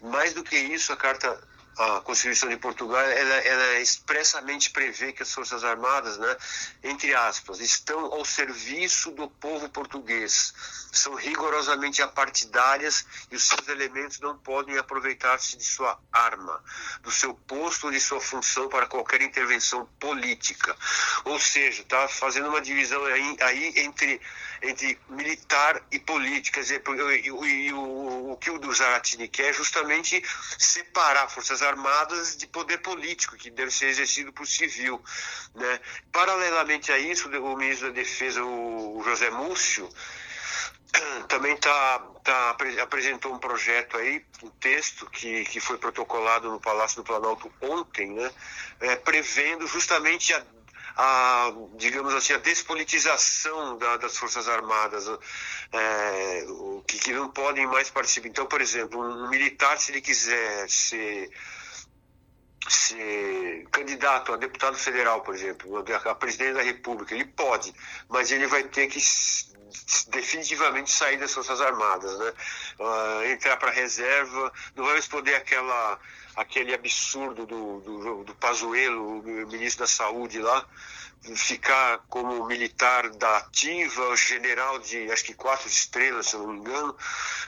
Mais 0.00 0.32
do 0.32 0.42
que 0.42 0.56
isso, 0.56 0.92
a 0.92 0.96
Carta 0.96 1.38
a 1.78 2.00
Constituição 2.00 2.48
de 2.48 2.56
Portugal 2.56 3.00
ela, 3.00 3.34
ela, 3.34 3.80
expressamente 3.80 4.70
prevê 4.70 5.12
que 5.12 5.22
as 5.22 5.32
Forças 5.32 5.64
Armadas, 5.64 6.18
né, 6.18 6.36
entre 6.82 7.14
aspas, 7.14 7.60
estão 7.60 8.12
ao 8.12 8.24
serviço 8.24 9.10
do 9.12 9.28
povo 9.28 9.68
português, 9.68 10.52
são 10.92 11.14
rigorosamente 11.14 12.02
apartidárias 12.02 13.06
e 13.30 13.36
os 13.36 13.44
seus 13.44 13.66
elementos 13.68 14.20
não 14.20 14.36
podem 14.36 14.76
aproveitar-se 14.76 15.56
de 15.56 15.64
sua 15.64 15.98
arma, 16.12 16.62
do 17.02 17.10
seu 17.10 17.34
posto 17.34 17.86
ou 17.86 17.92
de 17.92 18.00
sua 18.00 18.20
função 18.20 18.68
para 18.68 18.86
qualquer 18.86 19.22
intervenção 19.22 19.86
política. 19.98 20.76
Ou 21.24 21.38
seja, 21.38 21.82
está 21.82 22.06
fazendo 22.08 22.48
uma 22.48 22.60
divisão 22.60 23.02
aí, 23.06 23.36
aí 23.40 23.72
entre 23.76 24.20
entre 24.62 24.98
militar 25.08 25.82
e 25.90 25.98
política. 25.98 26.60
Quer 26.60 26.60
dizer, 26.60 26.82
e, 27.24 27.26
e, 27.26 27.72
o, 27.72 28.32
o 28.32 28.36
que 28.36 28.50
o 28.50 28.58
do 28.58 28.72
Zaratini 28.72 29.26
quer 29.26 29.50
é 29.50 29.52
justamente 29.52 30.22
separar 30.58 31.28
Forças 31.28 31.61
Armadas 31.62 32.36
de 32.36 32.46
poder 32.46 32.78
político, 32.78 33.36
que 33.36 33.50
deve 33.50 33.70
ser 33.70 33.86
exercido 33.86 34.32
por 34.32 34.46
civil. 34.46 35.02
Né? 35.54 35.80
Paralelamente 36.10 36.92
a 36.92 36.98
isso, 36.98 37.28
o 37.28 37.56
ministro 37.56 37.88
da 37.88 37.94
Defesa, 37.94 38.42
o 38.42 39.02
José 39.04 39.30
Múcio, 39.30 39.88
também 41.28 41.56
tá, 41.56 41.98
tá, 42.22 42.56
apresentou 42.80 43.32
um 43.32 43.38
projeto 43.38 43.96
aí, 43.96 44.24
um 44.42 44.50
texto 44.50 45.08
que, 45.10 45.44
que 45.44 45.60
foi 45.60 45.78
protocolado 45.78 46.50
no 46.50 46.60
Palácio 46.60 46.98
do 46.98 47.04
Planalto 47.04 47.52
ontem, 47.60 48.12
né, 48.12 48.30
é, 48.80 48.96
prevendo 48.96 49.66
justamente 49.66 50.34
a 50.34 50.44
a, 50.96 51.52
digamos 51.76 52.14
assim, 52.14 52.32
a 52.32 52.38
despolitização 52.38 53.78
da, 53.78 53.96
das 53.96 54.16
Forças 54.16 54.48
Armadas, 54.48 55.06
é, 55.72 56.46
que, 56.86 56.98
que, 56.98 57.12
não 57.12 57.28
podem 57.28 57.66
mais 57.66 57.90
participar. 57.90 58.28
Então, 58.28 58.46
por 58.46 58.60
exemplo, 58.60 59.00
um 59.00 59.28
militar, 59.28 59.78
se 59.78 59.92
ele 59.92 60.00
quiser 60.00 60.68
ser, 60.68 61.30
ser 62.68 63.66
candidato 63.70 64.32
a 64.32 64.36
deputado 64.36 64.76
federal, 64.76 65.22
por 65.22 65.34
exemplo, 65.34 65.84
a 66.04 66.14
presidente 66.14 66.54
da 66.54 66.62
República, 66.62 67.14
ele 67.14 67.24
pode, 67.24 67.74
mas 68.08 68.30
ele 68.30 68.46
vai 68.46 68.64
ter 68.64 68.88
que 68.88 69.00
definitivamente 70.08 70.90
sair 70.90 71.16
das 71.16 71.32
Forças 71.32 71.60
Armadas, 71.60 72.18
né? 72.18 72.32
Uh, 72.78 73.24
entrar 73.32 73.56
para 73.56 73.70
a 73.70 73.74
reserva, 73.74 74.52
não 74.76 74.84
vai 74.84 74.96
responder 74.96 75.34
aquela 75.34 75.98
aquele 76.36 76.74
absurdo 76.74 77.46
do, 77.46 77.80
do, 77.80 78.24
do 78.24 78.34
Pazuello, 78.36 79.20
o 79.20 79.46
ministro 79.48 79.84
da 79.84 79.88
Saúde 79.88 80.38
lá, 80.38 80.66
ficar 81.36 81.98
como 82.08 82.44
militar 82.46 83.08
da 83.10 83.38
ativa, 83.38 84.16
general 84.16 84.80
de 84.80 85.10
acho 85.12 85.24
que 85.24 85.34
quatro 85.34 85.68
estrelas, 85.68 86.26
se 86.26 86.36
não 86.36 86.48
me 86.48 86.58
engano, 86.58 86.96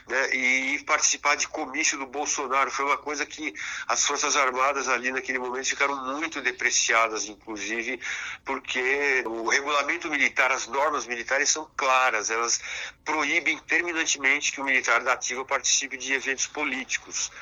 né, 0.07 0.35
e 0.35 0.85
participar 0.85 1.35
de 1.35 1.49
comício 1.49 1.99
do 1.99 2.07
Bolsonaro. 2.07 2.71
Foi 2.71 2.85
uma 2.85 2.97
coisa 2.97 3.27
que 3.27 3.53
as 3.89 4.07
Forças 4.07 4.37
Armadas 4.37 4.87
ali 4.89 5.11
naquele 5.11 5.41
momento 5.41 5.67
ficaram 5.67 5.97
muito 6.15 6.41
depreciadas, 6.41 7.27
inclusive, 7.27 8.01
porque 8.45 9.25
o 9.27 9.49
regulamento 9.49 10.09
militar, 10.09 10.53
as 10.53 10.69
normas 10.69 11.05
militares 11.07 11.49
são 11.49 11.69
claras, 11.77 12.31
elas 12.31 12.61
proíbem 13.05 13.59
terminantemente 13.59 14.53
que 14.53 14.61
o 14.61 14.65
militar 14.65 15.03
da 15.03 15.15
ativa 15.15 15.45
participe 15.45 15.97
de 15.97 16.13
eventos 16.13 16.47
políticos. 16.47 17.33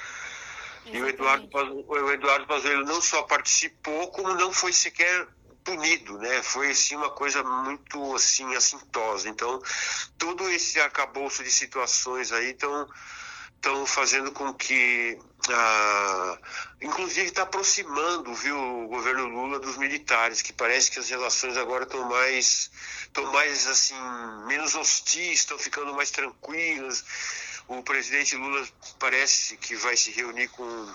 Exatamente. 0.86 0.96
E 0.96 1.02
o 1.02 1.08
Eduardo, 1.08 1.48
o 1.88 2.10
Eduardo 2.10 2.46
Pazuello 2.46 2.84
não 2.84 3.00
só 3.00 3.22
participou, 3.22 4.08
como 4.08 4.34
não 4.34 4.52
foi 4.52 4.72
sequer 4.72 5.28
punido, 5.64 6.18
né? 6.18 6.42
Foi 6.42 6.70
assim 6.70 6.96
uma 6.96 7.10
coisa 7.10 7.42
muito 7.42 8.14
assim 8.14 8.54
assintosa. 8.54 9.28
Então, 9.28 9.60
todo 10.18 10.48
esse 10.50 10.80
arcabouço 10.80 11.42
de 11.42 11.50
situações 11.50 12.32
aí 12.32 12.50
estão 12.50 12.88
estão 13.62 13.86
fazendo 13.86 14.32
com 14.32 14.52
que 14.52 15.16
ah, 15.48 16.38
inclusive 16.80 17.28
está 17.28 17.42
aproximando 17.42 18.34
viu 18.34 18.58
o 18.58 18.88
governo 18.88 19.28
Lula 19.28 19.60
dos 19.60 19.76
militares 19.76 20.42
que 20.42 20.52
parece 20.52 20.90
que 20.90 20.98
as 20.98 21.08
relações 21.08 21.56
agora 21.56 21.84
estão 21.84 22.08
mais 22.08 22.72
estão 23.04 23.24
mais 23.32 23.68
assim 23.68 23.94
menos 24.48 24.74
hostis 24.74 25.38
estão 25.38 25.56
ficando 25.56 25.94
mais 25.94 26.10
tranquilas 26.10 27.04
o 27.78 27.82
presidente 27.82 28.36
Lula 28.36 28.66
parece 28.98 29.56
que 29.56 29.74
vai 29.76 29.96
se 29.96 30.10
reunir 30.10 30.48
com 30.48 30.94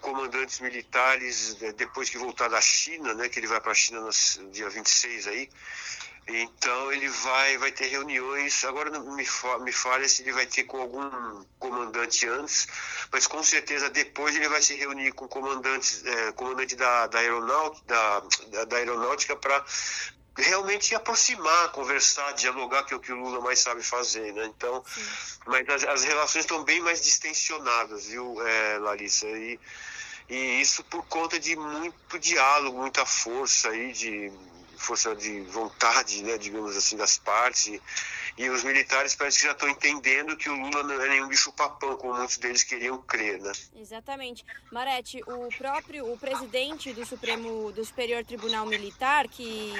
comandantes 0.00 0.60
militares 0.60 1.58
né, 1.60 1.72
depois 1.72 2.10
que 2.10 2.18
voltar 2.18 2.48
da 2.48 2.60
China, 2.60 3.14
né, 3.14 3.28
que 3.28 3.38
ele 3.38 3.46
vai 3.46 3.60
para 3.60 3.72
a 3.72 3.74
China 3.74 4.00
no 4.00 4.50
dia 4.50 4.68
26 4.68 5.26
aí. 5.26 5.48
Então 6.26 6.90
ele 6.90 7.08
vai, 7.08 7.58
vai 7.58 7.70
ter 7.70 7.86
reuniões, 7.86 8.64
agora 8.64 8.90
me, 8.98 9.26
me 9.60 9.72
falha 9.72 10.08
se 10.08 10.22
ele 10.22 10.32
vai 10.32 10.46
ter 10.46 10.64
com 10.64 10.78
algum 10.78 11.44
comandante 11.58 12.26
antes, 12.26 12.66
mas 13.12 13.26
com 13.26 13.42
certeza 13.42 13.90
depois 13.90 14.34
ele 14.34 14.48
vai 14.48 14.62
se 14.62 14.74
reunir 14.74 15.12
com 15.12 15.28
comandantes, 15.28 16.02
é, 16.04 16.32
comandante 16.32 16.76
da, 16.76 17.06
da, 17.08 17.18
aeronáutica, 17.18 17.84
da, 17.86 18.20
da, 18.48 18.64
da 18.64 18.76
aeronáutica 18.78 19.36
para 19.36 19.62
realmente 20.36 20.94
aproximar, 20.94 21.70
conversar, 21.70 22.32
dialogar, 22.32 22.84
que 22.84 22.92
é 22.92 22.96
o 22.96 23.00
que 23.00 23.12
o 23.12 23.16
Lula 23.16 23.40
mais 23.40 23.60
sabe 23.60 23.82
fazer, 23.82 24.32
né? 24.32 24.46
Então, 24.46 24.82
Sim. 24.86 25.38
mas 25.46 25.68
as, 25.68 25.84
as, 25.84 26.04
relações 26.04 26.44
estão 26.44 26.64
bem 26.64 26.80
mais 26.80 27.02
distensionadas, 27.02 28.06
viu, 28.06 28.36
é, 28.46 28.78
Larissa? 28.78 29.26
E, 29.28 29.60
e 30.28 30.60
isso 30.60 30.82
por 30.84 31.04
conta 31.06 31.38
de 31.38 31.54
muito 31.54 32.18
diálogo, 32.18 32.78
muita 32.78 33.06
força 33.06 33.68
aí 33.68 33.92
de 33.92 34.32
força 34.76 35.14
de 35.14 35.40
vontade, 35.42 36.22
né, 36.22 36.36
digamos 36.36 36.76
assim, 36.76 36.96
das 36.96 37.16
partes. 37.16 37.66
E, 37.68 37.82
e 38.36 38.50
os 38.50 38.64
militares 38.64 39.14
parece 39.14 39.38
que 39.38 39.46
já 39.46 39.52
estão 39.52 39.68
entendendo 39.68 40.36
que 40.36 40.50
o 40.50 40.54
Lula 40.54 40.82
não 40.82 41.00
é 41.00 41.08
nenhum 41.08 41.28
bicho-papão, 41.28 41.96
como 41.96 42.14
muitos 42.14 42.36
deles 42.36 42.62
queriam 42.62 43.00
crer, 43.00 43.40
né? 43.40 43.52
Exatamente. 43.76 44.44
Marete, 44.70 45.22
o 45.26 45.48
próprio 45.56 46.12
o 46.12 46.18
presidente 46.18 46.92
do 46.92 47.06
Supremo 47.06 47.72
do 47.72 47.84
Superior 47.84 48.24
Tribunal 48.24 48.66
Militar, 48.66 49.28
que 49.28 49.72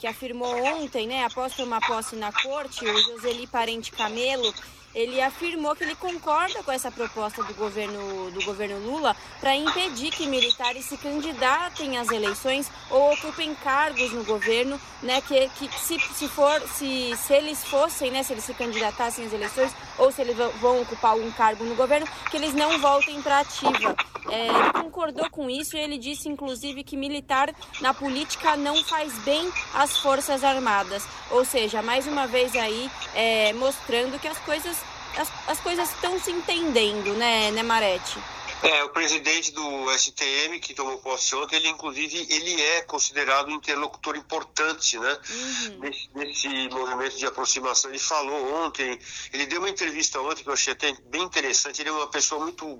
que 0.00 0.06
afirmou 0.06 0.50
ontem, 0.64 1.06
né, 1.06 1.24
após 1.24 1.54
tomar 1.54 1.86
posse 1.86 2.16
na 2.16 2.32
corte, 2.32 2.86
o 2.86 3.02
Joseli 3.02 3.46
Parente 3.46 3.92
Camelo, 3.92 4.50
ele 4.94 5.20
afirmou 5.20 5.74
que 5.74 5.84
ele 5.84 5.94
concorda 5.94 6.62
com 6.62 6.72
essa 6.72 6.90
proposta 6.90 7.42
do 7.42 7.54
governo, 7.54 8.30
do 8.30 8.44
governo 8.44 8.78
Lula 8.78 9.16
para 9.40 9.54
impedir 9.54 10.10
que 10.10 10.26
militares 10.26 10.84
se 10.84 10.96
candidatem 10.96 11.98
às 11.98 12.10
eleições 12.10 12.70
ou 12.90 13.12
ocupem 13.12 13.54
cargos 13.54 14.12
no 14.12 14.24
governo, 14.24 14.80
né? 15.02 15.20
Que, 15.20 15.48
que 15.50 15.68
se, 15.78 15.98
se 15.98 16.28
for, 16.28 16.60
se, 16.68 17.16
se 17.16 17.32
eles 17.32 17.64
fossem, 17.64 18.10
né? 18.10 18.22
Se 18.22 18.32
eles 18.32 18.44
se 18.44 18.54
candidatassem 18.54 19.26
às 19.26 19.32
eleições 19.32 19.72
ou 19.98 20.10
se 20.10 20.20
eles 20.22 20.36
vão 20.60 20.82
ocupar 20.82 21.12
algum 21.12 21.30
cargo 21.32 21.64
no 21.64 21.74
governo, 21.74 22.06
que 22.30 22.36
eles 22.36 22.54
não 22.54 22.78
voltem 22.80 23.20
para 23.22 23.40
ativa. 23.40 23.94
É, 24.28 24.46
ele 24.46 24.72
concordou 24.72 25.28
com 25.30 25.48
isso 25.48 25.76
e 25.76 25.80
ele 25.80 25.98
disse, 25.98 26.28
inclusive, 26.28 26.84
que 26.84 26.96
militar 26.96 27.52
na 27.80 27.92
política 27.94 28.56
não 28.56 28.84
faz 28.84 29.12
bem 29.20 29.50
às 29.74 29.98
Forças 29.98 30.44
Armadas. 30.44 31.04
Ou 31.30 31.44
seja, 31.44 31.82
mais 31.82 32.06
uma 32.06 32.26
vez 32.26 32.54
aí 32.54 32.90
é, 33.14 33.52
mostrando 33.54 34.20
que 34.20 34.28
as 34.28 34.38
coisas 34.38 34.79
as, 35.16 35.30
as 35.46 35.60
coisas 35.60 35.88
estão 35.90 36.18
se 36.20 36.30
entendendo, 36.30 37.14
né, 37.14 37.50
né, 37.50 37.62
Marete? 37.62 38.18
É, 38.62 38.84
o 38.84 38.90
presidente 38.90 39.52
do 39.52 39.90
STM, 39.96 40.60
que 40.60 40.74
tomou 40.74 40.98
posse 40.98 41.34
ontem, 41.34 41.56
ele 41.56 41.68
inclusive 41.68 42.26
ele 42.28 42.60
é 42.60 42.82
considerado 42.82 43.48
um 43.48 43.52
interlocutor 43.52 44.16
importante, 44.16 44.98
né? 44.98 45.18
Uhum. 45.30 45.78
Nesse, 45.78 46.10
nesse, 46.14 46.68
movimento 46.68 47.16
de 47.16 47.24
aproximação. 47.24 47.90
Ele 47.90 47.98
falou 47.98 48.66
ontem, 48.66 48.98
ele 49.32 49.46
deu 49.46 49.60
uma 49.60 49.70
entrevista 49.70 50.20
ontem 50.20 50.42
que 50.42 50.48
eu 50.50 50.52
achei 50.52 50.74
até 50.74 50.94
bem 51.06 51.22
interessante. 51.22 51.80
Ele 51.80 51.88
é 51.88 51.92
uma 51.92 52.08
pessoa 52.08 52.44
muito 52.44 52.78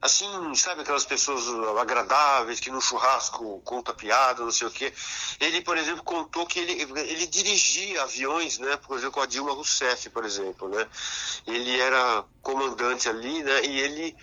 assim, 0.00 0.54
sabe 0.54 0.82
aquelas 0.82 1.04
pessoas 1.04 1.44
agradáveis 1.78 2.60
que 2.60 2.70
no 2.70 2.80
churrasco 2.80 3.60
conta 3.64 3.94
piada, 3.94 4.44
não 4.44 4.52
sei 4.52 4.66
o 4.66 4.70
quê. 4.70 4.92
Ele, 5.40 5.62
por 5.62 5.76
exemplo, 5.76 6.02
contou 6.02 6.46
que 6.46 6.58
ele, 6.58 6.72
ele 7.00 7.26
dirigia 7.26 8.02
aviões, 8.02 8.58
né, 8.58 8.76
por 8.76 8.96
exemplo, 8.96 9.14
com 9.14 9.20
a 9.20 9.26
Dilma 9.26 9.52
Rousseff, 9.52 10.10
por 10.10 10.24
exemplo, 10.24 10.68
né. 10.68 10.86
Ele 11.46 11.80
era 11.80 12.24
comandante 12.42 13.08
ali, 13.08 13.42
né, 13.42 13.64
e 13.64 13.80
ele 13.80 14.16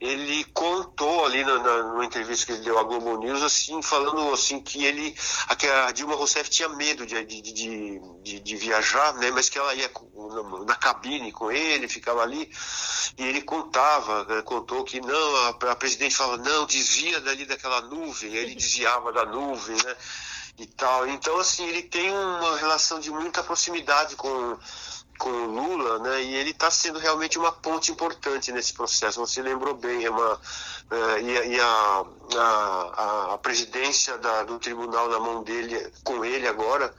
ele 0.00 0.44
contou 0.54 1.26
ali 1.26 1.44
na, 1.44 1.58
na, 1.58 1.82
numa 1.82 2.04
entrevista 2.06 2.46
que 2.46 2.52
ele 2.52 2.62
deu 2.62 2.78
à 2.78 2.82
Globo 2.82 3.18
News, 3.18 3.42
assim, 3.42 3.82
falando 3.82 4.32
assim 4.32 4.58
que 4.58 4.82
ele, 4.82 5.14
que 5.58 5.66
a 5.66 5.90
Dilma 5.92 6.14
Rousseff 6.14 6.48
tinha 6.48 6.70
medo 6.70 7.04
de, 7.04 7.22
de, 7.22 7.42
de, 7.42 8.00
de, 8.22 8.40
de 8.40 8.56
viajar, 8.56 9.12
né, 9.14 9.30
mas 9.30 9.50
que 9.50 9.58
ela 9.58 9.74
ia 9.74 9.90
na, 9.90 10.64
na, 10.64 10.74
cabine 10.74 11.30
com 11.30 11.52
ele, 11.52 11.86
ficava 11.86 12.22
ali, 12.22 12.50
e 13.18 13.22
ele 13.22 13.42
contava, 13.42 14.24
né, 14.24 14.40
contou 14.40 14.84
que 14.84 15.02
não, 15.02 15.36
a, 15.36 15.48
a 15.70 15.76
presidente 15.76 16.16
falava, 16.16 16.42
não, 16.42 16.64
desvia 16.64 17.20
dali 17.20 17.44
daquela 17.44 17.82
nuvem, 17.82 18.34
ele 18.34 18.54
desviava 18.54 19.12
da 19.12 19.26
nuvem, 19.26 19.76
né, 19.84 19.96
e 20.58 20.66
tal. 20.66 21.06
Então, 21.08 21.38
assim, 21.38 21.66
ele 21.66 21.82
tem 21.82 22.10
uma 22.10 22.56
relação 22.56 23.00
de 23.00 23.10
muita 23.10 23.42
proximidade 23.42 24.16
com 24.16 24.58
com 25.20 25.28
o 25.28 25.46
Lula, 25.46 25.98
né? 25.98 26.22
E 26.22 26.34
ele 26.34 26.50
está 26.50 26.70
sendo 26.70 26.98
realmente 26.98 27.38
uma 27.38 27.52
ponte 27.52 27.92
importante 27.92 28.50
nesse 28.50 28.72
processo. 28.72 29.20
Você 29.20 29.42
lembrou 29.42 29.74
bem, 29.74 30.02
é 30.02 30.10
uma 30.10 30.34
uh, 30.34 31.18
e, 31.20 31.54
e 31.54 31.60
a, 31.60 32.04
a, 32.36 33.34
a, 33.34 33.38
presidência 33.38 34.16
da, 34.16 34.44
do 34.44 34.58
tribunal 34.58 35.10
na 35.10 35.20
mão 35.20 35.42
dele, 35.42 35.92
com 36.02 36.24
ele 36.24 36.48
agora, 36.48 36.92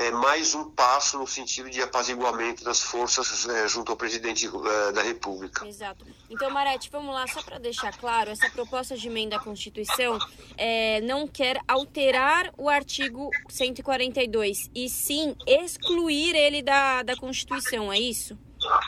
é 0.00 0.10
mais 0.10 0.54
um 0.54 0.70
passo 0.70 1.18
no 1.18 1.26
sentido 1.26 1.68
de 1.68 1.82
apaziguamento 1.82 2.64
das 2.64 2.80
forças 2.80 3.46
é, 3.46 3.68
junto 3.68 3.92
ao 3.92 3.98
presidente 3.98 4.46
é, 4.46 4.92
da 4.92 5.02
República. 5.02 5.66
Exato. 5.66 6.06
Então, 6.30 6.50
Marete, 6.50 6.88
vamos 6.90 7.14
lá, 7.14 7.26
só 7.26 7.42
para 7.42 7.58
deixar 7.58 7.94
claro, 7.98 8.30
essa 8.30 8.48
proposta 8.48 8.96
de 8.96 9.06
emenda 9.08 9.36
à 9.36 9.38
Constituição 9.38 10.18
é, 10.56 11.02
não 11.02 11.28
quer 11.28 11.60
alterar 11.68 12.50
o 12.56 12.70
artigo 12.70 13.28
142, 13.50 14.70
e 14.74 14.88
sim 14.88 15.36
excluir 15.46 16.34
ele 16.34 16.62
da, 16.62 17.02
da 17.02 17.14
Constituição, 17.14 17.92
é 17.92 17.98
isso? 17.98 18.38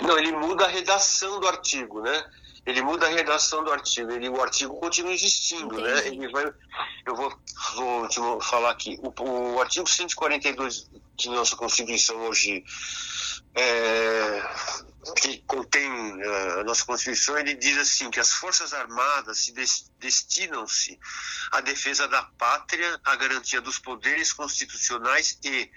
Não, 0.01 0.19
ele 0.19 0.33
muda 0.33 0.65
a 0.65 0.69
redação 0.69 1.39
do 1.39 1.47
artigo, 1.47 2.01
né? 2.01 2.25
ele 2.65 2.81
muda 2.81 3.07
a 3.07 3.11
redação 3.11 3.65
do 3.65 3.73
artigo, 3.73 4.11
ele, 4.13 4.29
o 4.29 4.41
artigo 4.41 4.79
continua 4.79 5.13
existindo, 5.13 5.81
né? 5.81 5.99
Entendi. 5.99 6.19
né? 6.19 6.25
Ele 6.25 6.33
vai, 6.33 6.53
eu 7.05 7.17
vou, 7.17 7.33
vou 7.75 8.09
te 8.09 8.21
falar 8.41 8.71
aqui, 8.71 9.01
o, 9.03 9.55
o 9.55 9.61
artigo 9.61 9.89
142 9.89 10.89
de 11.17 11.29
nossa 11.29 11.57
Constituição 11.57 12.17
hoje 12.23 12.65
é, 13.55 14.43
que 15.17 15.39
contém 15.47 15.91
uh, 15.91 16.61
a 16.61 16.65
nossa 16.65 16.85
Constituição, 16.85 17.37
ele 17.37 17.55
diz 17.55 17.77
assim 17.77 18.11
que 18.11 18.21
as 18.21 18.33
Forças 18.33 18.73
Armadas 18.73 19.39
se 19.39 19.53
destinam-se 19.99 20.99
à 21.51 21.61
defesa 21.61 22.07
da 22.07 22.23
pátria, 22.23 23.01
à 23.05 23.17
garantia 23.17 23.61
dos 23.61 23.79
poderes 23.79 24.33
constitucionais 24.33 25.39
e, 25.45 25.71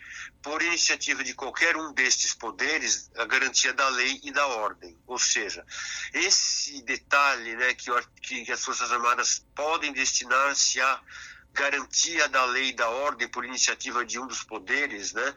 por 0.44 0.62
iniciativa 0.62 1.24
de 1.24 1.34
qualquer 1.34 1.76
um 1.76 1.92
destes 1.94 2.36
poderes, 2.36 3.10
a 3.16 3.26
garantia 3.26 3.74
da 3.74 3.90
lei 3.90 4.20
e 4.24 4.32
da 4.32 4.46
ordem. 4.46 4.96
Ou 5.08 5.18
seja, 5.18 5.66
esse 6.14 6.84
detalhe 6.84 7.56
né, 7.56 7.74
que, 7.74 7.92
que 8.22 8.52
as 8.52 8.64
Forças 8.64 8.92
Armadas 8.92 9.44
podem 9.56 9.92
destinar-se 9.92 10.80
a 10.80 11.02
garantia 11.56 12.28
da 12.28 12.44
lei 12.46 12.70
e 12.70 12.74
da 12.74 12.90
ordem 12.90 13.28
por 13.30 13.46
iniciativa 13.46 14.06
de 14.06 14.20
um 14.20 14.28
dos 14.28 14.44
poderes, 14.44 15.14
né? 15.14 15.36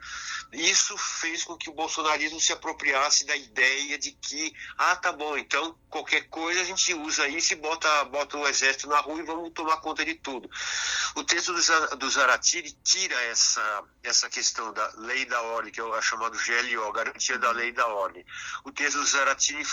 Isso 0.53 0.99
fez 0.99 1.45
com 1.45 1.57
que 1.57 1.71
o 1.71 1.73
bolsonarismo 1.73 2.41
se 2.41 2.53
apropriasse 2.53 3.25
da 3.25 3.37
ideia 3.37 3.97
de 3.97 4.13
que, 4.13 4.53
ah, 4.77 4.97
tá 4.97 5.13
bom, 5.13 5.39
então 5.39 5.79
qualquer 5.89 6.29
coisa 6.29 6.61
a 6.61 6.65
gente 6.65 6.93
usa 6.93 7.29
isso 7.29 7.53
e 7.53 7.57
bota, 7.57 8.05
bota 8.07 8.37
o 8.37 8.47
exército 8.49 8.89
na 8.89 8.99
rua 8.99 9.21
e 9.21 9.25
vamos 9.25 9.53
tomar 9.53 9.77
conta 9.79 10.05
de 10.05 10.17
tudo. 10.17 10.51
O 11.15 11.23
texto 11.23 11.53
do, 11.97 12.11
Zaratiri 12.11 12.73
tira 12.83 13.15
essa, 13.25 13.85
essa 14.03 14.29
questão 14.29 14.73
da 14.73 14.93
lei 14.97 15.23
e 15.23 15.27
da 15.27 15.41
ordem, 15.41 15.73
que 15.73 15.81
é 15.81 16.03
chamado 16.03 16.37
GLO, 16.37 16.93
Garantia 16.93 17.39
da 17.39 17.53
Lei 17.53 17.69
e 17.69 17.73
da 17.73 17.87
Ordem. 17.87 18.25
O 18.65 18.73
texto 18.73 18.99
do 18.99 19.07
Zaratiri 19.07 19.65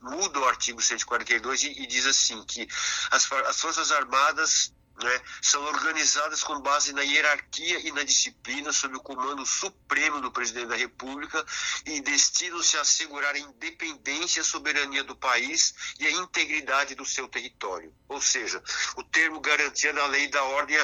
muda 0.00 0.40
o 0.40 0.44
artigo 0.46 0.80
142 0.80 1.64
e, 1.64 1.82
e 1.82 1.86
diz 1.86 2.06
assim 2.06 2.42
que 2.44 2.66
as, 3.10 3.30
as 3.30 3.60
Forças 3.60 3.92
Armadas 3.92 4.72
né, 5.02 5.20
são 5.42 5.62
organizadas 5.64 6.42
com 6.42 6.60
base 6.60 6.92
na 6.92 7.02
hierarquia 7.02 7.80
e 7.80 7.92
na 7.92 8.02
disciplina 8.02 8.72
sob 8.72 8.96
o 8.96 9.00
comando 9.00 9.44
supremo 9.44 10.20
do 10.20 10.30
presidente 10.30 10.68
da 10.68 10.76
República 10.76 11.44
e 11.86 12.00
destinam-se 12.00 12.76
a 12.76 12.82
assegurar 12.82 13.34
a 13.34 13.38
independência 13.38 14.40
e 14.40 14.42
a 14.42 14.44
soberania 14.44 15.02
do 15.04 15.16
país 15.16 15.74
e 15.98 16.06
a 16.06 16.10
integridade 16.10 16.94
do 16.94 17.04
seu 17.04 17.28
território. 17.28 17.94
Ou 18.08 18.20
seja, 18.20 18.62
o 18.96 19.02
termo 19.02 19.40
garantia 19.40 19.92
da 19.92 20.06
lei 20.06 20.28
da 20.28 20.42
ordem 20.44 20.76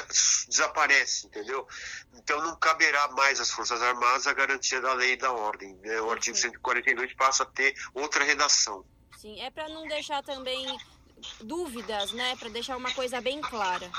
desaparece, 0.47 1.27
entendeu? 1.27 1.67
Então 2.13 2.41
não 2.43 2.55
caberá 2.55 3.07
mais 3.09 3.39
às 3.39 3.51
Forças 3.51 3.81
Armadas 3.81 4.27
a 4.27 4.33
garantia 4.33 4.81
da 4.81 4.93
lei 4.93 5.13
e 5.13 5.17
da 5.17 5.31
ordem. 5.31 5.75
Né? 5.77 6.01
O 6.01 6.11
artigo 6.11 6.37
142 6.37 7.13
passa 7.13 7.43
a 7.43 7.45
ter 7.45 7.75
outra 7.93 8.23
redação. 8.23 8.85
Sim, 9.17 9.41
é 9.41 9.49
para 9.49 9.67
não 9.69 9.87
deixar 9.87 10.21
também 10.23 10.77
dúvidas, 11.41 12.11
né, 12.11 12.35
para 12.37 12.49
deixar 12.49 12.77
uma 12.77 12.91
coisa 12.91 13.19
bem 13.21 13.41
clara. 13.41 13.89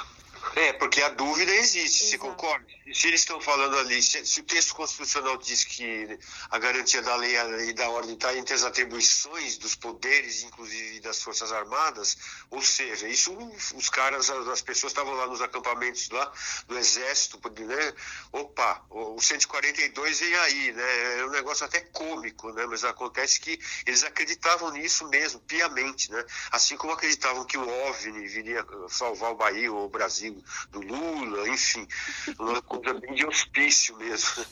É, 0.56 0.72
porque 0.72 1.02
a 1.02 1.08
dúvida 1.10 1.52
existe, 1.54 2.04
Exato. 2.04 2.10
você 2.10 2.18
concorda? 2.18 2.66
Se 2.92 3.08
eles 3.08 3.20
estão 3.20 3.40
falando 3.40 3.76
ali, 3.78 4.02
se, 4.02 4.24
se, 4.24 4.40
o 4.40 4.44
texto 4.44 4.74
constitucional 4.74 5.36
diz 5.36 5.62
que 5.64 6.18
a 6.50 6.58
garantia 6.58 7.02
da 7.02 7.14
lei 7.16 7.36
e 7.68 7.72
da 7.74 7.88
ordem 7.90 8.14
está 8.14 8.34
entre 8.34 8.54
as 8.54 8.64
atribuições 8.64 9.58
dos 9.58 9.74
poderes, 9.74 10.42
inclusive 10.42 11.00
das 11.00 11.22
Forças 11.22 11.52
Armadas, 11.52 12.16
ou 12.50 12.62
seja, 12.62 13.06
isso 13.06 13.36
os 13.74 13.88
caras, 13.90 14.30
as 14.30 14.62
pessoas 14.62 14.92
estavam 14.92 15.12
lá 15.14 15.26
nos 15.26 15.42
acampamentos 15.42 16.08
lá 16.08 16.32
do 16.66 16.78
Exército, 16.78 17.38
né? 17.60 17.92
Opa, 18.32 18.82
o 18.88 19.20
142 19.20 20.20
vem 20.20 20.34
aí, 20.34 20.72
né? 20.72 21.18
É 21.18 21.26
um 21.26 21.30
negócio 21.30 21.66
até 21.66 21.80
cômico, 21.80 22.50
né? 22.52 22.64
Mas 22.66 22.84
acontece 22.84 23.38
que 23.40 23.60
eles 23.86 24.02
acreditavam 24.02 24.70
nisso 24.70 25.06
mesmo, 25.08 25.40
piamente, 25.40 26.10
né? 26.10 26.24
Assim 26.50 26.76
como 26.76 26.92
acreditavam 26.94 27.44
que 27.44 27.58
o 27.58 27.88
OVNI 27.88 28.26
viria 28.28 28.64
salvar 28.88 29.32
o 29.32 29.36
Bahia 29.36 29.70
ou 29.70 29.84
o 29.86 29.88
Brasil 29.90 30.37
do 30.70 30.80
Lula, 30.80 31.48
enfim, 31.48 31.86
uma 32.38 32.62
coisa 32.62 32.94
bem 32.94 33.14
de 33.14 33.26
hospício 33.26 33.96
mesmo. 33.96 34.44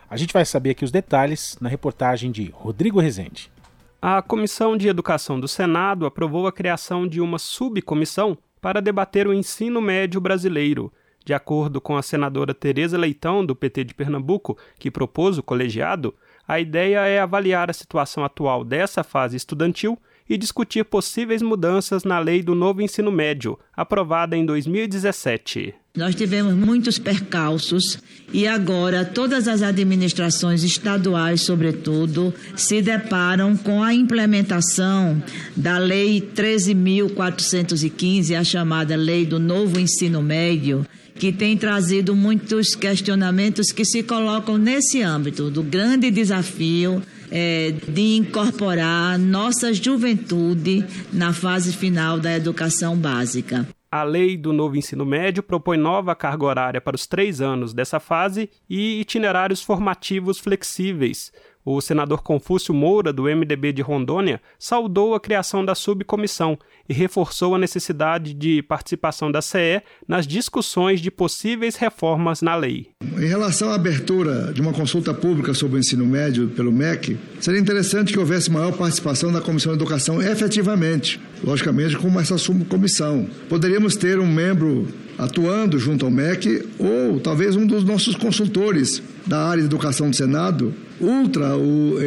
A 0.07 0.15
gente 0.15 0.31
vai 0.31 0.45
saber 0.45 0.69
aqui 0.69 0.85
os 0.85 0.91
detalhes 0.91 1.57
na 1.59 1.67
reportagem 1.67 2.31
de 2.31 2.51
Rodrigo 2.51 2.99
Rezende. 2.99 3.51
A 3.99 4.21
Comissão 4.21 4.77
de 4.77 4.87
Educação 4.87 5.39
do 5.39 5.47
Senado 5.47 6.05
aprovou 6.05 6.45
a 6.45 6.51
criação 6.51 7.07
de 7.07 7.19
uma 7.19 7.39
subcomissão 7.39 8.37
para 8.61 8.79
debater 8.79 9.27
o 9.27 9.33
ensino 9.33 9.81
médio 9.81 10.21
brasileiro. 10.21 10.93
De 11.25 11.33
acordo 11.33 11.81
com 11.81 11.97
a 11.97 12.03
senadora 12.03 12.53
Tereza 12.53 12.99
Leitão, 12.99 13.43
do 13.43 13.55
PT 13.55 13.83
de 13.83 13.95
Pernambuco, 13.95 14.59
que 14.77 14.91
propôs 14.91 15.39
o 15.39 15.43
colegiado, 15.43 16.13
a 16.47 16.59
ideia 16.59 16.99
é 17.07 17.19
avaliar 17.19 17.67
a 17.67 17.73
situação 17.73 18.23
atual 18.23 18.63
dessa 18.63 19.03
fase 19.03 19.35
estudantil 19.35 19.99
e 20.29 20.37
discutir 20.37 20.85
possíveis 20.85 21.41
mudanças 21.41 22.03
na 22.03 22.19
lei 22.19 22.43
do 22.43 22.53
novo 22.53 22.81
ensino 22.81 23.11
médio, 23.11 23.57
aprovada 23.75 24.37
em 24.37 24.45
2017. 24.45 25.73
Nós 25.97 26.13
tivemos 26.13 26.53
muitos 26.53 26.99
percalços 26.99 27.97
e 28.31 28.45
agora 28.47 29.03
todas 29.03 29.47
as 29.47 29.63
administrações 29.63 30.63
estaduais, 30.63 31.41
sobretudo, 31.41 32.31
se 32.55 32.79
deparam 32.81 33.57
com 33.57 33.83
a 33.83 33.91
implementação 33.93 35.21
da 35.57 35.77
Lei 35.79 36.21
13.415, 36.21 38.39
a 38.39 38.43
chamada 38.43 38.95
Lei 38.95 39.25
do 39.25 39.39
Novo 39.39 39.79
Ensino 39.79 40.21
Médio, 40.21 40.85
que 41.15 41.31
tem 41.33 41.57
trazido 41.57 42.15
muitos 42.15 42.75
questionamentos 42.75 43.71
que 43.71 43.83
se 43.83 44.03
colocam 44.03 44.59
nesse 44.59 45.01
âmbito 45.01 45.49
do 45.49 45.63
grande 45.63 46.11
desafio 46.11 47.01
é, 47.31 47.71
de 47.71 48.17
incorporar 48.17 49.17
nossa 49.17 49.73
juventude 49.73 50.85
na 51.11 51.33
fase 51.33 51.73
final 51.73 52.19
da 52.19 52.35
educação 52.35 52.95
básica. 52.97 53.67
A 53.91 54.03
lei 54.03 54.37
do 54.37 54.53
novo 54.53 54.77
ensino 54.77 55.03
médio 55.03 55.41
propõe 55.41 55.75
nova 55.75 56.13
carga 56.13 56.45
horária 56.45 56.81
para 56.81 56.95
os 56.95 57.07
três 57.07 57.41
anos 57.41 57.73
dessa 57.73 57.99
fase 57.99 58.47
e 58.69 58.99
itinerários 58.99 59.63
formativos 59.63 60.37
flexíveis, 60.37 61.31
o 61.75 61.81
senador 61.81 62.23
Confúcio 62.23 62.73
Moura, 62.73 63.13
do 63.13 63.23
MDB 63.23 63.71
de 63.71 63.83
Rondônia, 63.83 64.41
saudou 64.57 65.13
a 65.13 65.19
criação 65.19 65.63
da 65.63 65.75
subcomissão 65.75 66.57
e 66.87 66.93
reforçou 66.93 67.53
a 67.53 67.59
necessidade 67.59 68.33
de 68.33 68.63
participação 68.63 69.31
da 69.31 69.39
CE 69.39 69.83
nas 70.07 70.25
discussões 70.25 70.99
de 70.99 71.11
possíveis 71.11 71.75
reformas 71.75 72.41
na 72.41 72.55
lei. 72.55 72.87
Em 73.03 73.27
relação 73.27 73.69
à 73.69 73.75
abertura 73.75 74.51
de 74.51 74.61
uma 74.61 74.73
consulta 74.73 75.13
pública 75.13 75.53
sobre 75.53 75.77
o 75.77 75.79
ensino 75.79 76.07
médio 76.07 76.47
pelo 76.47 76.71
MEC, 76.71 77.19
seria 77.39 77.59
interessante 77.59 78.13
que 78.13 78.19
houvesse 78.19 78.49
maior 78.49 78.71
participação 78.75 79.31
da 79.31 79.39
Comissão 79.39 79.71
de 79.71 79.77
Educação 79.77 80.19
efetivamente, 80.19 81.21
logicamente 81.43 81.95
com 81.97 82.19
essa 82.19 82.39
subcomissão. 82.39 83.27
Poderíamos 83.47 83.95
ter 83.95 84.17
um 84.17 84.27
membro 84.27 84.87
atuando 85.19 85.77
junto 85.77 86.05
ao 86.05 86.11
MEC 86.11 86.67
ou 86.79 87.19
talvez 87.19 87.55
um 87.55 87.67
dos 87.67 87.83
nossos 87.83 88.15
consultores 88.15 89.03
da 89.27 89.45
área 89.45 89.61
de 89.61 89.67
educação 89.67 90.09
do 90.09 90.15
Senado 90.15 90.73
ultra 91.01 91.57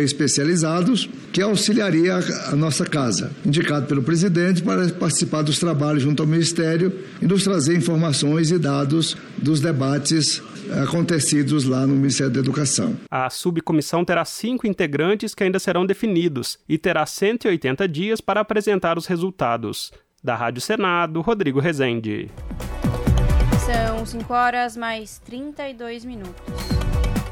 especializados 0.02 1.08
que 1.32 1.40
auxiliaria 1.40 2.16
a 2.48 2.56
nossa 2.56 2.84
casa, 2.84 3.32
indicado 3.44 3.86
pelo 3.86 4.02
presidente 4.02 4.62
para 4.62 4.88
participar 4.90 5.42
dos 5.42 5.58
trabalhos 5.58 6.02
junto 6.02 6.22
ao 6.22 6.28
Ministério 6.28 6.92
e 7.20 7.26
nos 7.26 7.44
trazer 7.44 7.76
informações 7.76 8.50
e 8.50 8.58
dados 8.58 9.16
dos 9.38 9.60
debates 9.60 10.42
acontecidos 10.82 11.64
lá 11.64 11.86
no 11.86 11.94
Ministério 11.94 12.32
da 12.32 12.40
Educação. 12.40 12.96
A 13.10 13.28
subcomissão 13.30 14.04
terá 14.04 14.24
cinco 14.24 14.66
integrantes 14.66 15.34
que 15.34 15.44
ainda 15.44 15.58
serão 15.58 15.84
definidos 15.84 16.58
e 16.68 16.78
terá 16.78 17.04
180 17.04 17.88
dias 17.88 18.20
para 18.20 18.40
apresentar 18.40 18.96
os 18.96 19.06
resultados. 19.06 19.92
Da 20.22 20.36
Rádio 20.36 20.60
Senado, 20.60 21.20
Rodrigo 21.20 21.58
Rezende. 21.58 22.30
São 23.66 24.06
5 24.06 24.32
horas 24.32 24.76
mais 24.76 25.18
32 25.24 26.04
minutos. 26.04 26.81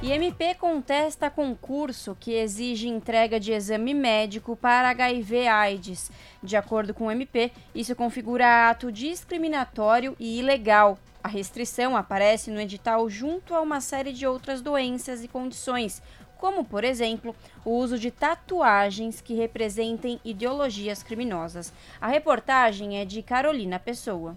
IMP 0.03 0.55
contesta 0.59 1.29
concurso 1.29 2.17
que 2.19 2.33
exige 2.33 2.89
entrega 2.89 3.39
de 3.39 3.53
exame 3.53 3.93
médico 3.93 4.57
para 4.57 4.89
HIV/AIDS. 4.89 6.11
De 6.43 6.57
acordo 6.57 6.95
com 6.95 7.07
o 7.07 7.11
MP, 7.11 7.53
isso 7.75 7.95
configura 7.95 8.71
ato 8.71 8.91
discriminatório 8.91 10.17
e 10.19 10.39
ilegal. 10.39 10.99
A 11.23 11.29
restrição 11.29 11.95
aparece 11.95 12.51
no 12.51 12.59
edital 12.59 13.11
junto 13.11 13.55
a 13.55 13.61
uma 13.61 13.83
série 13.83 14.15
de 14.15 14.27
outras 14.27 14.63
doenças 14.63 15.23
e 15.23 15.29
condições, 15.29 16.03
como, 16.39 16.65
por 16.65 16.83
exemplo, 16.83 17.37
o 17.63 17.73
uso 17.73 17.99
de 17.99 18.11
tatuagens 18.11 19.21
que 19.21 19.35
representem 19.35 20.19
ideologias 20.25 21.03
criminosas. 21.03 21.75
A 22.01 22.09
reportagem 22.09 22.99
é 22.99 23.05
de 23.05 23.23
Carolina 23.23 23.79
Pessoa. 23.79 24.35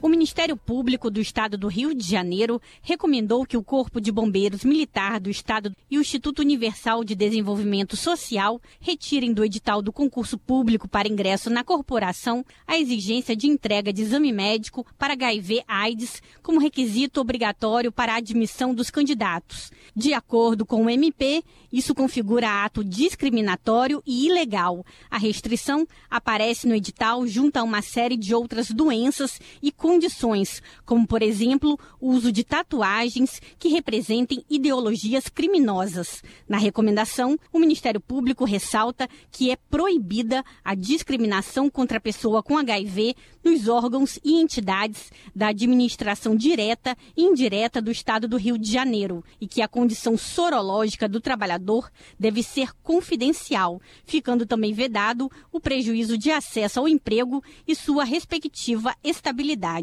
O 0.00 0.08
Ministério 0.08 0.58
Público 0.58 1.10
do 1.10 1.20
Estado 1.20 1.56
do 1.56 1.68
Rio 1.68 1.94
de 1.94 2.04
Janeiro 2.04 2.60
recomendou 2.82 3.46
que 3.46 3.56
o 3.56 3.62
Corpo 3.62 3.98
de 3.98 4.12
Bombeiros 4.12 4.62
Militar 4.62 5.18
do 5.18 5.30
Estado 5.30 5.74
e 5.90 5.96
o 5.96 6.02
Instituto 6.02 6.40
Universal 6.40 7.02
de 7.02 7.14
Desenvolvimento 7.14 7.96
Social 7.96 8.60
retirem 8.78 9.32
do 9.32 9.42
edital 9.42 9.80
do 9.80 9.90
concurso 9.90 10.36
público 10.36 10.86
para 10.86 11.08
ingresso 11.08 11.48
na 11.48 11.64
corporação 11.64 12.44
a 12.66 12.78
exigência 12.78 13.34
de 13.34 13.46
entrega 13.46 13.90
de 13.90 14.02
exame 14.02 14.32
médico 14.32 14.86
para 14.98 15.14
HIV/AIDS 15.14 16.22
como 16.42 16.60
requisito 16.60 17.18
obrigatório 17.18 17.90
para 17.90 18.12
a 18.12 18.18
admissão 18.18 18.74
dos 18.74 18.90
candidatos. 18.90 19.72
De 19.94 20.12
acordo 20.12 20.66
com 20.66 20.84
o 20.84 20.90
MP, 20.90 21.42
isso 21.72 21.94
configura 21.94 22.64
ato 22.64 22.84
discriminatório 22.84 24.02
e 24.06 24.26
ilegal. 24.26 24.84
A 25.10 25.16
restrição 25.16 25.86
aparece 26.10 26.68
no 26.68 26.74
edital 26.74 27.26
junto 27.26 27.56
a 27.56 27.62
uma 27.62 27.80
série 27.80 28.16
de 28.16 28.34
outras 28.34 28.70
doenças 28.70 29.40
e 29.62 29.72
condições, 29.86 30.60
como, 30.84 31.06
por 31.06 31.22
exemplo, 31.22 31.78
o 32.00 32.10
uso 32.10 32.32
de 32.32 32.42
tatuagens 32.42 33.40
que 33.56 33.68
representem 33.68 34.44
ideologias 34.50 35.28
criminosas. 35.28 36.24
Na 36.48 36.58
recomendação, 36.58 37.38
o 37.52 37.58
Ministério 37.60 38.00
Público 38.00 38.44
ressalta 38.44 39.08
que 39.30 39.48
é 39.48 39.54
proibida 39.54 40.44
a 40.64 40.74
discriminação 40.74 41.70
contra 41.70 41.98
a 41.98 42.00
pessoa 42.00 42.42
com 42.42 42.58
HIV 42.58 43.14
nos 43.44 43.68
órgãos 43.68 44.18
e 44.24 44.40
entidades 44.40 45.12
da 45.32 45.48
administração 45.48 46.34
direta 46.34 46.96
e 47.16 47.22
indireta 47.22 47.80
do 47.80 47.92
Estado 47.92 48.26
do 48.26 48.36
Rio 48.36 48.58
de 48.58 48.68
Janeiro 48.68 49.22
e 49.40 49.46
que 49.46 49.62
a 49.62 49.68
condição 49.68 50.18
sorológica 50.18 51.08
do 51.08 51.20
trabalhador 51.20 51.92
deve 52.18 52.42
ser 52.42 52.72
confidencial, 52.82 53.80
ficando 54.04 54.44
também 54.44 54.72
vedado 54.72 55.30
o 55.52 55.60
prejuízo 55.60 56.18
de 56.18 56.32
acesso 56.32 56.80
ao 56.80 56.88
emprego 56.88 57.40
e 57.68 57.76
sua 57.76 58.02
respectiva 58.02 58.92
estabilidade. 59.04 59.75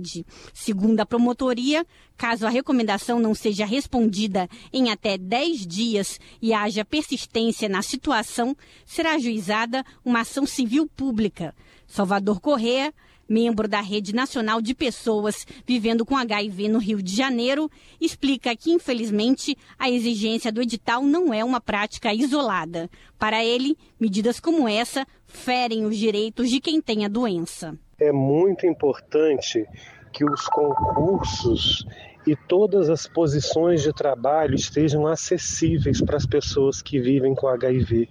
Segundo 0.54 1.00
a 1.00 1.06
promotoria, 1.06 1.86
caso 2.18 2.46
a 2.46 2.50
recomendação 2.50 3.20
não 3.20 3.34
seja 3.34 3.66
respondida 3.66 4.50
em 4.72 4.90
até 4.90 5.18
10 5.18 5.66
dias 5.66 6.20
e 6.42 6.54
haja 6.54 6.86
persistência 6.86 7.68
na 7.68 7.82
situação, 7.82 8.56
será 8.86 9.14
ajuizada 9.14 9.84
uma 10.04 10.22
ação 10.22 10.46
civil 10.46 10.88
pública. 10.88 11.56
Salvador 11.88 12.40
Correa 12.40 12.94
membro 13.28 13.68
da 13.68 13.82
Rede 13.82 14.14
Nacional 14.14 14.62
de 14.62 14.74
Pessoas 14.76 15.46
Vivendo 15.66 16.06
com 16.06 16.16
HIV 16.16 16.68
no 16.68 16.80
Rio 16.80 17.02
de 17.02 17.16
Janeiro, 17.16 17.70
explica 18.00 18.56
que, 18.56 18.72
infelizmente, 18.72 19.58
a 19.78 19.90
exigência 19.90 20.52
do 20.52 20.62
edital 20.62 21.04
não 21.04 21.34
é 21.34 21.44
uma 21.44 21.62
prática 21.62 22.14
isolada. 22.14 22.90
Para 23.18 23.44
ele, 23.44 23.78
medidas 24.00 24.40
como 24.40 24.68
essa 24.68 25.08
ferem 25.26 25.86
os 25.86 25.98
direitos 25.98 26.50
de 26.50 26.60
quem 26.60 26.82
tem 26.82 27.06
a 27.06 27.10
doença. 27.10 27.78
É 28.04 28.12
muito 28.12 28.68
importante 28.68 29.66
que 30.12 30.26
os 30.26 30.46
concursos 30.50 31.88
e 32.26 32.36
todas 32.36 32.90
as 32.90 33.08
posições 33.08 33.82
de 33.82 33.94
trabalho 33.94 34.56
estejam 34.56 35.06
acessíveis 35.08 36.02
para 36.02 36.18
as 36.18 36.26
pessoas 36.26 36.82
que 36.82 37.00
vivem 37.00 37.36
com 37.36 37.48
HIV. 37.48 38.10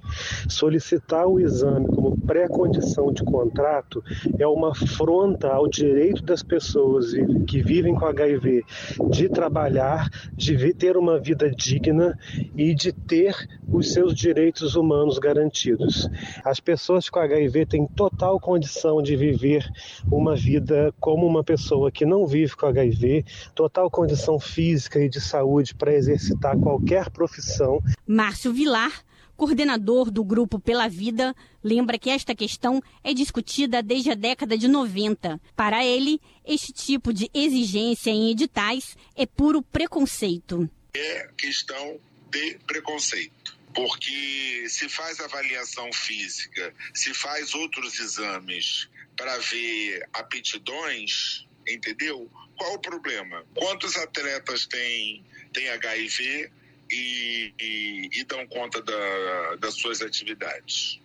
Solicitar 0.49 1.27
o 1.27 1.41
exame 1.41 1.87
como 1.87 2.17
pré-condição 2.21 3.13
de 3.13 3.23
contrato 3.25 4.03
é 4.39 4.47
uma 4.47 4.73
afronta 4.73 5.49
ao 5.49 5.69
direito 5.69 6.23
das 6.23 6.43
pessoas 6.43 7.13
que 7.47 7.63
vivem 7.63 7.95
com 7.95 8.07
HIV 8.07 8.65
de 9.11 9.29
trabalhar, 9.29 10.09
de 10.35 10.73
ter 10.75 10.97
uma 10.97 11.19
vida 11.19 11.51
digna 11.51 12.19
e 12.57 12.75
de 12.75 12.93
ter 12.93 13.35
os 13.71 13.93
seus 13.93 14.15
direitos 14.15 14.77
humanos 14.77 15.19
garantidos. 15.19 16.09
As 16.45 16.61
pessoas 16.61 17.09
com 17.09 17.19
HIV 17.19 17.67
têm 17.67 17.87
total 17.87 18.39
condição 18.39 19.03
de 19.03 19.17
viver 19.17 19.67
uma 20.11 20.37
vida 20.37 20.93
como 21.01 21.27
uma 21.27 21.43
pessoa 21.43 21.91
que 21.91 22.05
não 22.05 22.27
vive 22.27 22.55
com 22.55 22.67
HIV, 22.67 23.25
total 23.55 23.91
condição 24.03 24.41
física 24.41 24.99
e 24.99 25.09
de 25.09 25.21
saúde 25.21 25.75
para 25.77 25.95
exercitar 25.95 26.59
qualquer 26.59 27.09
profissão. 27.11 27.81
Márcio 28.05 28.53
Vilar 28.53 29.05
coordenador 29.35 30.11
do 30.11 30.23
Grupo 30.23 30.61
Pela 30.61 30.89
Vida, 30.89 31.35
lembra 31.65 31.99
que 31.99 32.11
esta 32.11 32.33
questão 32.33 32.81
é 33.03 33.13
discutida 33.13 33.83
desde 33.83 34.11
a 34.11 34.15
década 34.15 34.57
de 34.57 34.69
90. 34.69 35.41
Para 35.57 35.85
ele, 35.85 36.21
este 36.45 36.73
tipo 36.73 37.13
de 37.13 37.29
exigência 37.35 38.11
em 38.11 38.31
editais 38.31 38.97
é 39.17 39.27
puro 39.27 39.61
preconceito. 39.61 40.71
É 40.95 41.29
questão 41.37 41.99
de 42.31 42.59
preconceito. 42.69 43.59
Porque 43.75 44.67
se 44.69 44.89
faz 44.89 45.19
avaliação 45.19 45.93
física, 45.93 46.73
se 46.95 47.13
faz 47.13 47.53
outros 47.53 47.99
exames 47.99 48.89
para 49.17 49.39
ver 49.39 50.09
aptidões, 50.13 51.47
entendeu? 51.69 52.31
Qual 52.57 52.75
o 52.75 52.79
problema? 52.79 53.45
Quantos 53.55 53.97
atletas 53.97 54.67
têm, 54.67 55.25
têm 55.53 55.69
HIV 55.71 56.51
e, 56.91 57.55
e, 57.61 58.21
e 58.21 58.25
dão 58.25 58.47
conta 58.47 58.83
da, 58.83 59.57
das 59.57 59.75
suas 59.75 60.01
atividades? 60.03 61.01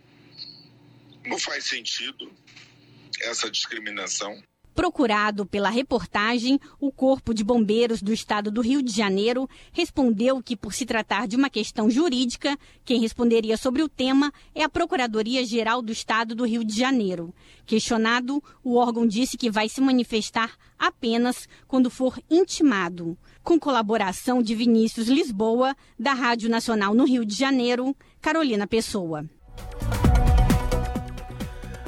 Não 1.26 1.39
faz 1.39 1.66
sentido 1.66 2.32
essa 3.22 3.49
discriminação. 3.49 4.41
Procurado 4.78 5.43
pela 5.43 5.71
reportagem, 5.71 6.59
o 6.80 6.91
Corpo 6.91 7.34
de 7.34 7.43
Bombeiros 7.43 7.99
do 7.99 8.13
Estado 8.13 8.51
do 8.51 8.61
Rio 8.61 8.80
de 8.84 8.91
Janeiro 8.91 9.49
respondeu 9.71 10.39
que, 10.39 10.55
por 10.55 10.71
se 10.71 10.86
tratar 10.86 11.28
de 11.28 11.36
uma 11.36 11.49
questão 11.49 11.89
jurídica, 11.89 12.55
quem 12.86 13.01
responderia 13.01 13.57
sobre 13.57 13.82
o 13.82 13.89
tema 13.89 14.32
é 14.53 14.61
a 14.61 14.69
Procuradoria-Geral 14.69 15.82
do 15.82 15.91
Estado 15.91 16.36
do 16.36 16.45
Rio 16.45 16.63
de 16.63 16.78
Janeiro. 16.78 17.34
Questionado, 17.65 18.39
o 18.63 18.75
órgão 18.75 19.07
disse 19.07 19.36
que 19.36 19.49
vai 19.49 19.67
se 19.67 19.82
manifestar 19.82 20.51
apenas 20.78 21.49
quando 21.67 21.89
for 21.89 22.15
intimado. 22.30 23.17
Com 23.43 23.59
colaboração 23.59 24.43
de 24.43 24.53
Vinícius 24.53 25.07
Lisboa, 25.07 25.75
da 25.97 26.13
Rádio 26.13 26.51
Nacional 26.51 26.93
no 26.93 27.03
Rio 27.03 27.25
de 27.25 27.34
Janeiro, 27.34 27.95
Carolina 28.21 28.67
Pessoa. 28.67 29.25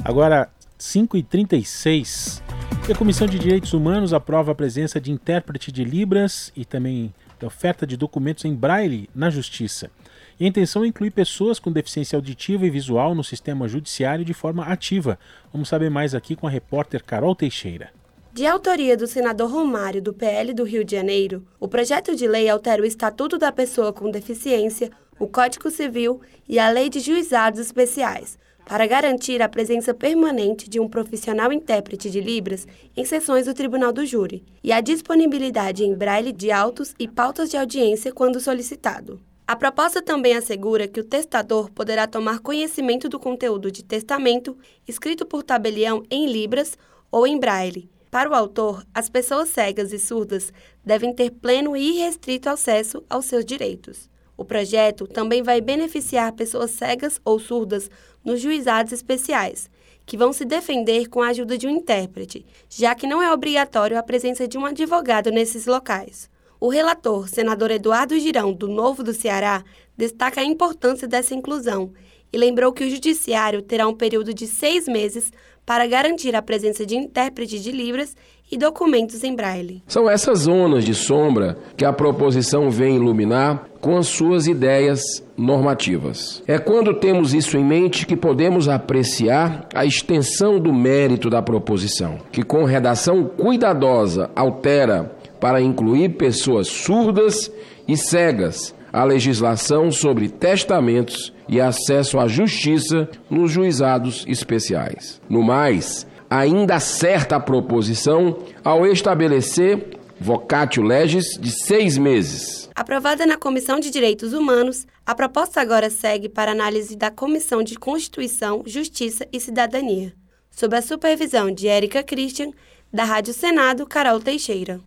Agora, 0.04 0.52
5h36. 0.76 2.49
E 2.88 2.92
a 2.92 2.96
Comissão 2.96 3.26
de 3.26 3.38
Direitos 3.38 3.72
Humanos 3.72 4.12
aprova 4.12 4.50
a 4.50 4.54
presença 4.54 5.00
de 5.00 5.12
intérprete 5.12 5.70
de 5.70 5.84
Libras 5.84 6.52
e 6.56 6.64
também 6.64 7.14
da 7.38 7.46
oferta 7.46 7.86
de 7.86 7.96
documentos 7.96 8.44
em 8.44 8.54
braille 8.54 9.08
na 9.14 9.30
Justiça. 9.30 9.90
E 10.38 10.44
a 10.44 10.48
intenção 10.48 10.82
é 10.82 10.88
incluir 10.88 11.10
pessoas 11.10 11.58
com 11.58 11.70
deficiência 11.70 12.16
auditiva 12.16 12.66
e 12.66 12.70
visual 12.70 13.14
no 13.14 13.22
sistema 13.22 13.68
judiciário 13.68 14.24
de 14.24 14.34
forma 14.34 14.64
ativa. 14.64 15.18
Vamos 15.52 15.68
saber 15.68 15.90
mais 15.90 16.14
aqui 16.14 16.34
com 16.34 16.46
a 16.46 16.50
repórter 16.50 17.04
Carol 17.04 17.34
Teixeira. 17.34 17.90
De 18.32 18.46
autoria 18.46 18.96
do 18.96 19.06
senador 19.06 19.50
Romário, 19.50 20.00
do 20.00 20.14
PL 20.14 20.54
do 20.54 20.64
Rio 20.64 20.84
de 20.84 20.96
Janeiro, 20.96 21.44
o 21.58 21.68
projeto 21.68 22.14
de 22.16 22.26
lei 22.26 22.48
altera 22.48 22.82
o 22.82 22.86
Estatuto 22.86 23.38
da 23.38 23.52
Pessoa 23.52 23.92
com 23.92 24.10
Deficiência, 24.10 24.90
o 25.18 25.28
Código 25.28 25.70
Civil 25.70 26.20
e 26.48 26.58
a 26.58 26.70
Lei 26.70 26.88
de 26.88 27.00
Juizados 27.00 27.60
Especiais, 27.60 28.38
para 28.70 28.86
garantir 28.86 29.42
a 29.42 29.48
presença 29.48 29.92
permanente 29.92 30.70
de 30.70 30.78
um 30.78 30.88
profissional 30.88 31.52
intérprete 31.52 32.08
de 32.08 32.20
Libras 32.20 32.68
em 32.96 33.04
sessões 33.04 33.46
do 33.46 33.52
Tribunal 33.52 33.92
do 33.92 34.06
Júri 34.06 34.44
e 34.62 34.70
a 34.70 34.80
disponibilidade 34.80 35.82
em 35.82 35.92
braille 35.92 36.30
de 36.30 36.52
autos 36.52 36.94
e 36.96 37.08
pautas 37.08 37.50
de 37.50 37.56
audiência 37.56 38.12
quando 38.12 38.38
solicitado. 38.38 39.20
A 39.44 39.56
proposta 39.56 40.00
também 40.00 40.36
assegura 40.36 40.86
que 40.86 41.00
o 41.00 41.04
testador 41.04 41.68
poderá 41.72 42.06
tomar 42.06 42.38
conhecimento 42.38 43.08
do 43.08 43.18
conteúdo 43.18 43.72
de 43.72 43.82
testamento 43.82 44.56
escrito 44.86 45.26
por 45.26 45.42
tabelião 45.42 46.04
em 46.08 46.30
Libras 46.30 46.78
ou 47.10 47.26
em 47.26 47.40
braille. 47.40 47.90
Para 48.08 48.30
o 48.30 48.34
autor, 48.34 48.86
as 48.94 49.08
pessoas 49.08 49.48
cegas 49.48 49.92
e 49.92 49.98
surdas 49.98 50.52
devem 50.84 51.12
ter 51.12 51.32
pleno 51.32 51.76
e 51.76 51.96
irrestrito 51.96 52.48
acesso 52.48 53.02
aos 53.10 53.24
seus 53.24 53.44
direitos. 53.44 54.08
O 54.40 54.44
projeto 54.44 55.06
também 55.06 55.42
vai 55.42 55.60
beneficiar 55.60 56.32
pessoas 56.32 56.70
cegas 56.70 57.20
ou 57.22 57.38
surdas 57.38 57.90
nos 58.24 58.40
juizados 58.40 58.92
especiais, 58.92 59.70
que 60.04 60.16
vão 60.16 60.32
se 60.32 60.44
defender 60.44 61.08
com 61.08 61.22
a 61.22 61.28
ajuda 61.28 61.56
de 61.56 61.66
um 61.66 61.70
intérprete, 61.70 62.44
já 62.68 62.94
que 62.94 63.06
não 63.06 63.22
é 63.22 63.32
obrigatório 63.32 63.98
a 63.98 64.02
presença 64.02 64.48
de 64.48 64.58
um 64.58 64.66
advogado 64.66 65.30
nesses 65.30 65.66
locais. 65.66 66.28
O 66.58 66.68
relator, 66.68 67.28
senador 67.28 67.70
Eduardo 67.70 68.18
Girão, 68.18 68.52
do 68.52 68.68
Novo 68.68 69.02
do 69.02 69.14
Ceará, 69.14 69.64
destaca 69.96 70.40
a 70.40 70.44
importância 70.44 71.08
dessa 71.08 71.34
inclusão 71.34 71.92
e 72.32 72.38
lembrou 72.38 72.72
que 72.72 72.84
o 72.84 72.90
Judiciário 72.90 73.62
terá 73.62 73.88
um 73.88 73.94
período 73.94 74.32
de 74.34 74.46
seis 74.46 74.86
meses 74.86 75.32
para 75.64 75.86
garantir 75.86 76.34
a 76.34 76.42
presença 76.42 76.84
de 76.84 76.96
intérprete 76.96 77.58
de 77.58 77.70
Libras 77.70 78.16
e 78.50 78.56
documentos 78.56 79.22
em 79.22 79.34
braille. 79.34 79.82
São 79.86 80.08
essas 80.08 80.40
zonas 80.40 80.84
de 80.84 80.94
sombra 80.94 81.56
que 81.76 81.84
a 81.84 81.92
proposição 81.92 82.70
vem 82.70 82.96
iluminar 82.96 83.68
com 83.80 83.96
as 83.96 84.08
suas 84.08 84.46
ideias 84.46 85.00
normativas. 85.36 86.42
É 86.46 86.58
quando 86.58 86.94
temos 86.94 87.32
isso 87.32 87.56
em 87.56 87.64
mente 87.64 88.04
que 88.06 88.16
podemos 88.16 88.68
apreciar 88.68 89.66
a 89.74 89.84
extensão 89.84 90.58
do 90.58 90.72
mérito 90.72 91.30
da 91.30 91.40
proposição, 91.40 92.18
que 92.30 92.42
com 92.42 92.64
redação 92.64 93.24
cuidadosa 93.24 94.30
altera 94.34 95.16
para 95.40 95.60
incluir 95.60 96.10
pessoas 96.10 96.68
surdas 96.68 97.50
e 97.88 97.96
cegas 97.96 98.74
a 98.92 99.04
legislação 99.04 99.90
sobre 99.90 100.28
testamentos 100.28 101.32
e 101.48 101.60
acesso 101.60 102.18
à 102.18 102.26
justiça 102.26 103.08
nos 103.28 103.50
juizados 103.50 104.24
especiais. 104.28 105.20
No 105.28 105.42
mais, 105.42 106.06
ainda 106.30 106.76
acerta 106.76 107.36
a 107.36 107.40
proposição 107.40 108.38
ao 108.64 108.86
estabelecer 108.86 109.98
vocatio 110.20 110.82
legis 110.82 111.36
de 111.40 111.50
seis 111.50 111.98
meses. 111.98 112.70
Aprovada 112.74 113.26
na 113.26 113.36
Comissão 113.36 113.80
de 113.80 113.90
Direitos 113.90 114.32
Humanos, 114.32 114.86
a 115.04 115.14
proposta 115.14 115.60
agora 115.60 115.90
segue 115.90 116.28
para 116.28 116.52
análise 116.52 116.96
da 116.96 117.10
Comissão 117.10 117.62
de 117.62 117.74
Constituição, 117.76 118.62
Justiça 118.64 119.26
e 119.32 119.40
Cidadania, 119.40 120.14
sob 120.50 120.76
a 120.76 120.82
supervisão 120.82 121.50
de 121.50 121.66
Érica 121.66 122.02
Christian, 122.02 122.52
da 122.92 123.04
Rádio 123.04 123.34
Senado, 123.34 123.86
Carol 123.86 124.20
Teixeira 124.20 124.80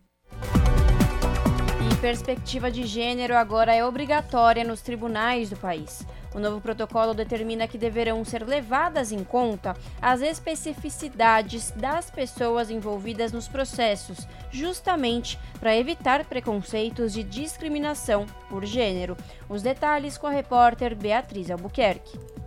perspectiva 2.03 2.69
de 2.69 2.85
gênero 2.85 3.33
agora 3.33 3.73
é 3.73 3.85
obrigatória 3.85 4.61
nos 4.65 4.81
tribunais 4.81 5.49
do 5.49 5.55
país. 5.55 6.05
O 6.33 6.39
novo 6.39 6.59
protocolo 6.59 7.13
determina 7.13 7.67
que 7.67 7.77
deverão 7.77 8.23
ser 8.25 8.45
levadas 8.45 9.11
em 9.11 9.23
conta 9.23 9.75
as 10.01 10.21
especificidades 10.21 11.71
das 11.71 12.09
pessoas 12.09 12.69
envolvidas 12.69 13.31
nos 13.31 13.47
processos, 13.47 14.27
justamente 14.51 15.39
para 15.59 15.75
evitar 15.75 16.25
preconceitos 16.25 17.13
de 17.13 17.23
discriminação 17.23 18.25
por 18.49 18.65
gênero. 18.65 19.15
Os 19.47 19.61
detalhes 19.61 20.17
com 20.17 20.27
a 20.27 20.31
repórter 20.31 20.95
Beatriz 20.95 21.51
Albuquerque. 21.51 22.42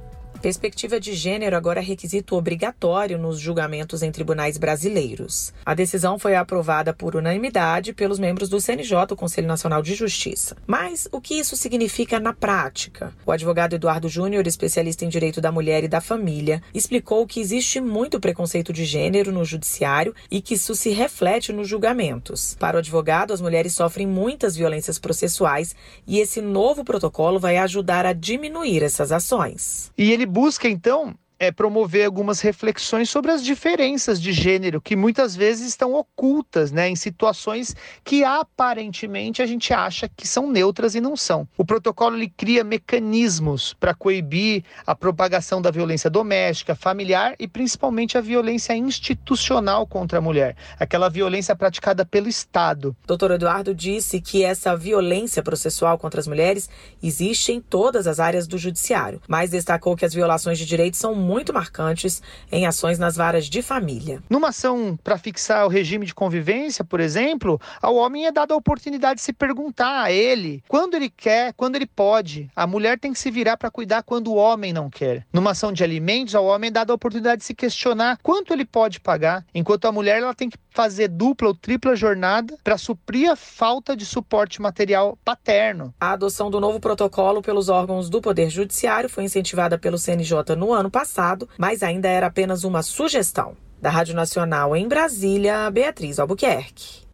Perspectiva 0.47 1.01
de 1.01 1.12
gênero 1.12 1.57
agora 1.57 1.80
é 1.80 1.82
requisito 1.82 2.36
obrigatório 2.36 3.18
nos 3.18 3.40
julgamentos 3.40 4.01
em 4.01 4.12
tribunais 4.12 4.57
brasileiros. 4.57 5.53
A 5.64 5.74
decisão 5.74 6.20
foi 6.20 6.36
aprovada 6.36 6.94
por 6.94 7.16
unanimidade 7.16 7.92
pelos 7.92 8.16
membros 8.16 8.49
do 8.49 8.61
CNJ, 8.61 8.97
o 9.11 9.16
Conselho 9.16 9.49
Nacional 9.49 9.82
de 9.82 9.97
Justiça. 9.97 10.57
Mas 10.64 11.09
o 11.11 11.20
que 11.20 11.34
isso 11.34 11.57
significa 11.57 12.20
na 12.20 12.32
prática? 12.32 13.12
O 13.26 13.32
advogado 13.32 13.74
Eduardo 13.74 14.09
Júnior, 14.09 14.47
especialista 14.47 15.05
em 15.05 15.09
direito 15.09 15.40
da 15.40 15.51
mulher 15.51 15.82
e 15.82 15.88
da 15.88 16.01
família, 16.01 16.62
explicou 16.72 17.26
que 17.26 17.40
existe 17.40 17.80
muito 17.80 18.20
preconceito 18.20 18.72
de 18.72 18.84
gênero 18.84 19.32
no 19.32 19.44
judiciário 19.44 20.14
e 20.30 20.40
que 20.40 20.55
isso 20.55 20.76
se 20.76 20.90
reflete 20.90 21.53
nos 21.53 21.66
julgamentos. 21.66 22.55
Para 22.57 22.76
o 22.76 22.78
advogado, 22.78 23.32
as 23.32 23.40
mulheres 23.40 23.74
sofrem 23.74 24.07
muitas 24.07 24.55
violências 24.55 24.97
processuais 24.97 25.74
e 26.07 26.20
esse 26.20 26.40
novo 26.40 26.84
protocolo 26.84 27.40
vai 27.40 27.57
ajudar 27.57 28.07
a 28.07 28.12
diminuir 28.12 28.84
essas 28.84 29.11
ações. 29.11 29.90
E 29.99 30.12
ele 30.12 30.36
busca, 30.37 30.68
então, 30.68 31.18
é 31.39 31.53
promover 31.53 32.07
algumas 32.07 32.41
reflexões 32.41 33.11
sobre 33.11 33.30
as 33.30 33.43
diferenças 33.43 34.20
de 34.20 34.32
gênero 34.32 34.80
que 34.80 34.97
muitas 34.97 35.37
vezes 35.37 35.68
estão 35.68 35.95
ocultas, 35.95 36.72
né, 36.72 36.89
em 36.89 36.97
situações 36.97 37.76
que 38.03 38.24
aparentemente 38.24 39.43
a 39.43 39.47
gente 39.47 39.72
acha 39.72 40.09
que 40.09 40.26
são 40.26 40.51
neutras 40.51 40.95
e 40.95 41.01
não 41.01 41.16
são. 41.16 41.47
O 41.57 41.64
protocolo 41.64 42.16
ele 42.16 42.28
cria 42.28 42.64
mecanismos 42.64 43.74
para 43.74 43.95
coibir 43.95 44.64
a 44.87 44.95
propagação 44.95 45.61
da 45.61 45.70
violência 45.70 46.09
doméstica, 46.09 46.74
familiar 46.74 47.34
e 47.39 47.47
principalmente 47.47 48.16
a 48.16 48.20
violência 48.20 48.74
institucional 48.74 49.87
contra 49.87 50.18
a 50.18 50.22
mulher, 50.22 50.57
aquela 50.78 51.09
violência 51.09 51.55
praticada 51.55 52.05
pelo 52.05 52.28
Estado. 52.28 52.97
Doutor 53.07 53.32
Eduardo 53.32 53.74
disse 53.74 54.20
que 54.20 54.43
essa 54.43 54.76
violência 54.76 55.43
processual 55.43 55.99
contra 55.99 56.20
as 56.20 56.26
mulheres 56.26 56.68
existe 57.03 57.53
em 57.53 57.61
todas 57.61 58.07
as 58.07 58.18
áreas 58.18 58.47
do 58.47 58.57
judiciário, 58.57 59.20
mas 59.28 59.51
destacou 59.51 59.97
que 59.97 60.05
as 60.05 60.14
violações 60.14 60.59
de 60.59 60.64
direitos 60.64 60.99
são 60.99 61.14
muito 61.27 61.53
marcantes 61.53 62.22
em 62.51 62.66
ações 62.66 62.99
nas 62.99 63.16
varas 63.16 63.47
de 63.47 63.61
família. 63.61 64.22
Numa 64.31 64.49
ação 64.49 64.97
para 65.03 65.18
fixar 65.18 65.66
o 65.66 65.68
regime 65.68 66.07
de 66.07 66.14
convivência, 66.14 66.85
por 66.85 67.01
exemplo, 67.01 67.61
ao 67.83 67.97
homem 67.97 68.27
é 68.27 68.33
dada 68.33 68.55
a 68.55 68.57
oportunidade 68.57 69.16
de 69.16 69.22
se 69.22 69.33
perguntar 69.33 70.05
a 70.05 70.12
ele 70.12 70.62
quando 70.68 70.95
ele 70.95 71.11
quer, 71.11 71.53
quando 71.55 71.74
ele 71.74 71.87
pode. 71.87 72.49
A 72.55 72.66
mulher 72.66 72.99
tem 72.99 73.12
que 73.12 73.18
se 73.18 73.31
virar 73.31 73.57
para 73.57 73.70
cuidar 73.70 74.05
quando 74.05 74.29
o 74.29 74.37
homem 74.37 74.72
não 74.72 74.89
quer. 74.89 75.27
Numa 75.33 75.51
ação 75.51 75.72
de 75.72 75.83
alimentos, 75.83 76.35
ao 76.35 76.45
homem 76.45 76.68
é 76.68 76.70
dada 76.70 76.93
a 76.93 76.95
oportunidade 76.95 77.41
de 77.41 77.47
se 77.47 77.55
questionar 77.55 78.18
quanto 78.22 78.53
ele 78.53 78.64
pode 78.64 79.01
pagar, 79.01 79.45
enquanto 79.55 79.87
a 79.87 79.93
mulher 79.93 80.22
ela 80.22 80.35
tem 80.35 80.49
que 80.49 80.59
fazer 80.70 81.09
dupla 81.09 81.49
ou 81.49 81.55
tripla 81.55 81.97
jornada 81.97 82.57
para 82.62 82.77
suprir 82.77 83.31
a 83.31 83.35
falta 83.35 83.97
de 83.97 84.05
suporte 84.05 84.61
material 84.61 85.18
paterno. 85.24 85.95
A 85.99 86.12
adoção 86.12 86.51
do 86.51 86.61
novo 86.61 86.79
protocolo 86.79 87.41
pelos 87.41 87.68
órgãos 87.70 88.11
do 88.11 88.20
Poder 88.20 88.51
Judiciário 88.51 89.09
foi 89.09 89.24
incentivada 89.24 89.79
pelo 89.79 89.97
CNJ 89.97 90.55
no 90.57 90.72
ano 90.72 90.91
passado, 90.91 91.15
mas 91.58 91.82
ainda 91.82 92.08
era 92.08 92.26
apenas 92.26 92.64
uma 92.64 92.82
sugestão. 92.82 93.56
Da 93.80 93.90
Rádio 93.90 94.14
Nacional 94.14 94.74
em 94.74 94.88
Brasília, 94.88 95.70
Beatriz 95.70 96.18
Albuquerque. 96.18 97.06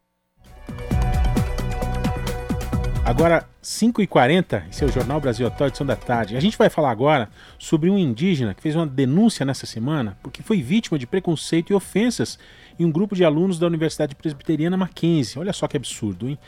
Agora, 3.04 3.48
5h40, 3.62 4.70
esse 4.70 4.84
é 4.84 4.86
o 4.86 4.92
Jornal 4.92 5.20
Brasil 5.20 5.44
Atual, 5.46 5.68
edição 5.68 5.84
da 5.84 5.96
tarde. 5.96 6.36
A 6.36 6.40
gente 6.40 6.56
vai 6.56 6.70
falar 6.70 6.90
agora 6.90 7.28
sobre 7.58 7.90
um 7.90 7.98
indígena 7.98 8.54
que 8.54 8.62
fez 8.62 8.76
uma 8.76 8.86
denúncia 8.86 9.44
nessa 9.44 9.66
semana 9.66 10.16
porque 10.22 10.40
foi 10.40 10.62
vítima 10.62 10.96
de 10.98 11.06
preconceito 11.06 11.70
e 11.70 11.74
ofensas 11.74 12.38
em 12.78 12.84
um 12.84 12.92
grupo 12.92 13.16
de 13.16 13.24
alunos 13.24 13.58
da 13.58 13.66
Universidade 13.66 14.14
Presbiteriana 14.14 14.76
Mackenzie. 14.76 15.38
Olha 15.38 15.52
só 15.52 15.66
que 15.66 15.76
absurdo, 15.76 16.28
hein? 16.28 16.38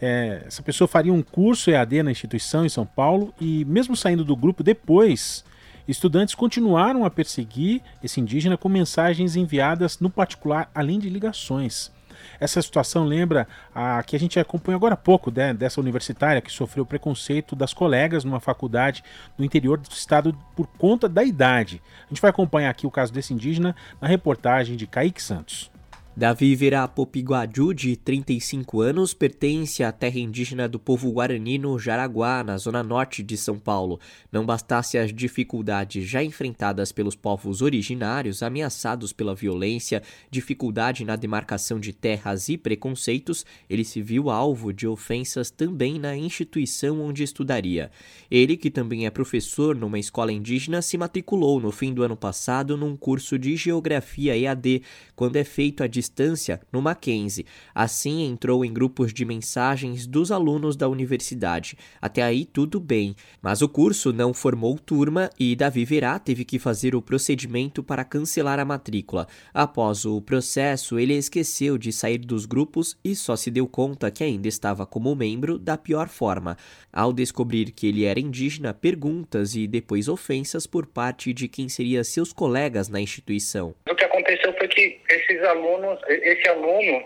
É, 0.00 0.42
essa 0.46 0.62
pessoa 0.62 0.86
faria 0.86 1.12
um 1.12 1.22
curso 1.22 1.70
EAD 1.70 2.02
na 2.02 2.10
instituição 2.10 2.66
em 2.66 2.68
São 2.68 2.84
Paulo 2.84 3.32
e, 3.40 3.64
mesmo 3.64 3.96
saindo 3.96 4.24
do 4.24 4.36
grupo 4.36 4.62
depois, 4.62 5.42
estudantes 5.86 6.34
continuaram 6.34 7.04
a 7.04 7.10
perseguir 7.10 7.82
esse 8.02 8.20
indígena 8.20 8.56
com 8.56 8.68
mensagens 8.68 9.36
enviadas 9.36 10.00
no 10.00 10.10
particular, 10.10 10.70
além 10.74 10.98
de 10.98 11.08
ligações. 11.08 11.92
Essa 12.40 12.60
situação 12.62 13.04
lembra 13.04 13.46
a 13.74 14.02
que 14.02 14.16
a 14.16 14.18
gente 14.18 14.38
acompanha 14.38 14.76
agora 14.76 14.94
há 14.94 14.96
pouco, 14.96 15.30
né, 15.30 15.52
dessa 15.52 15.80
universitária 15.80 16.40
que 16.40 16.50
sofreu 16.50 16.86
preconceito 16.86 17.54
das 17.54 17.72
colegas 17.72 18.24
numa 18.24 18.40
faculdade 18.40 19.04
no 19.36 19.44
interior 19.44 19.78
do 19.78 19.90
estado 19.90 20.36
por 20.56 20.66
conta 20.66 21.08
da 21.08 21.22
idade. 21.22 21.82
A 22.06 22.08
gente 22.08 22.22
vai 22.22 22.30
acompanhar 22.30 22.70
aqui 22.70 22.86
o 22.86 22.90
caso 22.90 23.12
desse 23.12 23.34
indígena 23.34 23.74
na 24.00 24.08
reportagem 24.08 24.76
de 24.76 24.86
Kaique 24.86 25.22
Santos. 25.22 25.73
Davi 26.16 26.54
Verapopiguaju, 26.54 27.74
de 27.74 27.96
35 27.96 28.80
anos, 28.80 29.12
pertence 29.12 29.82
à 29.82 29.90
terra 29.90 30.20
indígena 30.20 30.68
do 30.68 30.78
povo 30.78 31.10
guarani 31.10 31.58
no 31.58 31.76
Jaraguá, 31.76 32.44
na 32.44 32.56
zona 32.56 32.84
norte 32.84 33.20
de 33.20 33.36
São 33.36 33.58
Paulo. 33.58 33.98
Não 34.30 34.46
bastasse 34.46 34.96
as 34.96 35.12
dificuldades 35.12 36.08
já 36.08 36.22
enfrentadas 36.22 36.92
pelos 36.92 37.16
povos 37.16 37.62
originários, 37.62 38.44
ameaçados 38.44 39.12
pela 39.12 39.34
violência, 39.34 40.04
dificuldade 40.30 41.04
na 41.04 41.16
demarcação 41.16 41.80
de 41.80 41.92
terras 41.92 42.48
e 42.48 42.56
preconceitos, 42.56 43.44
ele 43.68 43.84
se 43.84 44.00
viu 44.00 44.30
alvo 44.30 44.72
de 44.72 44.86
ofensas 44.86 45.50
também 45.50 45.98
na 45.98 46.16
instituição 46.16 47.00
onde 47.00 47.24
estudaria. 47.24 47.90
Ele, 48.30 48.56
que 48.56 48.70
também 48.70 49.04
é 49.04 49.10
professor 49.10 49.74
numa 49.74 49.98
escola 49.98 50.30
indígena, 50.30 50.80
se 50.80 50.96
matriculou 50.96 51.58
no 51.58 51.72
fim 51.72 51.92
do 51.92 52.04
ano 52.04 52.16
passado 52.16 52.76
num 52.76 52.96
curso 52.96 53.36
de 53.36 53.56
Geografia 53.56 54.38
EAD, 54.38 54.80
quando 55.16 55.34
é 55.34 55.42
feito 55.42 55.82
a 55.82 55.88
distância 56.04 56.60
no 56.70 56.82
Mackenzie. 56.82 57.46
Assim, 57.74 58.24
entrou 58.24 58.64
em 58.64 58.72
grupos 58.72 59.12
de 59.12 59.24
mensagens 59.24 60.06
dos 60.06 60.30
alunos 60.30 60.76
da 60.76 60.88
universidade. 60.88 61.76
Até 62.00 62.22
aí, 62.22 62.44
tudo 62.44 62.78
bem. 62.78 63.16
Mas 63.40 63.62
o 63.62 63.68
curso 63.68 64.12
não 64.12 64.34
formou 64.34 64.78
turma 64.78 65.30
e 65.38 65.56
Davi 65.56 65.84
Verá 65.84 66.18
teve 66.18 66.44
que 66.44 66.58
fazer 66.58 66.94
o 66.94 67.02
procedimento 67.02 67.82
para 67.82 68.04
cancelar 68.04 68.58
a 68.58 68.64
matrícula. 68.64 69.26
Após 69.52 70.04
o 70.04 70.20
processo, 70.20 70.98
ele 70.98 71.14
esqueceu 71.14 71.78
de 71.78 71.92
sair 71.92 72.18
dos 72.18 72.44
grupos 72.44 72.96
e 73.02 73.14
só 73.14 73.34
se 73.36 73.50
deu 73.50 73.66
conta 73.66 74.10
que 74.10 74.22
ainda 74.22 74.48
estava 74.48 74.86
como 74.86 75.14
membro 75.14 75.58
da 75.58 75.78
pior 75.78 76.08
forma. 76.08 76.56
Ao 76.92 77.12
descobrir 77.12 77.72
que 77.72 77.86
ele 77.86 78.04
era 78.04 78.20
indígena, 78.20 78.74
perguntas 78.74 79.54
e 79.54 79.66
depois 79.66 80.08
ofensas 80.08 80.66
por 80.66 80.86
parte 80.86 81.32
de 81.32 81.48
quem 81.48 81.68
seria 81.68 82.04
seus 82.04 82.32
colegas 82.32 82.88
na 82.88 83.00
instituição. 83.00 83.74
O 83.88 83.94
que 83.94 84.04
aconteceu 84.04 84.52
foi 84.58 84.68
que 84.68 85.00
esses 85.08 85.42
alunos, 85.44 85.93
esse 86.08 86.48
aluno 86.48 87.04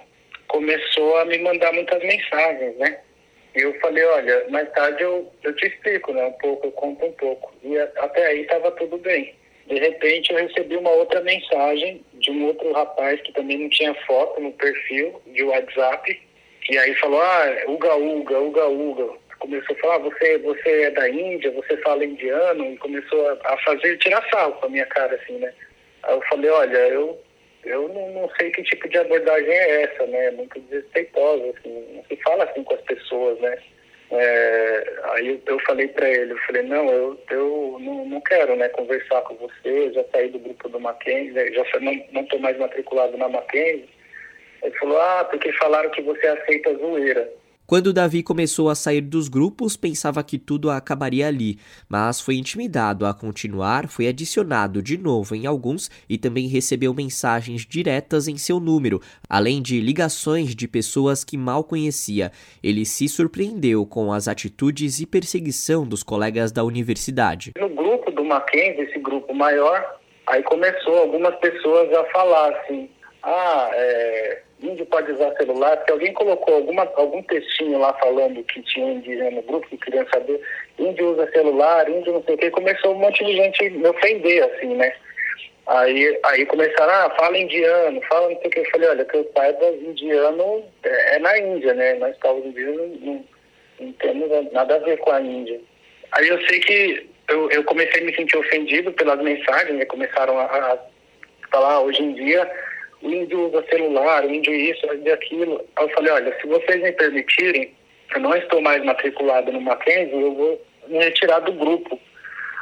começou 0.49 1.19
a 1.19 1.25
me 1.25 1.39
mandar 1.39 1.73
muitas 1.73 2.03
mensagens, 2.03 2.77
né? 2.77 2.99
E 3.55 3.63
eu 3.63 3.75
falei, 3.81 4.05
olha, 4.05 4.47
mais 4.51 4.71
tarde 4.73 5.03
eu, 5.03 5.31
eu 5.43 5.55
te 5.57 5.67
explico, 5.67 6.13
né? 6.13 6.25
Um 6.25 6.33
pouco, 6.33 6.67
eu 6.67 6.73
conto 6.73 7.05
um 7.05 7.13
pouco. 7.13 7.53
E 7.63 7.79
até 7.79 8.27
aí 8.27 8.43
estava 8.43 8.71
tudo 8.73 8.99
bem. 8.99 9.35
De 9.67 9.79
repente 9.79 10.33
eu 10.33 10.39
recebi 10.39 10.77
uma 10.77 10.91
outra 10.91 11.21
mensagem 11.21 12.03
de 12.15 12.31
um 12.31 12.47
outro 12.47 12.73
rapaz 12.73 13.21
que 13.21 13.33
também 13.33 13.59
não 13.59 13.69
tinha 13.69 13.95
foto 14.07 14.41
no 14.41 14.53
perfil 14.53 15.21
de 15.27 15.43
WhatsApp. 15.43 16.21
E 16.71 16.79
aí 16.79 16.95
falou, 16.97 17.21
ah, 17.21 17.65
uga, 17.67 17.97
uga, 17.97 18.39
uga, 18.39 18.67
uga. 18.67 19.19
Começou 19.39 19.77
a 19.77 19.79
falar, 19.81 19.95
ah, 19.95 19.99
você, 19.99 20.39
você 20.39 20.83
é 20.83 20.91
da 20.91 21.09
Índia, 21.09 21.51
você 21.51 21.77
fala 21.79 22.05
indiano. 22.05 22.73
E 22.73 22.77
começou 22.79 23.29
a, 23.29 23.39
a 23.45 23.59
fazer, 23.59 23.99
tirar 23.99 24.27
sal 24.31 24.53
com 24.53 24.67
a 24.67 24.69
minha 24.69 24.87
cara, 24.87 25.15
assim, 25.15 25.39
né? 25.39 25.53
Aí 26.05 26.15
eu 26.15 26.23
falei, 26.23 26.51
olha, 26.51 26.79
eu 26.79 27.19
eu 27.69 27.89
não, 27.89 28.11
não, 28.13 28.31
sei 28.39 28.51
que 28.51 28.63
tipo 28.63 28.89
de 28.89 28.99
abordagem 28.99 29.51
é 29.51 29.83
essa, 29.83 30.07
né? 30.07 30.27
É 30.27 30.31
muito 30.31 30.59
desrespeitosa, 30.61 31.45
assim, 31.57 31.87
não 31.95 32.05
se 32.05 32.17
fala 32.23 32.45
assim 32.45 32.65
com 32.65 32.75
as 32.75 32.81
pessoas, 32.83 33.39
né? 33.41 33.59
É, 34.11 35.01
aí 35.13 35.41
eu, 35.47 35.59
falei 35.61 35.87
para 35.89 36.09
ele, 36.09 36.33
eu 36.33 36.39
falei, 36.39 36.63
não, 36.63 36.89
eu, 36.91 37.21
eu 37.31 37.77
não, 37.79 38.07
não, 38.07 38.21
quero 38.23 38.57
né, 38.57 38.69
conversar 38.71 39.21
com 39.23 39.35
você, 39.35 39.93
já 39.93 40.03
saí 40.11 40.31
do 40.31 40.39
grupo 40.39 40.67
do 40.71 40.81
Mackenzie, 40.81 41.53
já 41.53 41.65
não, 41.81 42.05
não 42.13 42.25
tô 42.25 42.39
mais 42.39 42.57
matriculado 42.59 43.19
na 43.19 43.29
Mackenzie. 43.29 43.89
Ele 44.63 44.79
falou, 44.79 44.99
ah, 44.99 45.25
porque 45.31 45.53
falaram 45.53 45.91
que 45.91 46.01
você 46.03 46.27
aceita 46.27 46.75
zoeira. 46.77 47.31
Quando 47.69 47.93
Davi 47.93 48.23
começou 48.23 48.71
a 48.71 48.75
sair 48.75 49.03
dos 49.03 49.29
grupos, 49.29 49.77
pensava 49.77 50.25
que 50.25 50.39
tudo 50.39 50.71
acabaria 50.71 51.29
ali, 51.29 51.59
mas 51.87 52.19
foi 52.19 52.37
intimidado 52.37 53.05
a 53.05 53.13
continuar, 53.13 53.89
foi 53.89 54.09
adicionado 54.09 54.83
de 54.83 54.97
novo 54.97 55.35
em 55.35 55.45
alguns 55.45 55.91
e 56.09 56.17
também 56.17 56.49
recebeu 56.49 56.95
mensagens 56.95 57.67
diretas 57.67 58.27
em 58.27 58.39
seu 58.39 58.59
número, 58.59 59.03
além 59.29 59.61
de 59.61 59.83
ligações 59.83 60.55
de 60.55 60.67
pessoas 60.67 61.23
que 61.23 61.37
mal 61.37 61.63
conhecia. 61.63 62.33
Ele 62.63 62.87
se 62.87 63.07
surpreendeu 63.07 63.85
com 63.85 64.15
as 64.15 64.29
atitudes 64.29 64.99
e 64.99 65.05
perseguição 65.05 65.87
dos 65.87 66.03
colegas 66.03 66.51
da 66.51 66.65
universidade. 66.65 67.53
No 67.61 67.69
grupo 67.69 68.11
do 68.11 68.25
Mackenzie, 68.25 68.85
esse 68.85 68.99
grupo 68.99 69.35
maior, 69.35 69.85
aí 70.27 70.43
começou 70.45 70.97
algumas 70.97 71.37
pessoas 71.37 71.93
a 71.93 72.05
falar 72.07 72.49
assim: 72.49 72.89
ah, 73.29 73.71
é, 73.75 74.39
índio 74.63 74.87
pode 74.87 75.13
usar 75.13 75.37
celular, 75.37 75.77
porque 75.77 75.93
alguém 75.93 76.13
colocou 76.15 76.55
alguma, 76.55 76.91
algum 76.97 77.23
textinho 77.25 77.79
lá 77.79 77.93
falando 77.95 78.43
que 78.45 78.63
tinha 78.63 78.93
indígena 78.93 79.31
no 79.31 79.43
grupo, 79.43 79.69
que 79.69 79.77
queriam 79.77 80.07
saber, 80.09 80.41
índio 80.79 81.13
usa 81.13 81.31
celular, 81.31 81.89
índio 81.89 82.15
não 82.15 82.23
sei 82.23 82.35
o 82.35 82.39
que, 82.39 82.51
começou 82.51 82.95
um 82.95 82.99
monte 82.99 83.25
de 83.25 83.35
gente 83.35 83.71
me 83.71 83.89
ofender, 83.89 84.43
assim, 84.45 84.75
né? 84.75 84.93
Aí, 85.67 86.19
aí 86.25 86.47
começaram, 86.47 86.91
ah, 86.91 87.15
fala 87.19 87.37
indiano, 87.37 88.01
fala 88.09 88.31
não 88.31 88.39
sei 88.39 88.47
o 88.47 88.51
que. 88.51 88.61
Eu 88.61 88.71
falei, 88.71 88.89
olha, 88.89 89.05
que 89.05 89.17
eu 89.19 89.31
saiba, 89.37 89.67
indiano 89.67 90.65
é, 90.83 91.17
é 91.17 91.19
na 91.19 91.39
Índia, 91.39 91.75
né? 91.75 91.93
Nós 91.95 92.17
povos 92.17 92.47
indígenas 92.47 92.91
não, 93.03 93.25
não 93.79 93.93
temos 93.93 94.53
nada 94.53 94.77
a 94.77 94.79
ver 94.79 94.97
com 94.97 95.11
a 95.11 95.21
Índia. 95.21 95.61
Aí 96.13 96.27
eu 96.27 96.41
sei 96.47 96.61
que 96.61 97.07
eu, 97.29 97.51
eu 97.51 97.63
comecei 97.65 98.01
a 98.01 98.05
me 98.05 98.17
sentir 98.17 98.39
ofendido 98.39 98.91
pelas 98.93 99.21
mensagens, 99.21 99.79
né? 99.79 99.85
Começaram 99.85 100.39
a, 100.39 100.45
a 100.45 100.79
falar, 101.51 101.81
hoje 101.81 102.03
em 102.03 102.15
dia, 102.15 102.51
o 103.03 103.11
índio 103.11 103.49
usa 103.49 103.65
celular, 103.69 104.25
o 104.25 104.35
índio 104.35 104.55
isso, 104.55 104.87
o 104.87 104.95
índio 104.95 105.15
aquilo. 105.15 105.65
Aí 105.77 105.85
eu 105.85 105.91
falei, 105.91 106.13
olha, 106.13 106.41
se 106.41 106.47
vocês 106.47 106.83
me 106.83 106.93
permitirem, 106.93 107.73
eu 108.15 108.21
não 108.21 108.35
estou 108.37 108.61
mais 108.61 108.83
matriculado 108.85 109.53
no 109.53 109.61
Mackenzie, 109.61 110.21
eu 110.21 110.35
vou 110.35 110.63
me 110.89 110.99
retirar 110.99 111.41
do 111.41 111.53
grupo. 111.53 111.99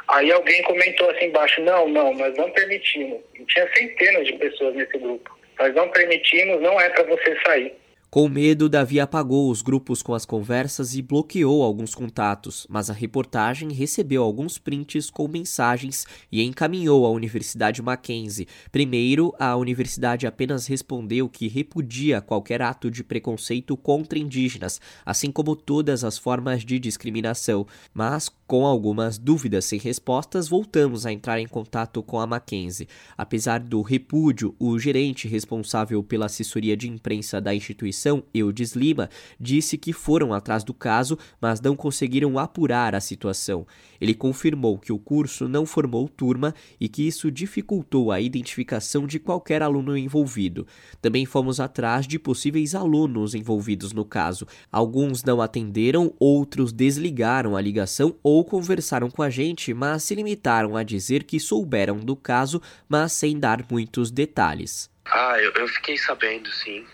Aí 0.09 0.31
alguém 0.31 0.61
comentou 0.63 1.09
assim 1.09 1.25
embaixo, 1.25 1.61
não, 1.61 1.87
não, 1.87 2.13
nós 2.13 2.35
não 2.37 2.49
permitimos. 2.51 3.19
E 3.35 3.43
tinha 3.45 3.67
centenas 3.73 4.27
de 4.27 4.33
pessoas 4.33 4.75
nesse 4.75 4.97
grupo. 4.97 5.37
Nós 5.59 5.73
não 5.73 5.89
permitimos, 5.89 6.61
não 6.61 6.79
é 6.79 6.89
para 6.89 7.03
você 7.03 7.37
sair. 7.45 7.73
Com 8.09 8.29
medo, 8.29 8.69
Davi 8.69 9.01
apagou 9.01 9.51
os 9.51 9.61
grupos 9.61 10.01
com 10.01 10.13
as 10.13 10.25
conversas 10.25 10.95
e 10.95 11.01
bloqueou 11.01 11.61
alguns 11.61 11.93
contatos, 11.93 12.65
mas 12.69 12.89
a 12.89 12.93
reportagem 12.93 13.73
recebeu 13.73 14.23
alguns 14.23 14.57
prints 14.57 15.09
com 15.09 15.27
mensagens 15.27 16.07
e 16.31 16.41
encaminhou 16.41 17.05
à 17.05 17.11
Universidade 17.11 17.81
Mackenzie. 17.81 18.47
Primeiro, 18.71 19.35
a 19.37 19.57
universidade 19.57 20.25
apenas 20.25 20.67
respondeu 20.67 21.27
que 21.27 21.49
repudia 21.49 22.21
qualquer 22.21 22.61
ato 22.61 22.89
de 22.89 23.03
preconceito 23.03 23.75
contra 23.75 24.17
indígenas, 24.17 24.79
assim 25.05 25.29
como 25.29 25.53
todas 25.53 26.05
as 26.05 26.17
formas 26.17 26.63
de 26.63 26.79
discriminação. 26.79 27.67
Mas, 27.93 28.31
com 28.47 28.65
algumas 28.65 29.17
dúvidas 29.17 29.65
sem 29.65 29.79
respostas, 29.79 30.47
voltamos 30.47 31.05
a 31.05 31.11
entrar 31.11 31.41
em 31.41 31.47
contato 31.47 32.01
com 32.01 32.21
a 32.21 32.25
Mackenzie. 32.25 32.87
Apesar 33.17 33.59
do 33.59 33.81
repúdio, 33.81 34.55
o 34.57 34.79
gerente 34.79 35.27
responsável 35.27 36.01
pela 36.01 36.27
assessoria 36.27 36.77
de 36.77 36.87
imprensa 36.87 37.41
da 37.41 37.53
instituição 37.53 37.96
instituição, 37.97 38.23
Eudes 38.33 38.73
Lima, 38.73 39.09
disse 39.39 39.77
que 39.77 39.91
foram 39.91 40.33
atrás 40.33 40.63
do 40.63 40.73
caso, 40.73 41.17
mas 41.41 41.59
não 41.59 41.75
conseguiram 41.75 42.37
apurar 42.37 42.93
a 42.93 43.01
situação. 43.01 43.65
Ele 43.99 44.13
confirmou 44.13 44.77
que 44.77 44.93
o 44.93 44.99
curso 44.99 45.47
não 45.47 45.65
formou 45.65 46.07
turma 46.07 46.53
e 46.79 46.87
que 46.87 47.07
isso 47.07 47.31
dificultou 47.31 48.11
a 48.11 48.21
identificação 48.21 49.07
de 49.07 49.19
qualquer 49.19 49.63
aluno 49.63 49.97
envolvido. 49.97 50.67
Também 51.01 51.25
fomos 51.25 51.59
atrás 51.59 52.05
de 52.05 52.19
possíveis 52.19 52.75
alunos 52.75 53.33
envolvidos 53.33 53.91
no 53.91 54.05
caso. 54.05 54.47
Alguns 54.71 55.23
não 55.23 55.41
atenderam, 55.41 56.13
outros 56.19 56.71
desligaram 56.71 57.55
a 57.55 57.61
ligação 57.61 58.15
ou 58.21 58.45
conversaram 58.45 59.09
com 59.09 59.23
a 59.23 59.29
gente, 59.29 59.73
mas 59.73 60.03
se 60.03 60.13
limitaram 60.13 60.77
a 60.77 60.83
dizer 60.83 61.23
que 61.23 61.39
souberam 61.39 61.97
do 61.97 62.15
caso, 62.15 62.61
mas 62.87 63.11
sem 63.13 63.39
dar 63.39 63.65
muitos 63.69 64.11
detalhes. 64.11 64.89
Ah, 65.05 65.37
eu, 65.39 65.51
eu 65.53 65.67
fiquei 65.69 65.97
sabendo, 65.97 66.49
sim. 66.51 66.85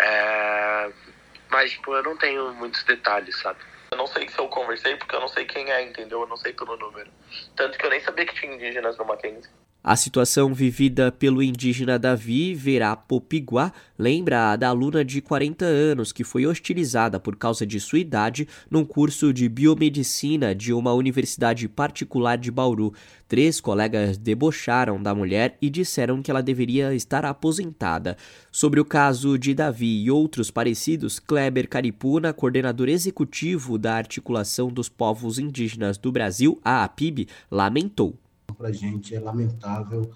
É... 0.00 0.90
Mas, 1.50 1.72
tipo, 1.72 1.94
eu 1.94 2.02
não 2.02 2.16
tenho 2.16 2.52
muitos 2.54 2.82
detalhes, 2.84 3.36
sabe? 3.40 3.58
Eu 3.90 3.98
não 3.98 4.06
sei 4.06 4.28
se 4.28 4.38
eu 4.38 4.48
conversei, 4.48 4.96
porque 4.96 5.16
eu 5.16 5.20
não 5.20 5.28
sei 5.28 5.44
quem 5.44 5.70
é, 5.70 5.82
entendeu? 5.82 6.20
Eu 6.20 6.26
não 6.28 6.36
sei 6.36 6.52
pelo 6.52 6.76
número. 6.76 7.10
Tanto 7.56 7.76
que 7.76 7.84
eu 7.84 7.90
nem 7.90 8.00
sabia 8.00 8.24
que 8.24 8.34
tinha 8.34 8.54
indígenas 8.54 8.96
no 8.96 9.04
Mackenzie. 9.04 9.50
A 9.82 9.96
situação 9.96 10.52
vivida 10.52 11.10
pelo 11.10 11.42
indígena 11.42 11.98
Davi 11.98 12.54
Verapopiguá 12.54 13.72
lembra 13.98 14.52
a 14.52 14.56
da 14.56 14.68
aluna 14.68 15.02
de 15.02 15.22
40 15.22 15.64
anos 15.64 16.12
que 16.12 16.22
foi 16.22 16.46
hostilizada 16.46 17.18
por 17.18 17.34
causa 17.34 17.66
de 17.66 17.80
sua 17.80 17.98
idade 17.98 18.46
num 18.70 18.84
curso 18.84 19.32
de 19.32 19.48
biomedicina 19.48 20.54
de 20.54 20.74
uma 20.74 20.92
universidade 20.92 21.66
particular 21.66 22.36
de 22.36 22.50
Bauru. 22.50 22.92
Três 23.26 23.58
colegas 23.58 24.18
debocharam 24.18 25.02
da 25.02 25.14
mulher 25.14 25.56
e 25.62 25.70
disseram 25.70 26.20
que 26.20 26.30
ela 26.30 26.42
deveria 26.42 26.94
estar 26.94 27.24
aposentada. 27.24 28.18
Sobre 28.52 28.80
o 28.80 28.84
caso 28.84 29.38
de 29.38 29.54
Davi 29.54 30.02
e 30.04 30.10
outros 30.10 30.50
parecidos, 30.50 31.18
Kleber 31.18 31.66
Caripuna, 31.66 32.34
coordenador 32.34 32.90
executivo 32.90 33.78
da 33.78 33.94
Articulação 33.94 34.68
dos 34.68 34.90
Povos 34.90 35.38
Indígenas 35.38 35.96
do 35.96 36.12
Brasil, 36.12 36.60
a 36.62 36.84
APIB, 36.84 37.28
lamentou 37.50 38.18
para 38.60 38.68
a 38.68 38.72
gente 38.72 39.14
é 39.14 39.18
lamentável 39.18 40.12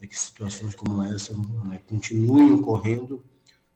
é 0.00 0.06
que 0.06 0.16
situações 0.16 0.72
como 0.76 1.02
essa 1.02 1.36
né, 1.64 1.80
continuem 1.88 2.52
ocorrendo 2.52 3.24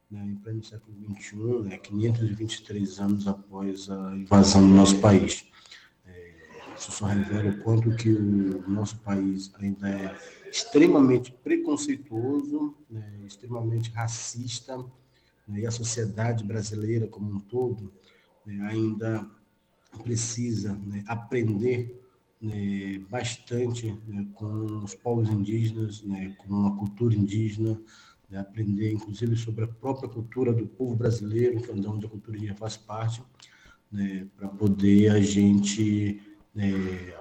né, 0.09 0.25
em 0.25 0.37
pleno 0.37 0.63
século 0.63 0.97
XXI, 1.17 1.69
né, 1.69 1.77
523 1.79 3.01
anos 3.01 3.27
após 3.27 3.91
a 3.91 4.15
invasão 4.15 4.63
do 4.69 4.73
nosso 4.73 5.01
país. 5.01 5.45
É, 6.07 6.35
isso 6.79 6.93
só 6.93 7.07
revela 7.07 7.51
o 7.51 7.59
quanto 7.65 7.97
que 7.97 8.11
o 8.11 8.71
nosso 8.71 8.97
país 9.01 9.51
ainda 9.59 9.89
é 9.89 10.17
extremamente 10.49 11.33
preconceituoso, 11.33 12.77
né, 12.89 13.25
extremamente 13.27 13.91
racista, 13.91 14.79
né, 15.49 15.63
e 15.63 15.67
a 15.67 15.71
sociedade 15.73 16.45
brasileira 16.45 17.09
como 17.09 17.29
um 17.29 17.41
todo 17.41 17.93
né, 18.47 18.69
ainda 18.71 19.29
precisa 20.05 20.75
né, 20.75 21.03
aprender 21.09 22.02
né, 22.43 23.01
bastante 23.09 23.95
né, 24.07 24.27
com 24.35 24.83
os 24.83 24.95
povos 24.95 25.31
indígenas, 25.31 26.03
né, 26.03 26.35
com 26.39 26.67
a 26.67 26.77
cultura 26.77 27.15
indígena, 27.15 27.81
né, 28.29 28.41
aprender 28.41 28.93
inclusive 28.93 29.37
sobre 29.37 29.65
a 29.65 29.69
própria 29.69 30.09
cultura 30.09 30.53
do 30.53 30.67
povo 30.67 30.97
brasileiro, 30.97 31.63
que 31.63 31.71
é 31.71 31.75
onde 31.75 32.05
a 32.05 32.09
cultura 32.09 32.37
indígena 32.37 32.59
faz 32.59 32.77
parte, 32.77 33.23
né, 33.91 34.27
para 34.37 34.49
poder 34.49 35.13
a 35.13 35.21
gente, 35.21 36.21
né, 36.53 36.73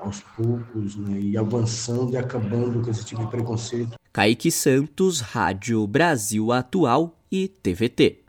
aos 0.02 0.22
poucos, 0.22 0.96
ir 1.20 1.38
avançando 1.38 2.14
e 2.14 2.18
acabando 2.18 2.82
com 2.82 2.90
esse 2.90 3.06
tipo 3.06 3.22
de 3.22 3.30
preconceito. 3.30 3.96
Kaique 4.12 4.52
Santos, 4.52 5.22
Rádio 5.22 5.86
Brasil 5.86 6.52
Atual 6.52 7.18
e 7.32 7.48
TVT. 7.48 8.21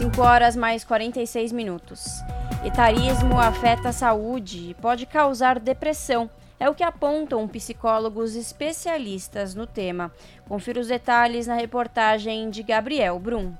5 0.00 0.22
horas 0.22 0.56
mais 0.56 0.82
46 0.82 1.52
minutos. 1.52 2.06
Etarismo 2.64 3.38
afeta 3.38 3.90
a 3.90 3.92
saúde 3.92 4.70
e 4.70 4.74
pode 4.74 5.04
causar 5.04 5.60
depressão. 5.60 6.30
É 6.58 6.70
o 6.70 6.74
que 6.74 6.82
apontam 6.82 7.46
psicólogos 7.46 8.34
especialistas 8.34 9.54
no 9.54 9.66
tema. 9.66 10.10
Confira 10.48 10.80
os 10.80 10.86
detalhes 10.86 11.46
na 11.46 11.54
reportagem 11.54 12.48
de 12.48 12.62
Gabriel 12.62 13.18
Brum. 13.18 13.52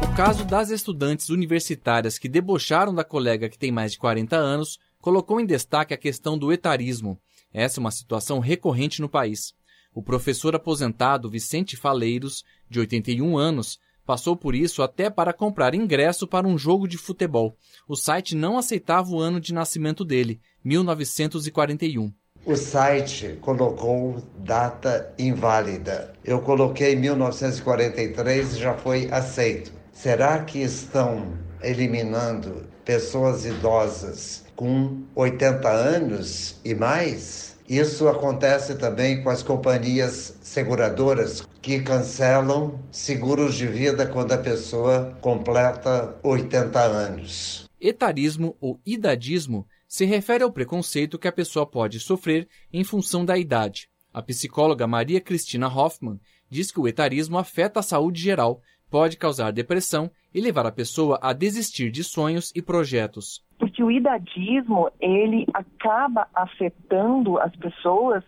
O 0.00 0.16
caso 0.16 0.42
das 0.46 0.70
estudantes 0.70 1.28
universitárias 1.28 2.18
que 2.18 2.30
debocharam 2.30 2.94
da 2.94 3.04
colega 3.04 3.50
que 3.50 3.58
tem 3.58 3.70
mais 3.70 3.92
de 3.92 3.98
40 3.98 4.34
anos 4.36 4.78
colocou 5.02 5.38
em 5.38 5.44
destaque 5.44 5.92
a 5.92 5.98
questão 5.98 6.38
do 6.38 6.50
etarismo. 6.50 7.20
Essa 7.52 7.78
é 7.78 7.80
uma 7.80 7.90
situação 7.90 8.38
recorrente 8.38 9.00
no 9.00 9.08
país. 9.08 9.52
O 9.94 10.02
professor 10.02 10.54
aposentado 10.54 11.28
Vicente 11.28 11.76
Faleiros, 11.76 12.44
de 12.68 12.80
81 12.80 13.36
anos, 13.36 13.78
passou 14.06 14.36
por 14.36 14.54
isso 14.54 14.82
até 14.82 15.10
para 15.10 15.32
comprar 15.32 15.74
ingresso 15.74 16.26
para 16.26 16.46
um 16.46 16.56
jogo 16.56 16.88
de 16.88 16.96
futebol. 16.96 17.56
O 17.86 17.94
site 17.94 18.34
não 18.34 18.56
aceitava 18.56 19.10
o 19.10 19.20
ano 19.20 19.40
de 19.40 19.52
nascimento 19.52 20.04
dele, 20.04 20.40
1941. 20.64 22.12
O 22.44 22.56
site 22.56 23.38
colocou 23.40 24.20
data 24.38 25.14
inválida. 25.16 26.12
Eu 26.24 26.40
coloquei 26.40 26.96
1943 26.96 28.54
e 28.54 28.58
já 28.58 28.74
foi 28.74 29.08
aceito. 29.12 29.72
Será 29.92 30.42
que 30.42 30.58
estão 30.58 31.38
eliminando 31.62 32.66
pessoas 32.84 33.44
idosas 33.44 34.44
com 34.56 35.02
80 35.14 35.68
anos 35.68 36.60
e 36.64 36.74
mais? 36.74 37.56
Isso 37.68 38.08
acontece 38.08 38.74
também 38.74 39.22
com 39.22 39.30
as 39.30 39.42
companhias 39.42 40.36
seguradoras 40.42 41.46
que 41.60 41.80
cancelam 41.80 42.78
seguros 42.90 43.54
de 43.54 43.66
vida 43.66 44.06
quando 44.06 44.32
a 44.32 44.38
pessoa 44.38 45.16
completa 45.20 46.14
80 46.22 46.80
anos. 46.80 47.68
Etarismo 47.80 48.56
ou 48.60 48.80
idadismo 48.84 49.66
se 49.88 50.04
refere 50.04 50.44
ao 50.44 50.52
preconceito 50.52 51.18
que 51.18 51.28
a 51.28 51.32
pessoa 51.32 51.66
pode 51.66 52.00
sofrer 52.00 52.48
em 52.72 52.84
função 52.84 53.24
da 53.24 53.38
idade. 53.38 53.88
A 54.12 54.20
psicóloga 54.20 54.86
Maria 54.86 55.20
Cristina 55.20 55.68
Hoffman 55.68 56.20
diz 56.50 56.70
que 56.70 56.78
o 56.78 56.86
etarismo 56.86 57.38
afeta 57.38 57.80
a 57.80 57.82
saúde 57.82 58.20
geral, 58.20 58.60
pode 58.92 59.16
causar 59.16 59.50
depressão 59.50 60.08
e 60.32 60.40
levar 60.40 60.66
a 60.66 60.70
pessoa 60.70 61.18
a 61.20 61.32
desistir 61.32 61.90
de 61.90 62.04
sonhos 62.04 62.52
e 62.54 62.62
projetos 62.62 63.42
porque 63.62 63.80
o 63.80 63.92
idadismo 63.92 64.90
ele 65.00 65.46
acaba 65.54 66.26
afetando 66.34 67.38
as 67.38 67.54
pessoas 67.54 68.24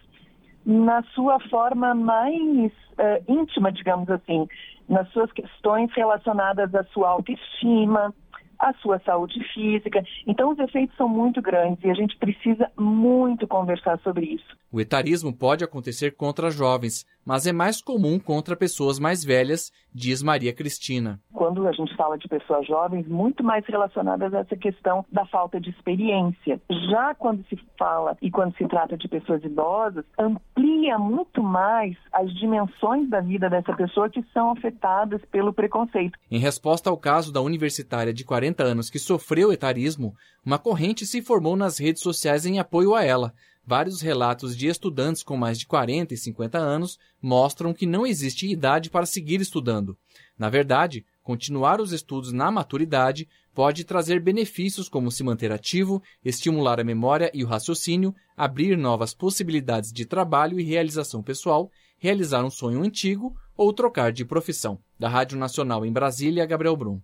na 0.65 1.03
sua 1.13 1.41
forma 1.51 1.93
mais 1.93 2.73
uh, 2.93 3.25
íntima, 3.27 3.73
digamos 3.73 4.09
assim, 4.09 4.47
nas 4.89 5.09
suas 5.11 5.33
questões 5.33 5.91
relacionadas 5.93 6.73
à 6.73 6.85
sua 6.85 7.09
autoestima, 7.09 8.15
a 8.61 8.73
sua 8.75 9.01
saúde 9.01 9.43
física. 9.53 10.05
Então, 10.25 10.53
os 10.53 10.59
efeitos 10.61 10.97
são 10.97 11.09
muito 11.09 11.43
grandes 11.43 11.83
e 11.83 11.91
a 11.91 11.95
gente 11.95 12.17
precisa 12.17 12.71
muito 12.79 13.47
conversar 13.49 13.99
sobre 14.05 14.27
isso. 14.27 14.57
O 14.71 14.81
etarismo 14.81 15.37
pode 15.37 15.65
acontecer 15.65 16.13
contra 16.13 16.49
jovens, 16.49 17.05
mas 17.25 17.47
é 17.47 17.53
mais 17.53 17.81
comum 17.81 18.19
contra 18.19 18.57
pessoas 18.57 18.99
mais 18.99 19.25
velhas, 19.25 19.73
diz 19.93 20.23
Maria 20.23 20.53
Cristina. 20.53 21.21
Quando 21.33 21.67
a 21.67 21.73
gente 21.73 21.95
fala 21.97 22.19
de 22.19 22.29
pessoas 22.29 22.67
jovens, 22.67 23.07
muito 23.07 23.43
mais 23.43 23.65
relacionadas 23.67 24.35
a 24.35 24.41
essa 24.41 24.57
questão 24.57 25.05
da 25.11 25.25
falta 25.27 25.61
de 25.61 25.71
experiência. 25.71 26.61
Já 26.91 27.15
quando 27.15 27.45
se 27.49 27.59
fala 27.79 28.17
e 28.21 28.31
quando 28.31 28.57
se 28.57 28.67
trata 28.67 28.97
de 28.97 29.09
pessoas 29.09 29.43
idosas, 29.45 30.05
amplia 30.19 30.99
muito 30.99 31.43
mais 31.43 31.97
as 32.13 32.33
dimensões 32.35 33.09
da 33.09 33.21
vida 33.21 33.49
dessa 33.49 33.75
pessoa 33.75 34.11
que 34.11 34.23
são 34.33 34.51
afetadas 34.51 35.21
pelo 35.31 35.53
preconceito. 35.53 36.19
Em 36.31 36.39
resposta 36.39 36.91
ao 36.91 36.97
caso 36.97 37.33
da 37.33 37.41
universitária 37.41 38.13
de 38.13 38.25
40 38.25 38.63
anos 38.63 38.91
que 38.91 38.99
sofreu 38.99 39.53
etarismo, 39.53 40.15
uma 40.45 40.59
corrente 40.59 41.07
se 41.07 41.23
formou 41.23 41.57
nas 41.57 41.79
redes 41.79 42.03
sociais 42.03 42.45
em 42.45 42.59
apoio 42.59 42.95
a 42.95 43.05
ela. 43.05 43.33
Vários 43.67 44.03
relatos 44.03 44.55
de 44.55 44.67
estudantes 44.67 45.23
com 45.23 45.39
mais 45.39 45.59
de 45.59 45.67
40 45.67 46.13
e 46.13 46.17
50 46.19 46.59
anos 46.59 46.99
mostram 47.21 47.73
que 47.73 47.87
não 47.87 48.07
existe 48.07 48.47
idade 48.47 48.91
para 48.91 49.07
seguir 49.07 49.41
estudando. 49.41 49.97
Na 50.39 50.51
verdade, 50.51 51.05
continuar 51.23 51.81
os 51.81 51.91
estudos 51.91 52.31
na 52.31 52.51
maturidade 52.51 53.27
pode 53.55 53.85
trazer 53.85 54.21
benefícios 54.21 54.87
como 54.87 55.11
se 55.11 55.25
manter 55.25 55.51
ativo, 55.51 56.03
estimular 56.23 56.79
a 56.79 56.85
memória 56.85 57.31
e 57.33 57.43
o 57.43 57.47
raciocínio, 57.47 58.15
abrir 58.37 58.77
novas 58.77 59.15
possibilidades 59.15 59.93
de 59.93 60.05
trabalho 60.05 60.61
e 60.61 60.65
realização 60.65 61.23
pessoal, 61.23 61.71
realizar 61.99 62.45
um 62.45 62.51
sonho 62.51 62.83
antigo 62.83 63.35
ou 63.57 63.73
trocar 63.73 64.13
de 64.13 64.27
profissão. 64.27 64.79
Da 64.99 65.09
Rádio 65.09 65.39
Nacional 65.39 65.87
em 65.87 65.93
Brasília, 65.93 66.45
Gabriel 66.45 66.77
Brum. 66.77 67.01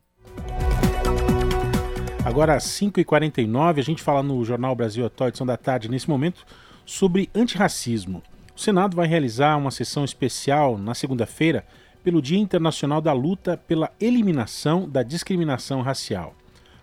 Agora 2.23 2.55
às 2.55 2.65
5h49, 2.65 3.79
a 3.79 3.83
gente 3.83 4.03
fala 4.03 4.23
no 4.23 4.45
Jornal 4.45 4.75
Brasil 4.75 5.07
Atual, 5.07 5.29
edição 5.29 5.47
da 5.47 5.57
tarde, 5.57 5.91
nesse 5.91 6.09
momento, 6.09 6.45
sobre 6.85 7.31
antirracismo. 7.35 8.23
O 8.55 8.61
Senado 8.61 8.95
vai 8.95 9.07
realizar 9.07 9.57
uma 9.57 9.71
sessão 9.71 10.05
especial 10.05 10.77
na 10.77 10.95
segunda-feira 10.95 11.65
pelo 12.05 12.21
Dia 12.21 12.39
Internacional 12.39 13.01
da 13.01 13.15
Luta 13.15 13.57
pela 13.57 13.91
Eliminação 13.99 14.87
da 14.87 15.03
Discriminação 15.03 15.81
Racial. 15.81 16.35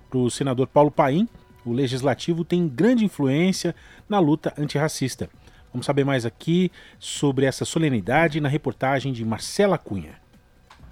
Para 0.09 0.17
o 0.17 0.29
senador 0.31 0.67
Paulo 0.67 0.89
Paim, 0.89 1.29
o 1.63 1.71
legislativo 1.71 2.43
tem 2.43 2.67
grande 2.67 3.05
influência 3.05 3.75
na 4.09 4.17
luta 4.19 4.53
antirracista. 4.57 5.29
Vamos 5.71 5.85
saber 5.85 6.03
mais 6.03 6.25
aqui 6.25 6.71
sobre 6.97 7.45
essa 7.45 7.63
solenidade 7.63 8.41
na 8.41 8.49
reportagem 8.49 9.13
de 9.13 9.23
Marcela 9.23 9.77
Cunha. 9.77 10.26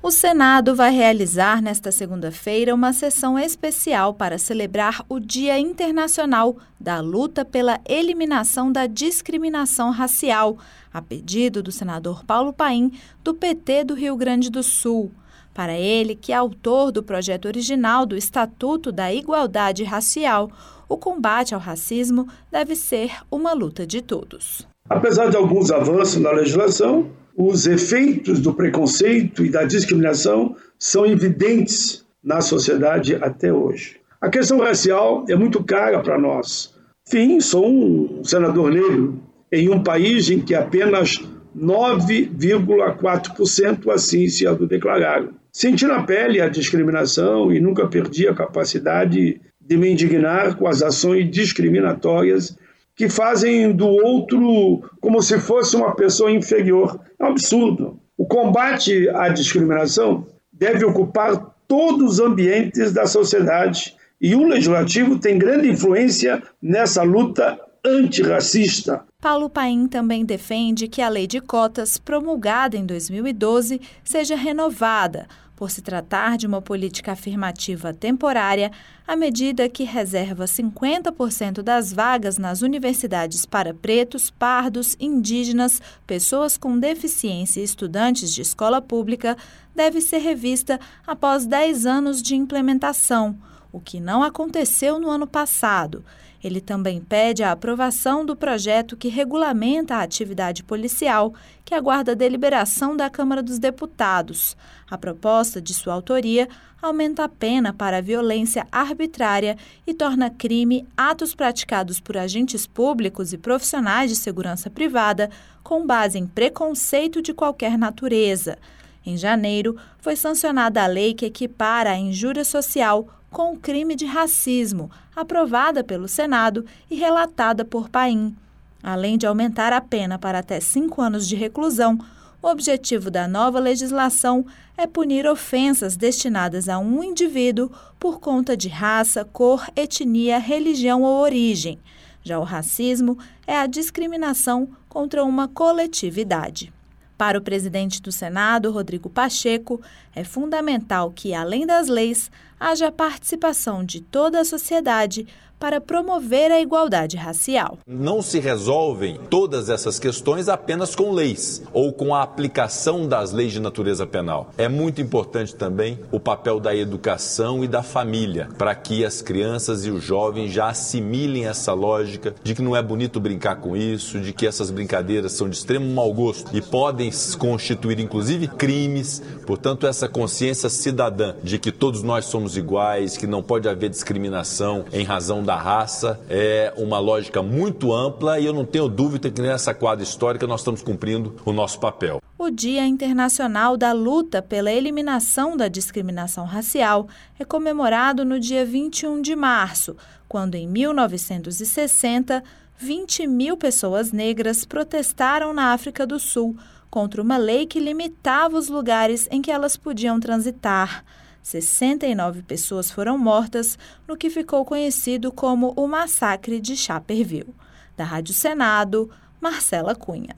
O 0.05 0.11
Senado 0.11 0.75
vai 0.75 0.91
realizar 0.91 1.63
nesta 1.63 1.91
segunda-feira 1.91 2.75
uma 2.75 2.93
sessão 2.93 3.39
especial 3.39 4.13
para 4.13 4.37
celebrar 4.37 5.03
o 5.09 5.19
Dia 5.19 5.57
Internacional 5.57 6.57
da 6.79 6.99
Luta 6.99 7.43
pela 7.43 7.81
Eliminação 7.89 8.71
da 8.71 8.85
Discriminação 8.85 9.89
Racial, 9.89 10.59
a 10.93 11.01
pedido 11.01 11.63
do 11.63 11.71
senador 11.71 12.23
Paulo 12.23 12.53
Paim, 12.53 12.91
do 13.23 13.33
PT 13.33 13.85
do 13.85 13.95
Rio 13.95 14.15
Grande 14.15 14.51
do 14.51 14.61
Sul. 14.61 15.11
Para 15.55 15.73
ele, 15.73 16.13
que 16.13 16.31
é 16.31 16.35
autor 16.35 16.91
do 16.91 17.01
projeto 17.01 17.47
original 17.47 18.05
do 18.05 18.15
Estatuto 18.15 18.91
da 18.91 19.11
Igualdade 19.11 19.83
Racial, 19.83 20.51
o 20.87 20.97
combate 20.97 21.55
ao 21.55 21.59
racismo 21.59 22.27
deve 22.51 22.75
ser 22.75 23.11
uma 23.31 23.53
luta 23.53 23.87
de 23.87 24.03
todos. 24.03 24.67
Apesar 24.87 25.31
de 25.31 25.35
alguns 25.35 25.71
avanços 25.71 26.21
na 26.21 26.29
legislação, 26.29 27.09
os 27.35 27.67
efeitos 27.67 28.39
do 28.39 28.53
preconceito 28.53 29.43
e 29.43 29.49
da 29.49 29.65
discriminação 29.65 30.55
são 30.79 31.05
evidentes 31.05 32.05
na 32.23 32.39
sociedade 32.41 33.15
até 33.15 33.51
hoje. 33.51 33.97
A 34.21 34.29
questão 34.29 34.59
racial 34.59 35.25
é 35.27 35.35
muito 35.35 35.61
cara 35.63 35.99
para 35.99 36.17
nós. 36.17 36.73
Enfim, 37.07 37.39
sou 37.39 37.67
um 37.67 38.23
senador 38.23 38.71
negro 38.71 39.21
em 39.51 39.69
um 39.69 39.83
país 39.83 40.27
em 40.29 40.39
que 40.39 40.55
apenas 40.55 41.11
9,4% 41.55 43.91
assim 43.91 44.27
se 44.27 44.47
autodeclararam. 44.47 45.29
Senti 45.51 45.85
na 45.85 46.01
pele 46.03 46.41
a 46.41 46.49
discriminação 46.49 47.53
e 47.53 47.59
nunca 47.59 47.85
perdi 47.87 48.27
a 48.27 48.33
capacidade 48.33 49.39
de 49.61 49.77
me 49.77 49.87
indignar 49.89 50.57
com 50.57 50.67
as 50.67 50.81
ações 50.81 51.29
discriminatórias 51.29 52.57
que 52.95 53.09
fazem 53.09 53.71
do 53.71 53.87
outro 53.87 54.89
como 55.01 55.21
se 55.21 55.39
fosse 55.39 55.75
uma 55.75 55.95
pessoa 55.95 56.31
inferior. 56.31 56.99
É 57.19 57.23
um 57.23 57.29
absurdo. 57.29 57.99
O 58.17 58.25
combate 58.25 59.09
à 59.09 59.27
discriminação 59.29 60.25
deve 60.51 60.85
ocupar 60.85 61.53
todos 61.67 62.13
os 62.13 62.19
ambientes 62.19 62.93
da 62.93 63.05
sociedade 63.05 63.95
e 64.21 64.33
o 64.33 64.47
legislativo 64.47 65.19
tem 65.19 65.37
grande 65.37 65.69
influência 65.69 66.41
nessa 66.61 67.03
luta 67.03 67.59
antirracista. 67.85 69.03
Paulo 69.21 69.49
Paim 69.49 69.87
também 69.87 70.23
defende 70.23 70.87
que 70.87 71.01
a 71.01 71.09
lei 71.09 71.27
de 71.27 71.41
cotas, 71.41 71.97
promulgada 71.97 72.77
em 72.77 72.85
2012, 72.85 73.81
seja 74.03 74.35
renovada 74.35 75.27
por 75.55 75.71
se 75.71 75.81
tratar 75.81 76.37
de 76.37 76.45
uma 76.45 76.61
política 76.61 77.13
afirmativa 77.13 77.93
temporária, 77.93 78.71
a 79.07 79.15
medida 79.15 79.69
que 79.69 79.83
reserva 79.83 80.45
50% 80.45 81.61
das 81.61 81.93
vagas 81.93 82.37
nas 82.37 82.61
universidades 82.61 83.45
para 83.45 83.73
pretos, 83.73 84.29
pardos, 84.29 84.95
indígenas, 84.99 85.81
pessoas 86.05 86.57
com 86.57 86.77
deficiência 86.77 87.61
e 87.61 87.63
estudantes 87.63 88.33
de 88.33 88.41
escola 88.41 88.81
pública 88.81 89.37
deve 89.73 90.01
ser 90.01 90.19
revista 90.19 90.79
após 91.05 91.45
10 91.45 91.85
anos 91.85 92.21
de 92.21 92.35
implementação, 92.35 93.37
o 93.71 93.79
que 93.79 93.99
não 93.99 94.23
aconteceu 94.23 94.99
no 94.99 95.09
ano 95.09 95.27
passado. 95.27 96.03
Ele 96.45 96.61
também 96.61 97.01
pede 97.01 97.41
a 97.41 97.51
aprovação 97.51 98.23
do 98.23 98.35
projeto 98.35 98.95
que 98.95 99.07
regulamenta 99.07 99.95
a 99.95 100.03
atividade 100.03 100.63
policial, 100.63 101.33
que 101.65 101.73
aguarda 101.73 102.11
a 102.11 102.15
deliberação 102.15 102.95
da 102.95 103.09
Câmara 103.09 103.41
dos 103.41 103.57
Deputados. 103.57 104.55
A 104.87 104.95
proposta, 104.95 105.59
de 105.59 105.73
sua 105.73 105.95
autoria, 105.95 106.47
aumenta 106.79 107.23
a 107.23 107.27
pena 107.27 107.73
para 107.73 107.97
a 107.97 108.01
violência 108.01 108.67
arbitrária 108.71 109.57
e 109.87 109.93
torna 109.95 110.29
crime 110.29 110.87
atos 110.95 111.33
praticados 111.33 111.99
por 111.99 112.15
agentes 112.15 112.67
públicos 112.67 113.33
e 113.33 113.39
profissionais 113.39 114.11
de 114.11 114.15
segurança 114.15 114.69
privada 114.69 115.31
com 115.63 115.83
base 115.83 116.19
em 116.19 116.27
preconceito 116.27 117.23
de 117.23 117.33
qualquer 117.33 117.75
natureza. 117.75 118.55
Em 119.03 119.17
janeiro, 119.17 119.75
foi 119.97 120.15
sancionada 120.15 120.83
a 120.83 120.85
lei 120.85 121.15
que 121.15 121.25
equipara 121.25 121.89
a 121.89 121.97
injúria 121.97 122.45
social 122.45 123.07
com 123.35 123.51
o 123.51 123.59
crime 123.59 123.97
de 123.97 124.05
racismo, 124.05 124.89
aprovada 125.13 125.83
pelo 125.83 126.07
Senado 126.07 126.65
e 126.89 126.95
relatada 126.95 127.65
por 127.65 127.89
Paim. 127.89 128.33
Além 128.81 129.17
de 129.17 129.27
aumentar 129.27 129.73
a 129.73 129.81
pena 129.81 130.17
para 130.17 130.39
até 130.39 130.61
cinco 130.61 131.01
anos 131.01 131.27
de 131.27 131.35
reclusão, 131.35 131.99
o 132.41 132.47
objetivo 132.47 133.11
da 133.11 133.27
nova 133.27 133.59
legislação 133.59 134.45
é 134.77 134.87
punir 134.87 135.27
ofensas 135.27 135.97
destinadas 135.97 136.69
a 136.69 136.79
um 136.79 137.03
indivíduo 137.03 137.69
por 137.99 138.21
conta 138.21 138.55
de 138.55 138.69
raça, 138.69 139.25
cor, 139.25 139.69
etnia, 139.75 140.37
religião 140.37 141.01
ou 141.01 141.19
origem. 141.19 141.77
Já 142.23 142.39
o 142.39 142.43
racismo 142.43 143.17
é 143.45 143.57
a 143.57 143.67
discriminação 143.67 144.69
contra 144.87 145.25
uma 145.25 145.49
coletividade. 145.49 146.71
Para 147.17 147.37
o 147.37 147.41
presidente 147.41 148.01
do 148.01 148.11
Senado, 148.11 148.71
Rodrigo 148.71 149.09
Pacheco, 149.09 149.81
é 150.13 150.23
fundamental 150.23 151.11
que, 151.11 151.33
além 151.33 151.65
das 151.65 151.87
leis, 151.87 152.29
haja 152.59 152.91
participação 152.91 153.83
de 153.83 154.01
toda 154.01 154.39
a 154.39 154.45
sociedade 154.45 155.27
para 155.65 155.81
promover 155.81 156.51
a 156.51 156.61
igualdade 156.61 157.17
racial. 157.17 157.79
Não 157.87 158.21
se 158.21 158.39
resolvem 158.39 159.19
todas 159.31 159.67
essas 159.67 159.97
questões 159.97 160.47
apenas 160.47 160.93
com 160.93 161.11
leis 161.11 161.63
ou 161.73 161.91
com 161.91 162.13
a 162.13 162.21
aplicação 162.21 163.07
das 163.07 163.31
leis 163.31 163.51
de 163.51 163.59
natureza 163.59 164.05
penal. 164.05 164.51
É 164.59 164.69
muito 164.69 165.01
importante 165.01 165.55
também 165.55 165.99
o 166.11 166.19
papel 166.19 166.59
da 166.59 166.75
educação 166.75 167.63
e 167.63 167.67
da 167.67 167.81
família, 167.81 168.47
para 168.59 168.75
que 168.75 169.03
as 169.03 169.23
crianças 169.23 169.87
e 169.87 169.89
os 169.89 170.03
jovens 170.03 170.51
já 170.51 170.67
assimilem 170.67 171.47
essa 171.47 171.73
lógica 171.73 172.35
de 172.43 172.53
que 172.53 172.61
não 172.61 172.75
é 172.75 172.83
bonito 172.83 173.19
brincar 173.19 173.55
com 173.55 173.75
isso, 173.75 174.19
de 174.19 174.33
que 174.33 174.45
essas 174.45 174.69
brincadeiras 174.69 175.31
são 175.31 175.49
de 175.49 175.55
extremo 175.55 175.91
mau 175.91 176.13
gosto 176.13 176.55
e 176.55 176.61
podem 176.61 177.09
constituir 177.39 177.99
inclusive 177.99 178.49
crimes. 178.49 179.19
Portanto, 179.47 179.87
essa 179.87 180.07
consciência 180.07 180.69
cidadã 180.69 181.33
de 181.41 181.57
que 181.57 181.71
todos 181.71 182.03
nós 182.03 182.25
somos 182.25 182.55
iguais, 182.55 183.17
que 183.17 183.25
não 183.25 183.41
pode 183.41 183.67
haver 183.67 183.89
discriminação 183.89 184.85
em 184.93 185.03
razão 185.03 185.41
da 185.41 185.54
raça 185.55 186.19
é 186.29 186.73
uma 186.77 186.99
lógica 186.99 187.41
muito 187.41 187.93
ampla 187.93 188.39
e 188.39 188.45
eu 188.45 188.53
não 188.53 188.65
tenho 188.65 188.87
dúvida 188.87 189.29
que 189.29 189.41
nessa 189.41 189.73
quadra 189.73 190.03
histórica 190.03 190.47
nós 190.47 190.61
estamos 190.61 190.81
cumprindo 190.81 191.35
o 191.45 191.53
nosso 191.53 191.79
papel. 191.79 192.21
O 192.37 192.49
Dia 192.49 192.85
Internacional 192.85 193.77
da 193.77 193.91
Luta 193.91 194.41
pela 194.41 194.71
Eliminação 194.71 195.55
da 195.55 195.67
Discriminação 195.67 196.45
Racial 196.45 197.07
é 197.39 197.45
comemorado 197.45 198.25
no 198.25 198.39
dia 198.39 198.65
21 198.65 199.21
de 199.21 199.35
março, 199.35 199.95
quando 200.27 200.55
em 200.55 200.67
1960, 200.67 202.43
20 202.77 203.27
mil 203.27 203.55
pessoas 203.55 204.11
negras 204.11 204.65
protestaram 204.65 205.53
na 205.53 205.71
África 205.71 206.05
do 206.05 206.19
Sul 206.19 206.57
contra 206.89 207.21
uma 207.21 207.37
lei 207.37 207.65
que 207.65 207.79
limitava 207.79 208.57
os 208.57 208.69
lugares 208.69 209.27
em 209.31 209.41
que 209.41 209.51
elas 209.51 209.75
podiam 209.75 210.19
transitar. 210.19 211.03
69 211.45 212.41
pessoas 212.41 212.89
foram 212.89 213.19
mortas 213.19 213.77
no 214.07 214.17
que 214.17 214.31
ficou 214.31 214.65
conhecido 214.65 215.31
como 215.31 215.73
o 215.77 215.87
Massacre 215.87 216.59
de 216.59 216.75
Chaperville. 216.75 217.53
Da 217.95 218.03
Rádio 218.03 218.33
Senado, 218.33 219.11
Marcela 219.39 219.93
Cunha. 219.93 220.35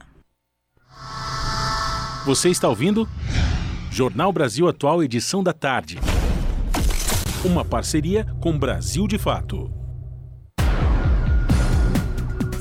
Você 2.26 2.50
está 2.50 2.68
ouvindo? 2.68 3.08
Jornal 3.90 4.30
Brasil 4.30 4.68
Atual, 4.68 5.02
edição 5.02 5.42
da 5.42 5.54
tarde. 5.54 5.98
Uma 7.42 7.64
parceria 7.64 8.26
com 8.38 8.58
Brasil 8.58 9.08
de 9.08 9.16
Fato. 9.16 9.72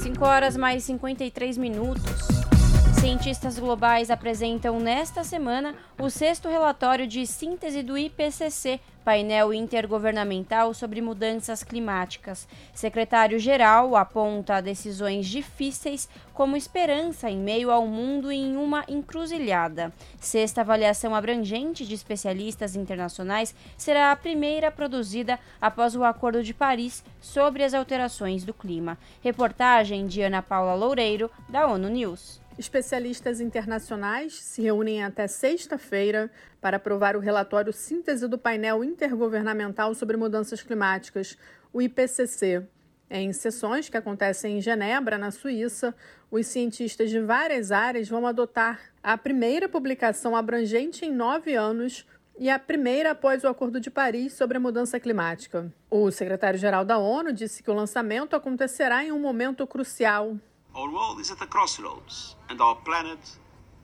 5 0.01 0.25
horas 0.25 0.55
mais 0.55 0.85
53 0.85 1.57
minutos. 1.57 2.56
Cientistas 2.99 3.59
globais 3.59 4.09
apresentam 4.09 4.79
nesta 4.79 5.23
semana 5.23 5.75
o 5.99 6.09
sexto 6.09 6.49
relatório 6.49 7.05
de 7.05 7.27
síntese 7.27 7.83
do 7.83 7.95
IPCC, 7.95 8.79
painel 9.05 9.53
intergovernamental 9.53 10.73
sobre 10.73 10.99
mudanças 10.99 11.63
climáticas. 11.63 12.47
Secretário-geral 12.73 13.95
aponta 13.95 14.61
decisões 14.61 15.27
difíceis 15.27 16.09
como 16.33 16.57
esperança 16.57 17.29
em 17.29 17.37
meio 17.37 17.69
ao 17.71 17.85
mundo 17.85 18.31
em 18.31 18.57
uma 18.57 18.83
encruzilhada. 18.87 19.93
Sexta 20.19 20.61
avaliação 20.61 21.13
abrangente 21.13 21.85
de 21.85 21.93
especialistas 21.93 22.75
internacionais 22.75 23.53
será 23.77 24.11
a 24.11 24.15
primeira 24.15 24.71
produzida 24.71 25.39
após 25.61 25.95
o 25.95 26.03
Acordo 26.03 26.43
de 26.43 26.53
Paris 26.53 27.03
sobre 27.21 27.63
as 27.63 27.75
alterações 27.75 28.43
do 28.43 28.55
clima. 28.55 28.97
Reportagem 29.23 30.07
de 30.07 30.21
Ana 30.23 30.41
Paula 30.41 30.73
Loureiro, 30.73 31.29
da 31.47 31.67
ONU 31.67 31.89
News. 31.89 32.46
Especialistas 32.57 33.39
internacionais 33.39 34.33
se 34.33 34.63
reúnem 34.63 35.03
até 35.03 35.27
sexta-feira 35.27 36.31
para 36.59 36.77
aprovar 36.77 37.15
o 37.15 37.19
relatório 37.19 37.71
síntese 37.71 38.27
do 38.27 38.35
painel 38.35 38.83
intergovernamental 38.83 39.93
sobre 39.93 40.17
mudanças 40.17 40.63
climáticas, 40.63 41.37
o 41.71 41.79
IPCC. 41.79 42.65
Em 43.11 43.31
sessões 43.31 43.89
que 43.89 43.95
acontecem 43.95 44.57
em 44.57 44.61
Genebra, 44.61 45.19
na 45.19 45.29
Suíça, 45.29 45.93
os 46.31 46.47
cientistas 46.47 47.11
de 47.11 47.19
várias 47.19 47.71
áreas 47.71 48.09
vão 48.09 48.25
adotar 48.25 48.79
a 49.03 49.15
primeira 49.15 49.69
publicação 49.69 50.35
abrangente 50.35 51.05
em 51.05 51.11
nove 51.11 51.53
anos 51.53 52.07
e 52.39 52.49
a 52.49 52.57
primeira 52.57 53.11
após 53.11 53.43
o 53.43 53.47
Acordo 53.47 53.79
de 53.79 53.91
Paris 53.91 54.33
sobre 54.33 54.57
a 54.57 54.59
mudança 54.59 54.99
climática. 54.99 55.71
O 55.91 56.09
secretário-geral 56.09 56.83
da 56.83 56.97
ONU 56.97 57.31
disse 57.31 57.61
que 57.61 57.69
o 57.69 57.75
lançamento 57.75 58.35
acontecerá 58.35 59.03
em 59.03 59.11
um 59.11 59.19
momento 59.19 59.65
crucial 59.67 60.35
Our 60.77 60.93
world 60.93 61.19
is 61.19 61.31
at 61.31 61.41
a 61.41 61.47
crossroads 61.47 62.37
and 62.51 62.61
our 62.61 62.75
planet 62.75 63.17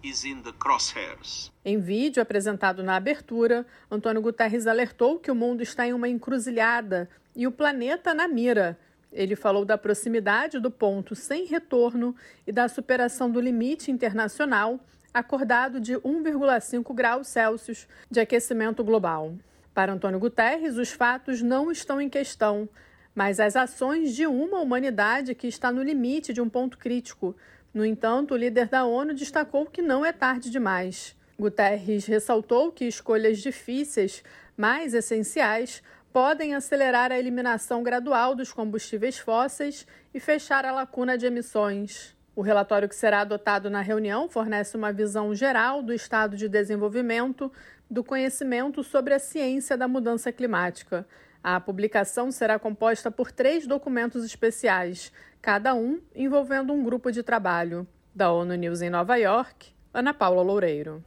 is 0.03 0.23
in 0.25 0.43
the 0.43 0.51
crosshairs. 0.53 1.51
Em 1.65 1.79
vídeo 1.79 2.21
apresentado 2.21 2.83
na 2.83 2.95
abertura, 2.95 3.65
Antônio 3.89 4.21
Guterres 4.21 4.67
alertou 4.67 5.17
que 5.17 5.31
o 5.31 5.35
mundo 5.35 5.63
está 5.63 5.87
em 5.87 5.93
uma 5.93 6.07
encruzilhada 6.07 7.09
e 7.35 7.47
o 7.47 7.51
planeta 7.51 8.13
na 8.13 8.27
mira. 8.27 8.77
Ele 9.11 9.35
falou 9.35 9.65
da 9.65 9.75
proximidade 9.75 10.59
do 10.59 10.69
ponto 10.69 11.15
sem 11.15 11.45
retorno 11.45 12.15
e 12.45 12.51
da 12.51 12.67
superação 12.67 13.31
do 13.31 13.41
limite 13.41 13.89
internacional 13.89 14.79
acordado 15.11 15.79
de 15.79 15.93
1,5 15.93 16.93
graus 16.93 17.27
Celsius 17.27 17.87
de 18.07 18.19
aquecimento 18.19 18.83
global. 18.83 19.33
Para 19.73 19.93
Antônio 19.93 20.19
Guterres, 20.19 20.77
os 20.77 20.91
fatos 20.91 21.41
não 21.41 21.71
estão 21.71 21.99
em 21.99 22.07
questão, 22.07 22.69
mas 23.15 23.39
as 23.39 23.55
ações 23.55 24.15
de 24.15 24.25
uma 24.25 24.59
humanidade 24.59 25.35
que 25.35 25.47
está 25.47 25.71
no 25.71 25.83
limite 25.83 26.33
de 26.33 26.41
um 26.41 26.49
ponto 26.49 26.77
crítico. 26.77 27.35
No 27.73 27.85
entanto, 27.85 28.33
o 28.33 28.37
líder 28.37 28.67
da 28.67 28.85
ONU 28.85 29.13
destacou 29.13 29.65
que 29.65 29.81
não 29.81 30.05
é 30.05 30.11
tarde 30.11 30.49
demais. 30.49 31.15
Guterres 31.39 32.05
ressaltou 32.05 32.71
que 32.71 32.85
escolhas 32.85 33.39
difíceis, 33.39 34.23
mas 34.55 34.93
essenciais, 34.93 35.81
podem 36.11 36.53
acelerar 36.53 37.11
a 37.11 37.17
eliminação 37.17 37.81
gradual 37.81 38.35
dos 38.35 38.53
combustíveis 38.53 39.17
fósseis 39.17 39.87
e 40.13 40.19
fechar 40.19 40.63
a 40.63 40.71
lacuna 40.71 41.17
de 41.17 41.25
emissões. 41.25 42.15
O 42.35 42.41
relatório 42.41 42.87
que 42.87 42.95
será 42.95 43.21
adotado 43.21 43.69
na 43.69 43.81
reunião 43.81 44.29
fornece 44.29 44.77
uma 44.77 44.91
visão 44.91 45.33
geral 45.33 45.81
do 45.81 45.93
estado 45.93 46.35
de 46.35 46.47
desenvolvimento 46.47 47.51
do 47.89 48.03
conhecimento 48.03 48.83
sobre 48.83 49.13
a 49.13 49.19
ciência 49.19 49.77
da 49.77 49.87
mudança 49.87 50.31
climática. 50.31 51.07
A 51.43 51.59
publicação 51.59 52.31
será 52.31 52.57
composta 52.57 53.11
por 53.11 53.29
três 53.29 53.67
documentos 53.67 54.23
especiais, 54.23 55.11
cada 55.41 55.75
um 55.75 55.99
envolvendo 56.15 56.71
um 56.71 56.81
grupo 56.81 57.11
de 57.11 57.21
trabalho. 57.21 57.85
Da 58.15 58.31
ONU 58.31 58.55
News 58.55 58.81
em 58.81 58.89
Nova 58.89 59.17
York, 59.17 59.71
Ana 59.93 60.13
Paula 60.13 60.41
Loureiro. 60.41 61.03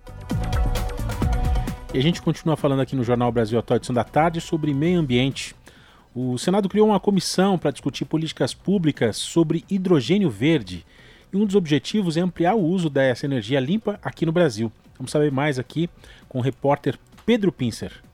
E 1.95 1.99
a 1.99 2.03
gente 2.03 2.21
continua 2.21 2.55
falando 2.55 2.83
aqui 2.83 2.95
no 2.95 3.03
Jornal 3.03 3.33
Brasil 3.33 3.59
Atual, 3.59 3.79
edição 3.79 3.95
da 3.95 4.05
tarde, 4.05 4.43
sobre 4.43 4.75
meio 4.75 5.01
ambiente. 5.01 5.57
O 6.15 6.37
Senado 6.37 6.69
criou 6.69 6.89
uma 6.89 7.01
comissão 7.01 7.57
para 7.57 7.71
discutir 7.71 8.05
políticas 8.05 8.53
públicas 8.53 9.17
sobre 9.17 9.65
hidrogênio 9.71 10.29
verde. 10.29 10.85
E 11.33 11.37
um 11.39 11.47
dos 11.47 11.55
objetivos 11.55 12.19
é 12.19 12.21
ampliar 12.21 12.57
o 12.57 12.63
uso 12.63 12.91
dessa 12.91 13.25
energia 13.25 13.59
limpa 13.59 13.99
aqui 14.03 14.27
no 14.27 14.33
Brasil. 14.33 14.71
Vamos 14.99 15.13
saber 15.13 15.33
mais 15.33 15.59
aqui 15.59 15.89
com 16.29 16.41
o 16.41 16.43
repórter 16.43 16.99
Pedro 17.25 17.51
Pincer. 17.51 18.06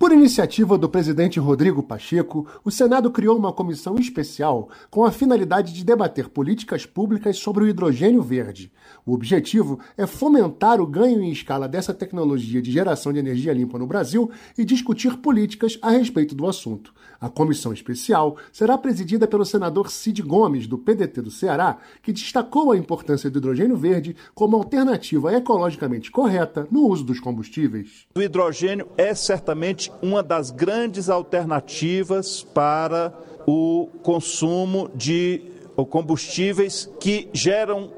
Por 0.00 0.12
iniciativa 0.12 0.78
do 0.78 0.88
presidente 0.88 1.38
Rodrigo 1.38 1.82
Pacheco, 1.82 2.46
o 2.64 2.70
Senado 2.70 3.10
criou 3.10 3.36
uma 3.36 3.52
comissão 3.52 3.96
especial 3.98 4.70
com 4.90 5.04
a 5.04 5.12
finalidade 5.12 5.74
de 5.74 5.84
debater 5.84 6.30
políticas 6.30 6.86
públicas 6.86 7.36
sobre 7.36 7.64
o 7.64 7.68
hidrogênio 7.68 8.22
verde. 8.22 8.72
O 9.04 9.12
objetivo 9.12 9.78
é 9.98 10.06
fomentar 10.06 10.80
o 10.80 10.86
ganho 10.86 11.22
em 11.22 11.30
escala 11.30 11.68
dessa 11.68 11.92
tecnologia 11.92 12.62
de 12.62 12.72
geração 12.72 13.12
de 13.12 13.18
energia 13.18 13.52
limpa 13.52 13.78
no 13.78 13.86
Brasil 13.86 14.30
e 14.56 14.64
discutir 14.64 15.18
políticas 15.18 15.78
a 15.82 15.90
respeito 15.90 16.34
do 16.34 16.48
assunto. 16.48 16.94
A 17.20 17.28
comissão 17.28 17.72
especial 17.72 18.36
será 18.50 18.78
presidida 18.78 19.28
pelo 19.28 19.44
senador 19.44 19.90
Cid 19.90 20.22
Gomes, 20.22 20.66
do 20.66 20.78
PDT 20.78 21.20
do 21.20 21.30
Ceará, 21.30 21.76
que 22.02 22.12
destacou 22.12 22.72
a 22.72 22.76
importância 22.76 23.30
do 23.30 23.38
hidrogênio 23.38 23.76
verde 23.76 24.16
como 24.34 24.56
alternativa 24.56 25.34
ecologicamente 25.34 26.10
correta 26.10 26.66
no 26.70 26.86
uso 26.86 27.04
dos 27.04 27.20
combustíveis. 27.20 28.06
O 28.16 28.22
hidrogênio 28.22 28.88
é 28.96 29.14
certamente 29.14 29.92
uma 30.00 30.22
das 30.22 30.50
grandes 30.50 31.10
alternativas 31.10 32.42
para 32.42 33.12
o 33.46 33.88
consumo 34.02 34.90
de 34.94 35.59
combustíveis 35.86 36.90
que 37.00 37.28
geram, 37.32 37.90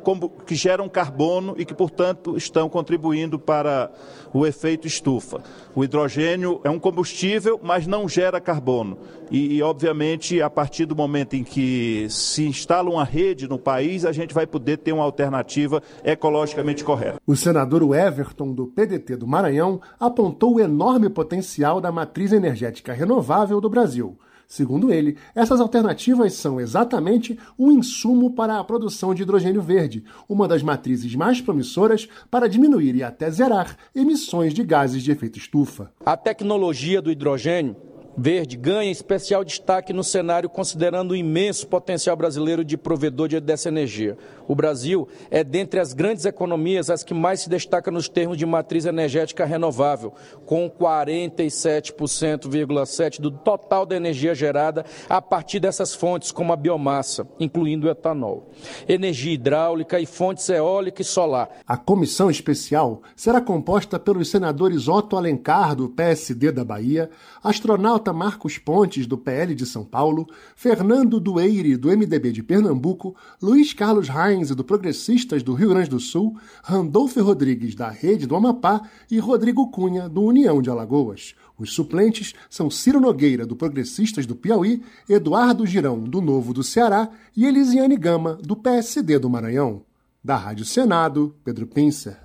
que 0.47 0.55
geram 0.55 0.89
carbono 0.89 1.55
e 1.59 1.65
que, 1.65 1.75
portanto, 1.75 2.37
estão 2.37 2.69
contribuindo 2.69 3.39
para 3.39 3.91
o 4.33 4.47
efeito 4.47 4.87
estufa. 4.87 5.43
O 5.75 5.85
hidrogênio 5.85 6.61
é 6.65 6.71
um 6.71 6.79
combustível, 6.79 7.61
mas 7.63 7.87
não 7.87 8.09
gera 8.09 8.41
carbono. 8.41 8.99
E, 9.31 9.57
e, 9.57 9.63
obviamente, 9.63 10.43
a 10.43 10.51
partir 10.51 10.85
do 10.85 10.97
momento 10.97 11.35
em 11.35 11.45
que 11.45 12.07
se 12.11 12.47
instala 12.47 12.91
uma 12.91 13.05
rede 13.05 13.49
no 13.49 13.59
país, 13.59 14.05
a 14.05 14.13
gente 14.13 14.35
vai 14.35 14.47
poder 14.47 14.79
ter 14.79 14.93
uma 14.93 15.05
alternativa 15.05 15.83
ecologicamente 16.05 16.85
correta. 16.85 17.21
O 17.27 17.37
senador 17.37 17.83
Everton, 17.95 18.53
do 18.53 18.67
PDT 18.67 19.17
do 19.17 19.27
Maranhão, 19.27 19.81
apontou 19.99 20.55
o 20.55 20.61
enorme 20.61 21.09
potencial 21.09 21.81
da 21.81 21.91
matriz 21.91 22.33
energética 22.33 22.93
renovável 22.93 23.61
do 23.61 23.71
Brasil. 23.71 24.19
Segundo 24.53 24.93
ele, 24.93 25.17
essas 25.35 25.63
alternativas 25.63 26.35
são 26.35 26.61
exatamente 26.61 27.39
um 27.59 27.73
insumo 27.73 28.35
para 28.35 28.59
a 28.59 28.63
produção 28.63 29.15
de 29.15 29.23
hidrogênio 29.23 29.63
verde, 29.63 30.05
uma 30.29 30.47
das 30.47 30.63
matrizes 30.63 31.15
mais 31.15 31.41
promissoras 31.41 32.07
para 32.31 32.51
diminuir 32.51 32.95
e 32.95 33.03
até 33.03 33.31
zerar 33.31 33.79
emissões 33.95 34.53
de 34.53 34.63
gases 34.63 35.03
de 35.03 35.11
efeito 35.11 35.39
estufa. 35.39 35.91
A 36.05 36.19
tecnologia 36.19 37.01
do 37.01 37.11
hidrogênio 37.11 37.75
verde 38.17 38.57
ganha 38.57 38.91
especial 38.91 39.45
destaque 39.45 39.93
no 39.93 40.05
cenário 40.05 40.49
considerando 40.49 41.11
o 41.13 41.17
imenso 41.17 41.67
potencial 41.67 42.17
brasileiro 42.17 42.65
de 42.65 42.77
provedor 42.77 43.23
dessa 43.41 43.69
energia. 43.69 44.17
O 44.49 44.55
Brasil 44.55 45.07
é 45.31 45.45
dentre 45.45 45.81
as 45.81 45.93
grandes 45.93 46.25
economias 46.25 46.89
as 46.91 47.05
que 47.05 47.15
mais 47.15 47.41
se 47.41 47.49
destaca 47.49 47.89
nos 47.91 48.09
termos 48.09 48.37
de 48.37 48.45
matriz 48.45 48.85
energética 48.85 49.45
renovável, 49.45 50.13
com 50.45 50.69
47,7% 50.69 53.21
do 53.21 53.31
total 53.31 53.87
da 53.87 53.97
energia 53.97 54.35
gerada 54.35 54.85
a 55.09 55.23
partir 55.23 55.61
dessas 55.61 55.95
fontes, 55.95 56.33
como 56.33 56.53
a 56.53 56.57
biomassa, 56.57 57.25
incluindo 57.39 57.87
o 57.87 57.91
etanol, 57.91 58.51
energia 58.89 59.33
hidráulica 59.33 60.01
e 60.01 60.07
fontes 60.07 60.49
eólica 60.49 61.03
e 61.03 61.05
solar. 61.05 61.51
A 61.67 61.77
comissão 61.77 62.31
especial 62.31 63.03
será 63.15 63.41
composta 63.41 63.99
pelos 63.99 64.31
senadores 64.31 64.89
Otto 64.89 65.17
Alencar, 65.17 65.77
do 65.77 65.89
PSD 65.89 66.51
da 66.51 66.65
Bahia, 66.65 67.11
astronauta 67.43 68.02
Marcos 68.11 68.57
Pontes, 68.57 69.07
do 69.07 69.19
PL 69.19 69.55
de 69.55 69.67
São 69.67 69.85
Paulo, 69.85 70.27
Fernando 70.57 71.21
Dueire, 71.21 71.77
do 71.77 71.89
MDB 71.89 72.33
de 72.33 72.43
Pernambuco, 72.43 73.15
Luiz 73.43 73.75
Carlos 73.75 74.09
Reins, 74.09 74.49
do 74.49 74.65
Progressistas 74.65 75.43
do 75.43 75.53
Rio 75.53 75.69
Grande 75.69 75.91
do 75.91 76.01
Sul, 76.01 76.39
Randolfo 76.65 77.23
Rodrigues, 77.23 77.75
da 77.75 77.91
Rede 77.91 78.27
do 78.27 78.35
Amapá 78.35 78.81
e 79.11 79.19
Rodrigo 79.19 79.71
Cunha, 79.71 80.09
do 80.09 80.23
União 80.23 80.63
de 80.63 80.71
Alagoas. 80.71 81.35
Os 81.59 81.75
suplentes 81.75 82.33
são 82.49 82.71
Ciro 82.71 82.99
Nogueira, 82.99 83.45
do 83.45 83.55
Progressistas 83.55 84.25
do 84.25 84.35
Piauí, 84.35 84.83
Eduardo 85.07 85.67
Girão, 85.67 86.01
do 86.01 86.23
Novo 86.23 86.55
do 86.55 86.63
Ceará 86.63 87.11
e 87.37 87.45
Elisiane 87.45 87.99
Gama, 87.99 88.39
do 88.43 88.57
PSD 88.57 89.19
do 89.19 89.29
Maranhão. 89.29 89.83
Da 90.25 90.37
Rádio 90.37 90.65
Senado, 90.65 91.35
Pedro 91.45 91.67
Pincer. 91.67 92.17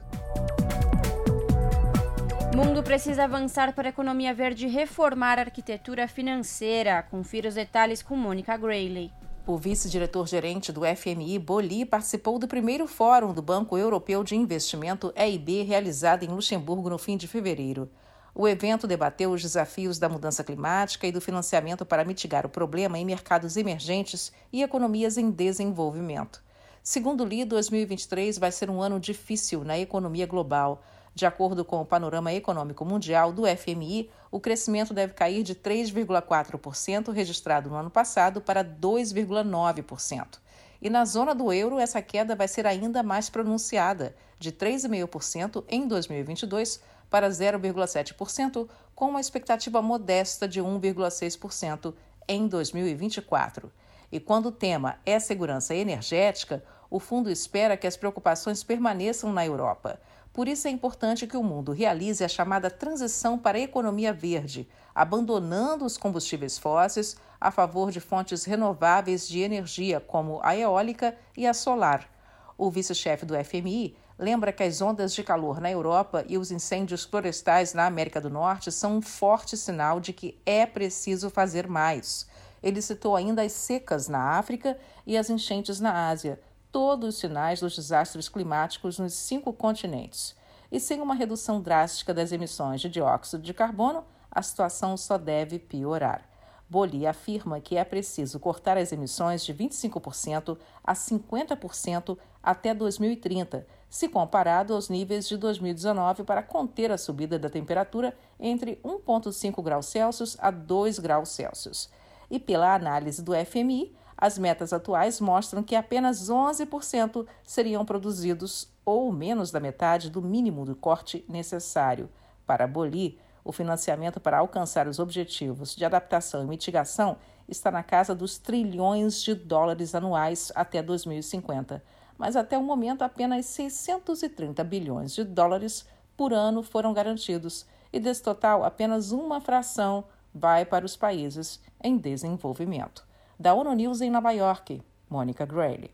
Precisa 2.87 3.25
avançar 3.25 3.75
para 3.75 3.87
a 3.87 3.91
economia 3.91 4.33
verde 4.33 4.65
e 4.65 4.69
reformar 4.69 5.37
a 5.37 5.41
arquitetura 5.41 6.07
financeira. 6.07 7.03
Confira 7.03 7.49
os 7.49 7.53
detalhes 7.53 8.01
com 8.01 8.15
Mônica 8.15 8.57
Grayley. 8.57 9.11
O 9.45 9.57
vice-diretor-gerente 9.57 10.71
do 10.71 10.81
FMI, 10.83 11.37
Boli, 11.37 11.85
participou 11.85 12.39
do 12.39 12.47
primeiro 12.47 12.87
fórum 12.87 13.33
do 13.33 13.41
Banco 13.41 13.77
Europeu 13.77 14.23
de 14.23 14.35
Investimento, 14.35 15.13
EIB, 15.15 15.61
realizado 15.61 16.23
em 16.23 16.29
Luxemburgo 16.29 16.89
no 16.89 16.97
fim 16.97 17.17
de 17.17 17.27
fevereiro. 17.27 17.91
O 18.33 18.47
evento 18.47 18.87
debateu 18.87 19.31
os 19.31 19.41
desafios 19.43 19.99
da 19.99 20.09
mudança 20.09 20.43
climática 20.43 21.05
e 21.05 21.11
do 21.11 21.21
financiamento 21.21 21.85
para 21.85 22.05
mitigar 22.05 22.45
o 22.45 22.49
problema 22.49 22.97
em 22.97 23.05
mercados 23.05 23.57
emergentes 23.57 24.31
e 24.51 24.63
economias 24.63 25.17
em 25.17 25.29
desenvolvimento. 25.29 26.41
Segundo 26.81 27.25
Li, 27.25 27.43
2023 27.43 28.37
vai 28.37 28.51
ser 28.51 28.69
um 28.69 28.81
ano 28.81 28.97
difícil 28.97 29.63
na 29.65 29.77
economia 29.77 30.25
global. 30.25 30.81
De 31.17 31.25
acordo 31.25 31.65
com 31.65 31.81
o 31.81 31.85
Panorama 31.85 32.31
Econômico 32.31 32.85
Mundial 32.85 33.33
do 33.33 33.41
FMI, 33.47 34.07
o 34.29 34.39
crescimento 34.39 34.93
deve 34.93 35.15
cair 35.15 35.41
de 35.41 35.55
3,4% 35.55 37.11
registrado 37.11 37.71
no 37.71 37.75
ano 37.75 37.89
passado 37.89 38.39
para 38.39 38.63
2,9%. 38.63 40.37
E 40.79 40.91
na 40.91 41.05
zona 41.05 41.33
do 41.33 41.51
euro, 41.51 41.79
essa 41.79 42.03
queda 42.03 42.35
vai 42.35 42.47
ser 42.47 42.67
ainda 42.67 43.01
mais 43.01 43.31
pronunciada, 43.31 44.15
de 44.37 44.51
3,5% 44.51 45.63
em 45.67 45.87
2022 45.87 46.79
para 47.09 47.27
0,7%, 47.27 48.69
com 48.93 49.09
uma 49.09 49.19
expectativa 49.19 49.81
modesta 49.81 50.47
de 50.47 50.61
1,6% 50.61 51.95
em 52.27 52.47
2024. 52.47 53.71
E 54.11 54.19
quando 54.19 54.49
o 54.49 54.51
tema 54.51 54.99
é 55.03 55.19
segurança 55.19 55.73
energética, 55.73 56.63
o 56.91 56.99
fundo 56.99 57.31
espera 57.31 57.75
que 57.75 57.87
as 57.87 57.97
preocupações 57.97 58.63
permaneçam 58.63 59.33
na 59.33 59.43
Europa. 59.43 59.99
Por 60.37 60.47
isso 60.47 60.67
é 60.67 60.69
importante 60.69 61.25
que 61.25 61.35
o 61.35 61.41
mundo 61.41 61.71
realize 61.71 62.23
a 62.23 62.27
chamada 62.27 62.69
transição 62.69 63.39
para 63.39 63.57
a 63.57 63.61
economia 63.61 64.13
verde, 64.13 64.69
abandonando 64.93 65.83
os 65.83 65.97
combustíveis 65.97 66.59
fósseis 66.59 67.17
a 67.41 67.49
favor 67.49 67.89
de 67.89 67.99
fontes 67.99 68.45
renováveis 68.45 69.27
de 69.27 69.39
energia, 69.39 69.99
como 69.99 70.39
a 70.43 70.55
eólica 70.55 71.17
e 71.35 71.47
a 71.47 71.55
solar. 71.55 72.07
O 72.55 72.69
vice-chefe 72.69 73.25
do 73.25 73.33
FMI 73.33 73.97
lembra 74.19 74.53
que 74.53 74.61
as 74.61 74.79
ondas 74.79 75.11
de 75.15 75.23
calor 75.23 75.59
na 75.59 75.71
Europa 75.71 76.23
e 76.27 76.37
os 76.37 76.51
incêndios 76.51 77.03
florestais 77.03 77.73
na 77.73 77.87
América 77.87 78.21
do 78.21 78.29
Norte 78.29 78.71
são 78.71 78.97
um 78.97 79.01
forte 79.01 79.57
sinal 79.57 79.99
de 79.99 80.13
que 80.13 80.39
é 80.45 80.67
preciso 80.67 81.31
fazer 81.31 81.67
mais. 81.67 82.27
Ele 82.61 82.79
citou 82.79 83.15
ainda 83.15 83.41
as 83.41 83.53
secas 83.53 84.07
na 84.07 84.37
África 84.37 84.77
e 85.03 85.17
as 85.17 85.31
enchentes 85.31 85.79
na 85.79 86.09
Ásia, 86.09 86.39
todos 86.77 87.15
os 87.15 87.19
sinais 87.19 87.59
dos 87.59 87.75
desastres 87.75 88.29
climáticos 88.29 88.99
nos 88.99 89.13
cinco 89.13 89.51
continentes. 89.51 90.35
E 90.71 90.79
sem 90.79 91.01
uma 91.01 91.15
redução 91.15 91.59
drástica 91.59 92.13
das 92.13 92.31
emissões 92.31 92.79
de 92.79 92.87
dióxido 92.87 93.41
de 93.41 93.51
carbono, 93.51 94.05
a 94.29 94.43
situação 94.43 94.95
só 94.95 95.17
deve 95.17 95.57
piorar. 95.57 96.29
Boli 96.69 97.07
afirma 97.07 97.59
que 97.59 97.77
é 97.77 97.83
preciso 97.83 98.39
cortar 98.39 98.77
as 98.77 98.91
emissões 98.91 99.43
de 99.43 99.55
25% 99.55 100.55
a 100.83 100.93
50% 100.93 102.15
até 102.43 102.75
2030, 102.75 103.65
se 103.89 104.07
comparado 104.07 104.75
aos 104.75 104.87
níveis 104.87 105.27
de 105.27 105.35
2019 105.35 106.25
para 106.25 106.43
conter 106.43 106.91
a 106.91 106.97
subida 106.99 107.39
da 107.39 107.49
temperatura 107.49 108.15
entre 108.39 108.79
1,5 108.85 109.63
graus 109.63 109.87
Celsius 109.87 110.37
a 110.39 110.51
2 110.51 110.99
graus 110.99 111.29
Celsius. 111.29 111.89
E 112.29 112.37
pela 112.37 112.75
análise 112.75 113.23
do 113.23 113.31
FMI, 113.33 113.96
as 114.17 114.39
metas 114.39 114.73
atuais 114.73 115.21
mostram 115.21 115.61
que 115.61 115.75
apenas 115.75 116.29
11% 116.29 117.27
seriam 117.43 117.85
produzidos, 117.85 118.67
ou 118.83 119.11
menos 119.11 119.51
da 119.51 119.59
metade 119.59 120.09
do 120.09 120.21
mínimo 120.21 120.65
do 120.65 120.75
corte 120.75 121.23
necessário. 121.29 122.09
Para 122.45 122.65
Boli, 122.65 123.19
o 123.43 123.51
financiamento 123.51 124.19
para 124.19 124.39
alcançar 124.39 124.87
os 124.87 124.97
objetivos 124.97 125.75
de 125.75 125.85
adaptação 125.85 126.43
e 126.43 126.47
mitigação 126.47 127.17
está 127.47 127.69
na 127.69 127.83
casa 127.83 128.15
dos 128.15 128.39
trilhões 128.39 129.21
de 129.21 129.35
dólares 129.35 129.93
anuais 129.93 130.51
até 130.55 130.81
2050, 130.81 131.83
mas 132.17 132.35
até 132.35 132.57
o 132.57 132.63
momento 132.63 133.03
apenas 133.03 133.45
630 133.45 134.63
bilhões 134.63 135.13
de 135.13 135.23
dólares 135.23 135.85
por 136.17 136.33
ano 136.33 136.63
foram 136.63 136.91
garantidos, 136.91 137.67
e 137.93 137.99
desse 137.99 138.23
total 138.23 138.65
apenas 138.65 139.11
uma 139.11 139.39
fração 139.39 140.05
vai 140.33 140.65
para 140.65 140.85
os 140.85 140.97
países 140.97 141.61
em 141.81 141.97
desenvolvimento 141.97 143.06
da 143.39 143.53
ONU 143.53 143.73
News 143.73 144.01
em 144.01 144.09
Nova 144.09 144.31
York, 144.31 144.81
Mônica 145.09 145.45
Grayle. 145.45 145.91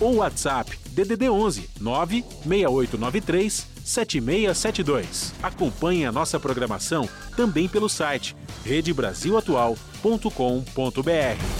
ou 0.00 0.16
WhatsApp 0.16 0.76
DDD 0.90 1.30
11 1.30 1.70
96893 1.80 3.68
7672. 3.84 5.32
Acompanhe 5.42 6.06
a 6.06 6.12
nossa 6.12 6.40
programação 6.40 7.08
também 7.36 7.68
pelo 7.68 7.88
site 7.88 8.34
redebrasilatual.com.br. 8.64 11.55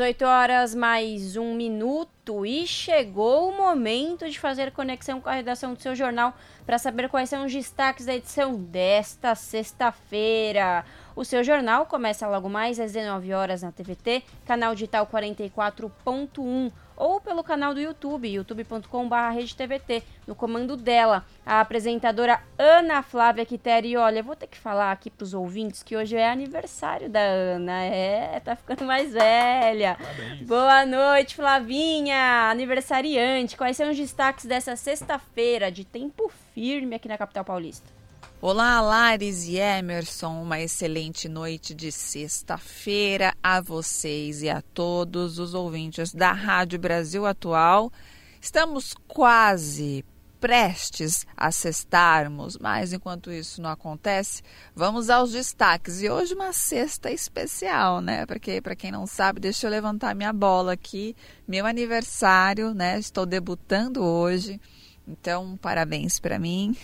18 0.00 0.24
horas 0.24 0.74
mais 0.74 1.36
um 1.36 1.54
minuto 1.54 2.46
e 2.46 2.66
chegou 2.66 3.50
o 3.50 3.54
momento 3.54 4.26
de 4.30 4.40
fazer 4.40 4.72
conexão 4.72 5.20
com 5.20 5.28
a 5.28 5.34
redação 5.34 5.74
do 5.74 5.82
seu 5.82 5.94
jornal 5.94 6.34
para 6.64 6.78
saber 6.78 7.10
quais 7.10 7.28
são 7.28 7.44
os 7.44 7.52
destaques 7.52 8.06
da 8.06 8.14
edição 8.14 8.54
desta 8.54 9.34
sexta-feira. 9.34 10.86
O 11.14 11.22
seu 11.22 11.44
jornal 11.44 11.84
começa 11.84 12.26
logo 12.26 12.48
mais 12.48 12.80
às 12.80 12.92
19 12.92 13.34
horas 13.34 13.60
na 13.60 13.72
TVT, 13.72 14.22
canal 14.46 14.72
digital 14.72 15.06
44.1 15.06 16.72
ou 17.00 17.18
pelo 17.18 17.42
canal 17.42 17.72
do 17.72 17.80
YouTube, 17.80 18.28
youtube.com.br 18.28 20.02
no 20.26 20.34
comando 20.34 20.76
dela, 20.76 21.24
a 21.46 21.60
apresentadora 21.60 22.42
Ana 22.58 23.02
Flávia 23.02 23.46
Quitério. 23.46 23.90
E 23.90 23.96
olha, 23.96 24.22
vou 24.22 24.36
ter 24.36 24.46
que 24.46 24.58
falar 24.58 24.92
aqui 24.92 25.08
para 25.08 25.24
os 25.24 25.32
ouvintes 25.32 25.82
que 25.82 25.96
hoje 25.96 26.14
é 26.14 26.30
aniversário 26.30 27.08
da 27.08 27.20
Ana. 27.20 27.84
É, 27.84 28.38
tá 28.40 28.54
ficando 28.54 28.84
mais 28.84 29.14
velha. 29.14 29.96
Parabéns. 29.98 30.46
Boa 30.46 30.84
noite, 30.84 31.34
Flavinha, 31.34 32.50
aniversariante. 32.50 33.56
Quais 33.56 33.78
são 33.78 33.90
os 33.90 33.96
destaques 33.96 34.44
dessa 34.44 34.76
sexta-feira 34.76 35.72
de 35.72 35.86
tempo 35.86 36.30
firme 36.54 36.96
aqui 36.96 37.08
na 37.08 37.16
capital 37.16 37.44
paulista? 37.44 37.99
Olá, 38.42 38.80
Lares 38.80 39.46
e 39.48 39.58
Emerson. 39.58 40.40
Uma 40.40 40.58
excelente 40.58 41.28
noite 41.28 41.74
de 41.74 41.92
sexta-feira 41.92 43.34
a 43.42 43.60
vocês 43.60 44.40
e 44.40 44.48
a 44.48 44.62
todos 44.62 45.38
os 45.38 45.52
ouvintes 45.52 46.14
da 46.14 46.32
Rádio 46.32 46.78
Brasil 46.78 47.26
Atual. 47.26 47.92
Estamos 48.40 48.94
quase 49.06 50.02
prestes 50.40 51.26
a 51.36 51.52
sextarmos, 51.52 52.56
mas 52.56 52.94
enquanto 52.94 53.30
isso 53.30 53.60
não 53.60 53.68
acontece, 53.68 54.42
vamos 54.74 55.10
aos 55.10 55.32
destaques. 55.32 56.00
E 56.00 56.08
hoje 56.08 56.32
uma 56.32 56.54
sexta 56.54 57.10
especial, 57.10 58.00
né? 58.00 58.24
Porque 58.24 58.62
para 58.62 58.74
quem 58.74 58.90
não 58.90 59.06
sabe, 59.06 59.38
deixa 59.38 59.66
eu 59.66 59.70
levantar 59.70 60.14
minha 60.14 60.32
bola 60.32 60.72
aqui, 60.72 61.14
meu 61.46 61.66
aniversário, 61.66 62.72
né? 62.72 62.98
Estou 62.98 63.26
debutando 63.26 64.02
hoje. 64.02 64.58
Então, 65.06 65.58
parabéns 65.60 66.18
para 66.18 66.38
mim 66.38 66.74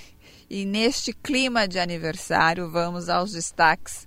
e 0.48 0.64
neste 0.64 1.12
clima 1.12 1.66
de 1.66 1.78
aniversário, 1.78 2.70
vamos 2.70 3.08
aos 3.08 3.32
destaques 3.32 4.06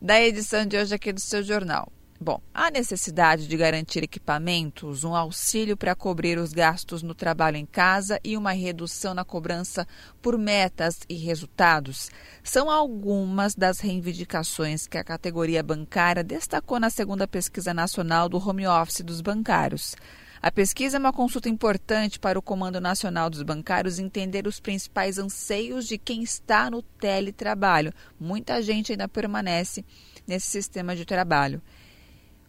da 0.00 0.20
edição 0.20 0.64
de 0.66 0.76
hoje 0.76 0.94
aqui 0.94 1.12
do 1.12 1.20
seu 1.20 1.42
jornal. 1.42 1.90
Bom, 2.22 2.38
a 2.52 2.70
necessidade 2.70 3.48
de 3.48 3.56
garantir 3.56 4.02
equipamentos, 4.02 5.04
um 5.04 5.16
auxílio 5.16 5.74
para 5.74 5.94
cobrir 5.94 6.36
os 6.36 6.52
gastos 6.52 7.02
no 7.02 7.14
trabalho 7.14 7.56
em 7.56 7.64
casa 7.64 8.20
e 8.22 8.36
uma 8.36 8.52
redução 8.52 9.14
na 9.14 9.24
cobrança 9.24 9.88
por 10.20 10.36
metas 10.36 10.98
e 11.08 11.14
resultados 11.14 12.10
são 12.44 12.70
algumas 12.70 13.54
das 13.54 13.80
reivindicações 13.80 14.86
que 14.86 14.98
a 14.98 15.04
categoria 15.04 15.62
bancária 15.62 16.22
destacou 16.22 16.78
na 16.78 16.90
segunda 16.90 17.26
pesquisa 17.26 17.72
nacional 17.72 18.28
do 18.28 18.36
home 18.36 18.66
office 18.66 19.00
dos 19.00 19.22
bancários. 19.22 19.96
A 20.42 20.50
pesquisa 20.50 20.96
é 20.96 20.98
uma 20.98 21.12
consulta 21.12 21.50
importante 21.50 22.18
para 22.18 22.38
o 22.38 22.42
Comando 22.42 22.80
Nacional 22.80 23.28
dos 23.28 23.42
Bancários 23.42 23.98
entender 23.98 24.46
os 24.46 24.58
principais 24.58 25.18
anseios 25.18 25.86
de 25.86 25.98
quem 25.98 26.22
está 26.22 26.70
no 26.70 26.80
teletrabalho. 26.80 27.92
Muita 28.18 28.62
gente 28.62 28.90
ainda 28.90 29.06
permanece 29.06 29.84
nesse 30.26 30.46
sistema 30.46 30.96
de 30.96 31.04
trabalho. 31.04 31.60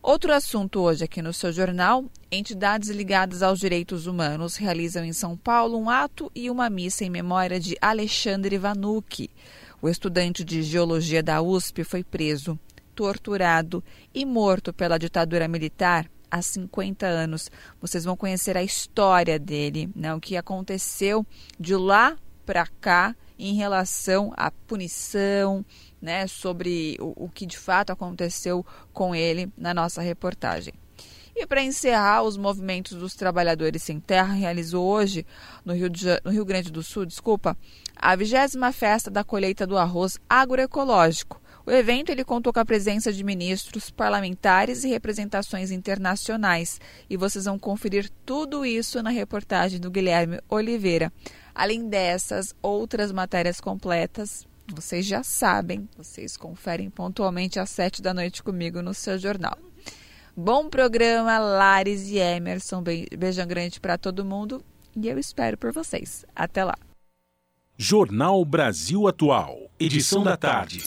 Outro 0.02 0.32
assunto 0.32 0.80
hoje 0.80 1.04
aqui 1.04 1.22
no 1.22 1.34
seu 1.34 1.52
jornal: 1.52 2.06
entidades 2.32 2.88
ligadas 2.88 3.44
aos 3.44 3.60
direitos 3.60 4.08
humanos 4.08 4.56
realizam 4.56 5.04
em 5.04 5.12
São 5.12 5.36
Paulo 5.36 5.78
um 5.78 5.90
ato 5.90 6.32
e 6.34 6.50
uma 6.50 6.70
missa 6.70 7.04
em 7.04 7.10
memória 7.10 7.60
de 7.60 7.76
Alexandre 7.82 8.58
Vanucci. 8.58 9.30
O 9.82 9.90
estudante 9.90 10.46
de 10.46 10.64
geologia 10.64 11.22
da 11.22 11.42
USP 11.42 11.84
foi 11.84 12.06
preso, 12.06 12.58
torturado 12.96 13.84
e 14.16 14.26
morto 14.26 14.72
pela 14.72 14.98
ditadura 14.98 15.46
militar 15.46 16.10
há 16.32 16.42
50 16.42 17.06
anos. 17.06 17.52
Vocês 17.82 18.06
vão 18.06 18.16
conhecer 18.16 18.56
a 18.56 18.64
história 18.64 19.38
dele, 19.38 19.90
né? 19.96 20.16
o 20.16 20.20
que 20.20 20.38
aconteceu 20.38 21.26
de 21.60 21.76
lá 21.76 22.18
para 22.46 22.66
cá 22.66 23.16
em 23.38 23.54
relação 23.56 24.34
à 24.38 24.50
punição, 24.50 25.66
né? 26.02 26.26
sobre 26.28 26.98
o, 27.00 27.26
o 27.26 27.30
que 27.30 27.46
de 27.46 27.58
fato 27.58 27.92
aconteceu 27.92 28.66
com 28.94 29.14
ele 29.14 29.52
na 29.58 29.74
nossa 29.74 30.02
reportagem. 30.02 30.74
E 31.36 31.48
para 31.48 31.64
encerrar, 31.64 32.24
os 32.24 32.36
movimentos 32.36 32.98
dos 32.98 33.16
trabalhadores 33.16 33.82
sem 33.84 34.00
terra 34.00 34.34
realizou 34.34 34.86
hoje, 34.86 35.26
no 35.64 35.74
Rio, 35.74 35.90
de, 35.90 36.06
no 36.26 36.32
Rio 36.32 36.44
Grande 36.44 36.72
do 36.72 36.84
Sul, 36.84 37.06
desculpa, 37.06 37.58
a 37.96 38.16
vigésima 38.16 38.72
festa 38.72 39.10
da 39.10 39.24
colheita 39.24 39.66
do 39.66 39.78
arroz 39.78 40.20
agroecológico. 40.30 41.42
O 41.72 41.74
evento 41.74 42.10
ele 42.10 42.26
contou 42.26 42.52
com 42.52 42.60
a 42.60 42.66
presença 42.66 43.14
de 43.14 43.24
ministros, 43.24 43.90
parlamentares 43.90 44.84
e 44.84 44.90
representações 44.90 45.72
internacionais. 45.72 46.82
E 47.10 47.16
vocês 47.16 47.46
vão 47.46 47.58
conferir 47.58 48.10
tudo 48.26 48.66
isso 48.66 49.02
na 49.02 49.10
reportagem 49.10 49.80
do 49.80 49.90
Guilherme 49.90 50.42
Oliveira. 50.50 51.14
Além 51.56 51.88
dessas, 51.88 52.54
outras 52.62 53.14
matérias 53.14 53.62
completas, 53.62 54.46
vocês 54.68 55.06
já 55.06 55.24
sabem, 55.24 55.88
vocês 55.96 56.36
conferem 56.36 56.90
pontualmente 56.90 57.58
às 57.58 57.70
sete 57.70 58.02
da 58.02 58.14
noite 58.14 58.44
comigo 58.44 58.82
no 58.82 58.94
seu 58.94 59.18
jornal. 59.18 59.58
Bom 60.36 60.68
programa, 60.68 61.40
Lares 61.40 62.10
e 62.10 62.18
Emerson. 62.18 62.84
Beijão 63.18 63.48
grande 63.48 63.80
para 63.80 63.98
todo 63.98 64.26
mundo 64.26 64.62
e 64.94 65.08
eu 65.08 65.18
espero 65.18 65.58
por 65.58 65.72
vocês. 65.72 66.26
Até 66.36 66.66
lá. 66.66 66.76
Jornal 67.78 68.44
Brasil 68.44 69.08
Atual, 69.08 69.72
edição 69.80 70.22
da 70.22 70.36
tarde. 70.36 70.84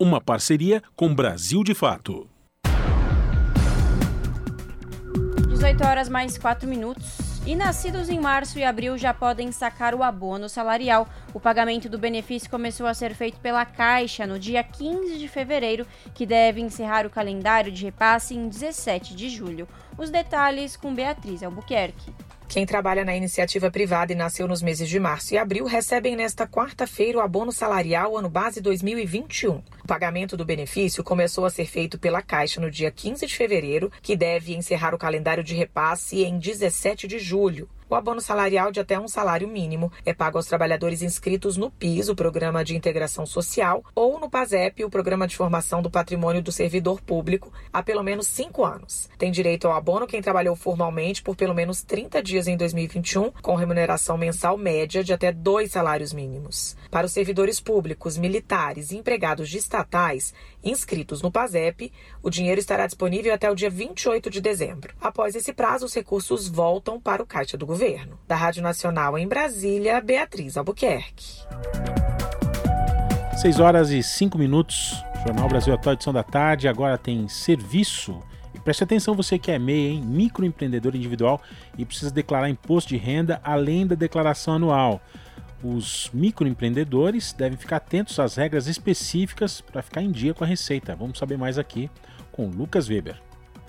Uma 0.00 0.20
parceria 0.20 0.80
com 0.94 1.12
Brasil 1.12 1.64
de 1.64 1.74
Fato. 1.74 2.30
18 5.48 5.84
horas 5.84 6.08
mais 6.08 6.38
4 6.38 6.68
minutos. 6.68 7.18
E 7.44 7.56
nascidos 7.56 8.08
em 8.08 8.20
março 8.20 8.60
e 8.60 8.64
abril 8.64 8.96
já 8.96 9.12
podem 9.12 9.50
sacar 9.50 9.96
o 9.96 10.04
abono 10.04 10.48
salarial. 10.48 11.08
O 11.34 11.40
pagamento 11.40 11.88
do 11.88 11.98
benefício 11.98 12.48
começou 12.48 12.86
a 12.86 12.94
ser 12.94 13.12
feito 13.12 13.40
pela 13.40 13.64
Caixa 13.64 14.24
no 14.24 14.38
dia 14.38 14.62
15 14.62 15.18
de 15.18 15.26
fevereiro, 15.26 15.84
que 16.14 16.24
deve 16.24 16.60
encerrar 16.60 17.04
o 17.04 17.10
calendário 17.10 17.72
de 17.72 17.84
repasse 17.84 18.36
em 18.36 18.48
17 18.48 19.16
de 19.16 19.28
julho. 19.28 19.66
Os 19.98 20.10
detalhes 20.10 20.76
com 20.76 20.94
Beatriz 20.94 21.42
Albuquerque. 21.42 22.14
Quem 22.48 22.64
trabalha 22.64 23.04
na 23.04 23.14
iniciativa 23.14 23.70
privada 23.70 24.10
e 24.10 24.16
nasceu 24.16 24.48
nos 24.48 24.62
meses 24.62 24.88
de 24.88 24.98
março 24.98 25.34
e 25.34 25.38
abril 25.38 25.66
recebem 25.66 26.16
nesta 26.16 26.46
quarta-feira 26.46 27.18
o 27.18 27.20
abono 27.20 27.52
salarial 27.52 28.16
ano 28.16 28.30
base 28.30 28.58
2021. 28.62 29.56
O 29.56 29.86
pagamento 29.86 30.34
do 30.34 30.46
benefício 30.46 31.04
começou 31.04 31.44
a 31.44 31.50
ser 31.50 31.66
feito 31.66 31.98
pela 31.98 32.22
Caixa 32.22 32.58
no 32.58 32.70
dia 32.70 32.90
15 32.90 33.26
de 33.26 33.36
fevereiro, 33.36 33.92
que 34.00 34.16
deve 34.16 34.56
encerrar 34.56 34.94
o 34.94 34.98
calendário 34.98 35.44
de 35.44 35.54
repasse 35.54 36.24
em 36.24 36.38
17 36.38 37.06
de 37.06 37.18
julho. 37.18 37.68
O 37.90 37.94
abono 37.94 38.20
salarial 38.20 38.70
de 38.70 38.80
até 38.80 39.00
um 39.00 39.08
salário 39.08 39.48
mínimo 39.48 39.90
é 40.04 40.12
pago 40.12 40.36
aos 40.36 40.46
trabalhadores 40.46 41.00
inscritos 41.00 41.56
no 41.56 41.70
PIS, 41.70 42.10
o 42.10 42.14
Programa 42.14 42.62
de 42.62 42.76
Integração 42.76 43.24
Social, 43.24 43.82
ou 43.94 44.20
no 44.20 44.28
PASEP, 44.28 44.84
o 44.84 44.90
Programa 44.90 45.26
de 45.26 45.34
Formação 45.34 45.80
do 45.80 45.90
Patrimônio 45.90 46.42
do 46.42 46.52
Servidor 46.52 47.00
Público, 47.00 47.50
há 47.72 47.82
pelo 47.82 48.02
menos 48.02 48.26
cinco 48.26 48.62
anos. 48.62 49.08
Tem 49.16 49.30
direito 49.30 49.66
ao 49.66 49.72
abono 49.72 50.06
quem 50.06 50.20
trabalhou 50.20 50.54
formalmente 50.54 51.22
por 51.22 51.34
pelo 51.34 51.54
menos 51.54 51.82
30 51.82 52.22
dias 52.22 52.46
em 52.46 52.58
2021, 52.58 53.30
com 53.40 53.54
remuneração 53.54 54.18
mensal 54.18 54.58
média 54.58 55.02
de 55.02 55.14
até 55.14 55.32
dois 55.32 55.70
salários 55.70 56.12
mínimos. 56.12 56.76
Para 56.90 57.04
os 57.04 57.12
servidores 57.12 57.60
públicos, 57.60 58.16
militares 58.16 58.90
e 58.90 58.96
empregados 58.96 59.50
de 59.50 59.58
estatais 59.58 60.32
inscritos 60.64 61.20
no 61.20 61.30
PASEP, 61.30 61.92
o 62.22 62.30
dinheiro 62.30 62.58
estará 62.58 62.86
disponível 62.86 63.34
até 63.34 63.50
o 63.50 63.54
dia 63.54 63.68
28 63.68 64.30
de 64.30 64.40
dezembro. 64.40 64.94
Após 64.98 65.34
esse 65.34 65.52
prazo, 65.52 65.84
os 65.84 65.94
recursos 65.94 66.48
voltam 66.48 66.98
para 66.98 67.22
o 67.22 67.26
caixa 67.26 67.58
do 67.58 67.66
governo. 67.66 68.18
Da 68.26 68.34
Rádio 68.34 68.62
Nacional 68.62 69.18
em 69.18 69.28
Brasília, 69.28 70.00
Beatriz 70.00 70.56
Albuquerque. 70.56 71.42
6 73.36 73.60
horas 73.60 73.90
e 73.90 74.02
5 74.02 74.38
minutos. 74.38 75.04
Jornal 75.26 75.48
Brasil 75.48 75.74
Atual, 75.74 75.92
edição 75.92 76.12
da 76.12 76.22
tarde. 76.22 76.68
Agora 76.68 76.96
tem 76.96 77.28
serviço. 77.28 78.18
E 78.54 78.58
preste 78.58 78.82
atenção, 78.82 79.14
você 79.14 79.38
que 79.38 79.50
é 79.50 79.58
MEI, 79.58 79.88
hein? 79.88 80.02
microempreendedor 80.02 80.96
individual 80.96 81.40
e 81.76 81.84
precisa 81.84 82.10
declarar 82.10 82.48
imposto 82.48 82.88
de 82.88 82.96
renda 82.96 83.40
além 83.44 83.86
da 83.86 83.94
declaração 83.94 84.54
anual. 84.54 85.02
Os 85.62 86.08
microempreendedores 86.14 87.32
devem 87.32 87.58
ficar 87.58 87.78
atentos 87.78 88.18
às 88.20 88.36
regras 88.36 88.68
específicas 88.68 89.60
para 89.60 89.82
ficar 89.82 90.02
em 90.02 90.12
dia 90.12 90.32
com 90.32 90.44
a 90.44 90.46
receita. 90.46 90.94
Vamos 90.94 91.18
saber 91.18 91.36
mais 91.36 91.58
aqui 91.58 91.90
com 92.30 92.48
Lucas 92.48 92.88
Weber. 92.88 93.20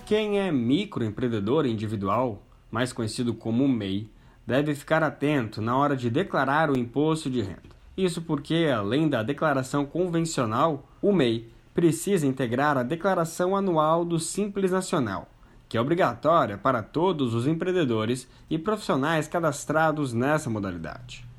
Quem 0.06 0.38
é 0.38 0.52
microempreendedor 0.52 1.66
individual, 1.66 2.42
mais 2.70 2.92
conhecido 2.92 3.34
como 3.34 3.66
MEI, 3.66 4.08
deve 4.46 4.74
ficar 4.74 5.02
atento 5.02 5.60
na 5.60 5.76
hora 5.76 5.96
de 5.96 6.08
declarar 6.08 6.70
o 6.70 6.78
imposto 6.78 7.28
de 7.28 7.40
renda. 7.40 7.70
Isso 7.96 8.22
porque, 8.22 8.70
além 8.72 9.08
da 9.08 9.22
declaração 9.22 9.84
convencional, 9.84 10.88
o 11.02 11.12
MEI 11.12 11.48
precisa 11.74 12.26
integrar 12.26 12.78
a 12.78 12.84
declaração 12.84 13.56
anual 13.56 14.04
do 14.04 14.18
Simples 14.20 14.70
Nacional, 14.70 15.28
que 15.68 15.76
é 15.76 15.80
obrigatória 15.80 16.56
para 16.56 16.82
todos 16.82 17.34
os 17.34 17.48
empreendedores 17.48 18.28
e 18.48 18.58
profissionais 18.58 19.26
cadastrados 19.26 20.12
nessa 20.12 20.48
modalidade. 20.48 21.29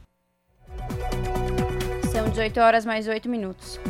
São 2.29 2.33
18 2.33 2.61
horas 2.61 2.85
mais 2.85 3.09
8 3.09 3.27
minutos. 3.27 3.81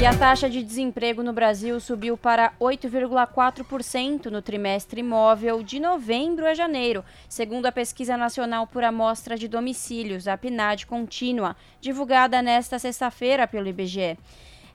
E 0.00 0.04
a 0.04 0.12
taxa 0.12 0.50
de 0.50 0.60
desemprego 0.60 1.22
no 1.22 1.32
Brasil 1.32 1.78
subiu 1.78 2.16
para 2.16 2.52
8,4% 2.60 4.26
no 4.26 4.42
trimestre 4.42 5.00
imóvel 5.00 5.62
de 5.62 5.78
novembro 5.78 6.46
a 6.46 6.52
janeiro, 6.52 7.04
segundo 7.28 7.66
a 7.66 7.72
Pesquisa 7.72 8.16
Nacional 8.16 8.66
por 8.66 8.82
Amostra 8.82 9.36
de 9.36 9.46
Domicílios, 9.46 10.26
a 10.26 10.36
PNAD 10.36 10.84
contínua, 10.84 11.54
divulgada 11.80 12.42
nesta 12.42 12.76
sexta-feira 12.76 13.46
pelo 13.46 13.68
IBGE. 13.68 14.18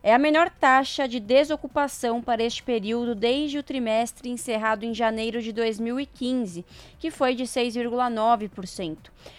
É 0.03 0.15
a 0.15 0.18
menor 0.18 0.49
taxa 0.49 1.07
de 1.07 1.19
desocupação 1.19 2.23
para 2.23 2.41
este 2.41 2.64
período 2.64 3.14
desde 3.14 3.60
o 3.60 3.64
trimestre 3.64 4.30
encerrado 4.30 4.84
em 4.84 4.95
janeiro 4.95 5.40
de 5.44 5.53
2015, 5.53 6.65
que 6.98 7.11
foi 7.11 7.36
de 7.36 7.44
6,9%. 7.44 8.98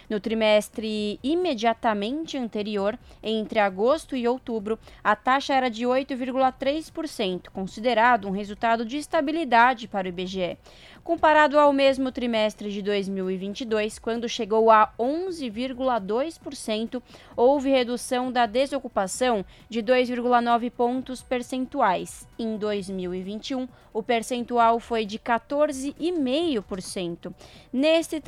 No 0.09 0.21
trimestre 0.21 1.19
imediatamente 1.21 2.37
anterior, 2.37 2.97
entre 3.21 3.59
agosto 3.59 4.15
e 4.15 4.25
outubro, 4.25 4.79
a 5.03 5.17
taxa 5.17 5.53
era 5.53 5.69
de 5.69 5.83
8,3%, 5.83 7.49
considerado 7.51 8.29
um 8.29 8.31
resultado 8.31 8.85
de 8.85 8.95
estabilidade 8.95 9.89
para 9.89 10.05
o 10.05 10.09
IBGE 10.09 10.57
comparado 11.03 11.59
ao 11.59 11.73
mesmo 11.73 12.11
trimestre 12.11 12.71
de 12.71 12.81
2022, 12.81 13.99
quando 13.99 14.27
chegou 14.29 14.71
a 14.71 14.93
11,2%, 14.97 17.03
houve 17.35 17.69
redução 17.69 18.31
da 18.31 18.45
desocupação 18.45 19.43
de 19.69 19.83
2,9 19.83 20.71
pontos 20.71 21.21
percentuais. 21.21 22.25
Em 22.39 22.55
2021, 22.57 23.67
o 23.91 24.01
percentual 24.01 24.79
foi 24.79 25.05
de 25.05 25.19
14,5%. 25.19 27.33
Neste, 27.71 28.21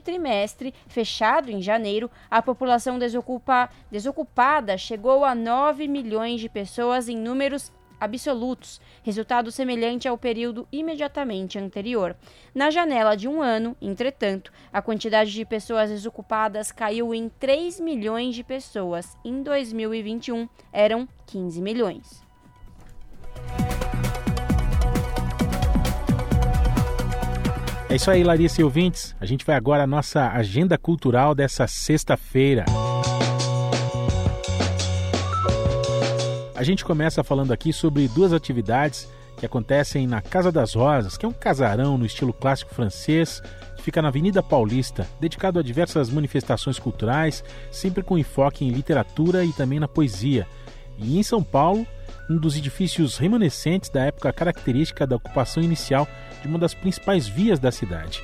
trimestre, 0.00 0.74
fechado 0.86 1.50
em 1.50 1.60
janeiro, 1.60 2.10
a 2.30 2.40
população 2.40 2.98
desocupa, 2.98 3.68
desocupada 3.90 4.78
chegou 4.78 5.22
a 5.24 5.34
9 5.34 5.86
milhões 5.86 6.40
de 6.40 6.48
pessoas 6.48 7.06
em 7.08 7.16
números 7.16 7.70
absolutos, 8.04 8.80
resultado 9.02 9.50
semelhante 9.50 10.06
ao 10.06 10.16
período 10.16 10.68
imediatamente 10.70 11.58
anterior. 11.58 12.16
Na 12.54 12.70
janela 12.70 13.16
de 13.16 13.26
um 13.26 13.42
ano, 13.42 13.76
entretanto, 13.80 14.52
a 14.72 14.80
quantidade 14.80 15.32
de 15.32 15.44
pessoas 15.44 15.90
desocupadas 15.90 16.70
caiu 16.70 17.14
em 17.14 17.28
3 17.28 17.80
milhões 17.80 18.34
de 18.34 18.44
pessoas. 18.44 19.16
Em 19.24 19.42
2021, 19.42 20.48
eram 20.72 21.08
15 21.26 21.60
milhões. 21.60 22.24
É 27.88 27.96
isso 27.96 28.10
aí, 28.10 28.24
Larissa 28.24 28.60
e 28.60 28.64
ouvintes. 28.64 29.14
A 29.20 29.26
gente 29.26 29.44
vai 29.44 29.54
agora 29.54 29.84
à 29.84 29.86
nossa 29.86 30.28
agenda 30.28 30.76
cultural 30.76 31.32
dessa 31.32 31.66
sexta-feira. 31.68 32.64
Gente 36.64 36.84
começa 36.84 37.22
falando 37.22 37.52
aqui 37.52 37.72
sobre 37.72 38.08
duas 38.08 38.32
atividades 38.32 39.08
que 39.36 39.46
acontecem 39.46 40.06
na 40.06 40.20
Casa 40.20 40.50
das 40.50 40.74
Rosas, 40.74 41.16
que 41.16 41.26
é 41.26 41.28
um 41.28 41.32
casarão 41.32 41.98
no 41.98 42.06
estilo 42.06 42.32
clássico 42.32 42.74
francês, 42.74 43.42
que 43.76 43.82
fica 43.82 44.00
na 44.00 44.08
Avenida 44.08 44.42
Paulista, 44.42 45.06
dedicado 45.20 45.58
a 45.58 45.62
diversas 45.62 46.08
manifestações 46.10 46.78
culturais, 46.78 47.44
sempre 47.70 48.02
com 48.02 48.18
enfoque 48.18 48.64
em 48.64 48.70
literatura 48.70 49.44
e 49.44 49.52
também 49.52 49.80
na 49.80 49.88
poesia. 49.88 50.46
E 50.98 51.18
em 51.18 51.22
São 51.22 51.42
Paulo, 51.42 51.86
um 52.30 52.36
dos 52.36 52.56
edifícios 52.56 53.18
remanescentes 53.18 53.90
da 53.90 54.04
época 54.04 54.32
característica 54.32 55.06
da 55.06 55.16
ocupação 55.16 55.62
inicial 55.62 56.08
de 56.40 56.48
uma 56.48 56.58
das 56.58 56.74
principais 56.74 57.26
vias 57.26 57.58
da 57.58 57.70
cidade. 57.70 58.22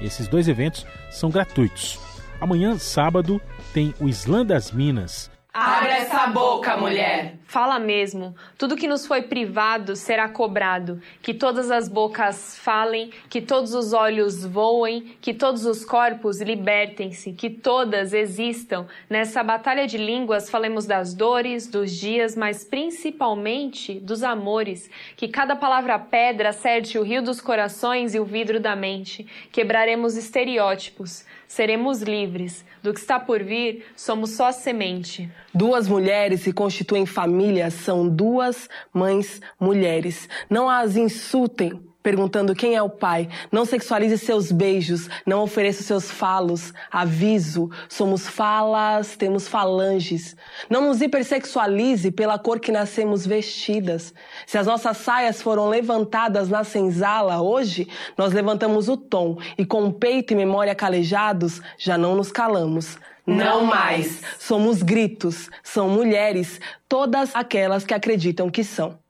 Esses 0.00 0.28
dois 0.28 0.48
eventos 0.48 0.86
são 1.10 1.30
gratuitos. 1.30 1.98
Amanhã, 2.40 2.78
sábado, 2.78 3.40
tem 3.72 3.94
o 4.00 4.08
Islã 4.08 4.44
das 4.44 4.72
Minas, 4.72 5.30
Abre 5.54 5.90
essa 5.90 6.28
boca, 6.28 6.78
mulher! 6.78 7.34
Fala 7.44 7.78
mesmo. 7.78 8.34
Tudo 8.56 8.74
que 8.74 8.88
nos 8.88 9.06
foi 9.06 9.20
privado 9.20 9.94
será 9.94 10.26
cobrado. 10.26 11.02
Que 11.20 11.34
todas 11.34 11.70
as 11.70 11.90
bocas 11.90 12.56
falem, 12.56 13.10
que 13.28 13.42
todos 13.42 13.74
os 13.74 13.92
olhos 13.92 14.46
voem, 14.46 15.14
que 15.20 15.34
todos 15.34 15.66
os 15.66 15.84
corpos 15.84 16.40
libertem-se, 16.40 17.34
que 17.34 17.50
todas 17.50 18.14
existam. 18.14 18.86
Nessa 19.10 19.42
batalha 19.42 19.86
de 19.86 19.98
línguas 19.98 20.48
falemos 20.48 20.86
das 20.86 21.12
dores, 21.12 21.66
dos 21.66 21.92
dias, 21.92 22.34
mas 22.34 22.64
principalmente 22.64 24.00
dos 24.00 24.22
amores. 24.22 24.88
Que 25.14 25.28
cada 25.28 25.54
palavra 25.54 25.98
pedra 25.98 26.54
certe 26.54 26.98
o 26.98 27.02
rio 27.02 27.22
dos 27.22 27.42
corações 27.42 28.14
e 28.14 28.18
o 28.18 28.24
vidro 28.24 28.58
da 28.58 28.74
mente. 28.74 29.26
Quebraremos 29.52 30.16
estereótipos. 30.16 31.26
Seremos 31.52 32.00
livres. 32.00 32.64
Do 32.82 32.94
que 32.94 33.00
está 33.00 33.20
por 33.20 33.42
vir, 33.42 33.84
somos 33.94 34.30
só 34.30 34.50
semente. 34.52 35.30
Duas 35.52 35.86
mulheres 35.86 36.44
que 36.44 36.50
constituem 36.50 37.04
família 37.04 37.70
são 37.70 38.08
duas 38.08 38.70
mães 38.90 39.38
mulheres. 39.60 40.30
Não 40.48 40.66
as 40.66 40.96
insultem 40.96 41.78
perguntando 42.02 42.54
quem 42.54 42.74
é 42.74 42.82
o 42.82 42.90
pai. 42.90 43.28
Não 43.50 43.64
sexualize 43.64 44.18
seus 44.18 44.50
beijos, 44.50 45.08
não 45.24 45.42
ofereça 45.42 45.82
seus 45.82 46.10
falos. 46.10 46.72
Aviso, 46.90 47.70
somos 47.88 48.26
falas, 48.26 49.16
temos 49.16 49.46
falanges. 49.46 50.36
Não 50.68 50.88
nos 50.88 51.00
hipersexualize 51.00 52.10
pela 52.10 52.38
cor 52.38 52.58
que 52.58 52.72
nascemos 52.72 53.26
vestidas. 53.26 54.12
Se 54.46 54.58
as 54.58 54.66
nossas 54.66 54.96
saias 54.98 55.40
foram 55.40 55.68
levantadas 55.68 56.48
na 56.48 56.64
senzala 56.64 57.40
hoje, 57.40 57.88
nós 58.16 58.32
levantamos 58.32 58.88
o 58.88 58.96
tom 58.96 59.38
e 59.56 59.64
com 59.64 59.90
peito 59.90 60.32
e 60.32 60.36
memória 60.36 60.74
calejados, 60.74 61.60
já 61.78 61.96
não 61.96 62.16
nos 62.16 62.32
calamos. 62.32 62.98
Não 63.24 63.64
mais. 63.64 64.20
Somos 64.38 64.82
gritos, 64.82 65.48
são 65.62 65.88
mulheres, 65.88 66.60
todas 66.88 67.34
aquelas 67.36 67.84
que 67.84 67.94
acreditam 67.94 68.50
que 68.50 68.64
são. 68.64 69.01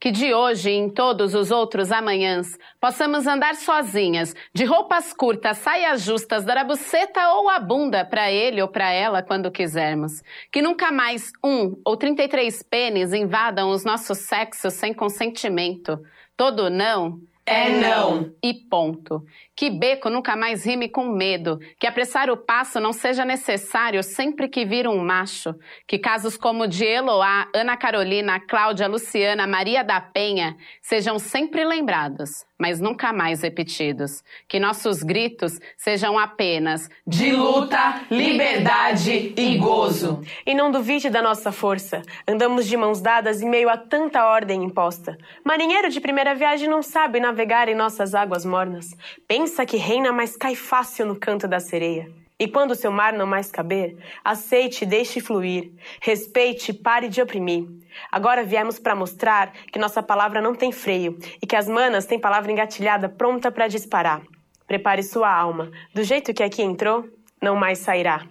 Que 0.00 0.12
de 0.12 0.32
hoje 0.32 0.70
e 0.70 0.74
em 0.74 0.88
todos 0.88 1.34
os 1.34 1.50
outros 1.50 1.90
amanhãs 1.90 2.56
possamos 2.80 3.26
andar 3.26 3.56
sozinhas, 3.56 4.34
de 4.54 4.64
roupas 4.64 5.12
curtas, 5.12 5.58
saias 5.58 6.02
justas, 6.02 6.44
dar 6.44 6.58
a 6.58 6.64
buceta 6.64 7.32
ou 7.34 7.48
a 7.48 7.58
bunda 7.58 8.04
para 8.04 8.30
ele 8.30 8.62
ou 8.62 8.68
para 8.68 8.92
ela 8.92 9.22
quando 9.22 9.50
quisermos. 9.50 10.22
Que 10.52 10.62
nunca 10.62 10.92
mais 10.92 11.32
um 11.44 11.74
ou 11.84 11.96
33 11.96 12.62
pênis 12.62 13.12
invadam 13.12 13.70
os 13.70 13.84
nossos 13.84 14.18
sexos 14.18 14.74
sem 14.74 14.94
consentimento. 14.94 15.98
Todo 16.36 16.70
não 16.70 17.20
é 17.48 17.70
não. 17.70 18.30
E 18.42 18.52
ponto. 18.52 19.24
Que 19.58 19.70
beco 19.70 20.08
nunca 20.08 20.36
mais 20.36 20.64
rime 20.64 20.88
com 20.88 21.08
medo. 21.08 21.58
Que 21.80 21.88
apressar 21.88 22.30
o 22.30 22.36
passo 22.36 22.78
não 22.78 22.92
seja 22.92 23.24
necessário 23.24 24.04
sempre 24.04 24.46
que 24.46 24.64
vir 24.64 24.86
um 24.86 25.04
macho. 25.04 25.52
Que 25.84 25.98
casos 25.98 26.36
como 26.36 26.68
de 26.68 26.84
Eloá, 26.84 27.48
Ana 27.52 27.76
Carolina, 27.76 28.38
Cláudia, 28.38 28.86
Luciana, 28.86 29.48
Maria 29.48 29.82
da 29.82 30.00
Penha 30.00 30.56
sejam 30.80 31.18
sempre 31.18 31.64
lembrados, 31.64 32.46
mas 32.56 32.80
nunca 32.80 33.12
mais 33.12 33.42
repetidos. 33.42 34.22
Que 34.46 34.60
nossos 34.60 35.02
gritos 35.02 35.58
sejam 35.76 36.16
apenas 36.16 36.88
de 37.04 37.32
luta, 37.32 38.02
liberdade 38.12 39.34
e 39.36 39.58
gozo. 39.58 40.22
E 40.46 40.54
não 40.54 40.70
duvide 40.70 41.10
da 41.10 41.20
nossa 41.20 41.50
força. 41.50 42.00
Andamos 42.28 42.64
de 42.64 42.76
mãos 42.76 43.00
dadas 43.00 43.42
em 43.42 43.50
meio 43.50 43.68
a 43.68 43.76
tanta 43.76 44.24
ordem 44.24 44.62
imposta. 44.62 45.18
Marinheiro 45.44 45.90
de 45.90 46.00
primeira 46.00 46.32
viagem 46.32 46.68
não 46.68 46.80
sabe 46.80 47.18
navegar 47.18 47.68
em 47.68 47.74
nossas 47.74 48.14
águas 48.14 48.44
mornas. 48.44 48.96
Pensa 49.26 49.47
que 49.66 49.76
reina, 49.76 50.12
mas 50.12 50.36
cai 50.36 50.54
fácil 50.54 51.06
no 51.06 51.16
canto 51.16 51.46
da 51.48 51.60
sereia. 51.60 52.10
E 52.40 52.46
quando 52.46 52.74
seu 52.74 52.92
mar 52.92 53.12
não 53.12 53.26
mais 53.26 53.50
caber, 53.50 53.96
aceite 54.24 54.82
e 54.82 54.86
deixe 54.86 55.20
fluir. 55.20 55.72
Respeite 56.00 56.70
e 56.70 56.74
pare 56.74 57.08
de 57.08 57.20
oprimir. 57.20 57.66
Agora 58.12 58.44
viemos 58.44 58.78
para 58.78 58.94
mostrar 58.94 59.52
que 59.72 59.78
nossa 59.78 60.00
palavra 60.02 60.40
não 60.40 60.54
tem 60.54 60.70
freio 60.70 61.18
e 61.42 61.46
que 61.46 61.56
as 61.56 61.68
manas 61.68 62.06
têm 62.06 62.18
palavra 62.18 62.52
engatilhada 62.52 63.08
pronta 63.08 63.50
para 63.50 63.66
disparar. 63.66 64.22
Prepare 64.68 65.02
sua 65.02 65.32
alma. 65.32 65.70
Do 65.92 66.04
jeito 66.04 66.32
que 66.32 66.42
aqui 66.42 66.62
entrou, 66.62 67.04
não 67.42 67.56
mais 67.56 67.78
sairá. 67.78 68.24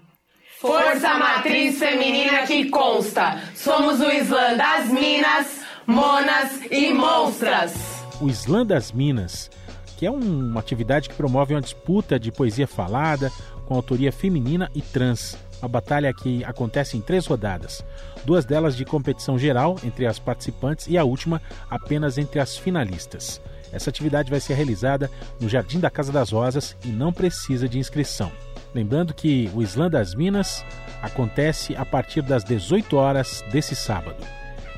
Força 0.60 1.15
matriz 1.15 1.77
feminina 1.77 2.48
que 2.48 2.69
consta. 2.69 3.41
Somos 3.53 3.99
o 3.99 4.10
Islã 4.10 4.56
das 4.56 4.88
Minas, 4.89 5.61
Monas 5.85 6.61
e 6.72 6.94
Monstras. 6.94 7.73
O 8.22 8.27
Islã 8.27 8.65
das 8.65 8.91
Minas, 8.91 9.52
que 9.98 10.06
é 10.06 10.11
uma 10.11 10.60
atividade 10.60 11.10
que 11.10 11.15
promove 11.15 11.53
uma 11.56 11.61
disputa 11.61 12.19
de 12.19 12.32
poesia 12.32 12.68
falada 12.68 13.32
com 13.65 13.76
autoria 13.76 14.11
feminina 14.11 14.72
e 14.74 14.82
trans. 14.82 15.36
Uma 15.60 15.68
batalha 15.68 16.14
que 16.14 16.44
acontece 16.44 16.95
em 16.95 17.02
três 17.02 17.26
rodadas, 17.26 17.84
duas 18.24 18.45
delas 18.45 18.78
de 18.78 18.86
competição 18.86 19.40
geral 19.40 19.76
entre 19.84 20.06
as 20.06 20.19
participantes 20.19 20.88
e 20.88 20.98
a 20.98 21.03
última 21.03 21.41
apenas 21.68 22.19
entre 22.19 22.40
as 22.40 22.56
finalistas. 22.56 23.41
Essa 23.72 23.90
atividade 23.90 24.30
vai 24.30 24.40
ser 24.40 24.53
realizada 24.53 25.10
no 25.41 25.49
Jardim 25.49 25.80
da 25.80 25.90
Casa 25.90 26.11
das 26.11 26.32
Rosas 26.32 26.78
e 26.86 26.90
não 26.90 27.11
precisa 27.11 27.68
de 27.68 27.80
inscrição. 27.80 28.32
Lembrando 28.74 29.14
que 29.14 29.49
o 29.56 29.64
Islã 29.64 29.90
das 29.90 30.14
Minas 30.14 30.64
acontece 31.02 31.76
a 31.76 31.84
partir 31.84 32.22
das 32.22 32.44
18 32.44 32.95
horas 32.95 33.44
desse 33.52 33.76
sábado. 33.76 34.24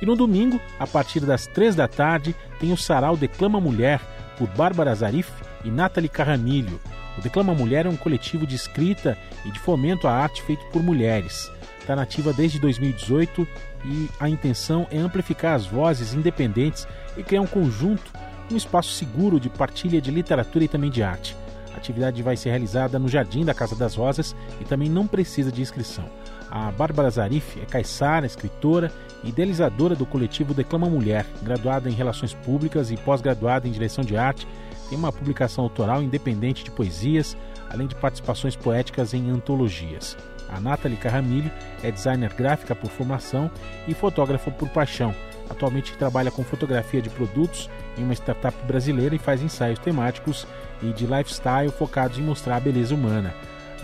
E 0.01 0.05
no 0.05 0.15
domingo, 0.15 0.59
a 0.79 0.87
partir 0.87 1.19
das 1.21 1.45
3 1.47 1.75
da 1.75 1.87
tarde, 1.87 2.35
tem 2.59 2.71
o 2.71 2.77
Sarau 2.77 3.17
Declama 3.17 3.59
Mulher, 3.59 3.99
por 4.37 4.47
Bárbara 4.49 4.95
Zarif 4.95 5.29
e 5.63 5.69
Nathalie 5.69 6.09
Carramilho. 6.09 6.79
O 7.17 7.21
Declama 7.21 7.53
Mulher 7.53 7.85
é 7.85 7.89
um 7.89 7.97
coletivo 7.97 8.47
de 8.47 8.55
escrita 8.55 9.17
e 9.45 9.51
de 9.51 9.59
fomento 9.59 10.07
à 10.07 10.13
arte 10.13 10.41
feito 10.41 10.65
por 10.67 10.81
mulheres. 10.81 11.51
Está 11.81 11.95
nativa 11.95 12.31
desde 12.31 12.59
2018 12.59 13.45
e 13.83 14.09
a 14.19 14.29
intenção 14.29 14.87
é 14.89 14.97
amplificar 14.97 15.55
as 15.55 15.65
vozes 15.65 16.13
independentes 16.13 16.87
e 17.17 17.23
criar 17.23 17.41
um 17.41 17.47
conjunto, 17.47 18.13
um 18.49 18.55
espaço 18.55 18.91
seguro 18.91 19.39
de 19.39 19.49
partilha 19.49 20.01
de 20.01 20.11
literatura 20.11 20.63
e 20.63 20.67
também 20.69 20.89
de 20.89 21.03
arte. 21.03 21.35
A 21.73 21.77
atividade 21.77 22.23
vai 22.23 22.37
ser 22.37 22.49
realizada 22.49 22.97
no 22.97 23.09
Jardim 23.09 23.43
da 23.43 23.53
Casa 23.53 23.75
das 23.75 23.95
Rosas 23.95 24.35
e 24.61 24.63
também 24.63 24.89
não 24.89 25.05
precisa 25.05 25.51
de 25.51 25.61
inscrição. 25.61 26.09
A 26.51 26.71
Bárbara 26.71 27.09
Zarif 27.09 27.59
é 27.61 27.65
caiçara, 27.65 28.25
escritora 28.25 28.91
e 29.23 29.29
idealizadora 29.29 29.95
do 29.95 30.05
coletivo 30.05 30.53
Declama 30.53 30.89
Mulher, 30.89 31.25
graduada 31.43 31.89
em 31.89 31.93
Relações 31.93 32.33
Públicas 32.33 32.89
e 32.89 32.97
pós-graduada 32.97 33.67
em 33.67 33.71
Direção 33.71 34.03
de 34.03 34.17
Arte. 34.17 34.47
Tem 34.89 34.97
uma 34.97 35.11
publicação 35.11 35.63
autoral 35.63 36.01
independente 36.01 36.63
de 36.63 36.71
poesias, 36.71 37.37
além 37.69 37.85
de 37.85 37.95
participações 37.95 38.55
poéticas 38.55 39.13
em 39.13 39.29
antologias. 39.29 40.17
A 40.49 40.59
Nathalie 40.59 40.97
Carramilho 40.97 41.51
é 41.83 41.91
designer 41.91 42.33
gráfica 42.33 42.73
por 42.73 42.89
formação 42.89 43.51
e 43.87 43.93
fotógrafa 43.93 44.49
por 44.49 44.67
paixão. 44.69 45.13
Atualmente 45.47 45.95
trabalha 45.97 46.31
com 46.31 46.43
fotografia 46.43 47.01
de 47.01 47.09
produtos 47.09 47.69
em 47.97 48.03
uma 48.03 48.13
startup 48.13 48.57
brasileira 48.65 49.15
e 49.15 49.19
faz 49.19 49.43
ensaios 49.43 49.77
temáticos 49.77 50.47
e 50.81 50.91
de 50.91 51.05
lifestyle 51.05 51.71
focados 51.71 52.17
em 52.17 52.23
mostrar 52.23 52.57
a 52.57 52.59
beleza 52.59 52.95
humana. 52.95 53.33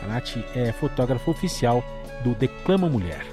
A 0.04 0.08
Nath 0.08 0.38
é 0.56 0.72
fotógrafa 0.72 1.30
oficial 1.30 1.84
do 2.26 2.34
Declama 2.34 2.90
Mulher. 2.90 3.24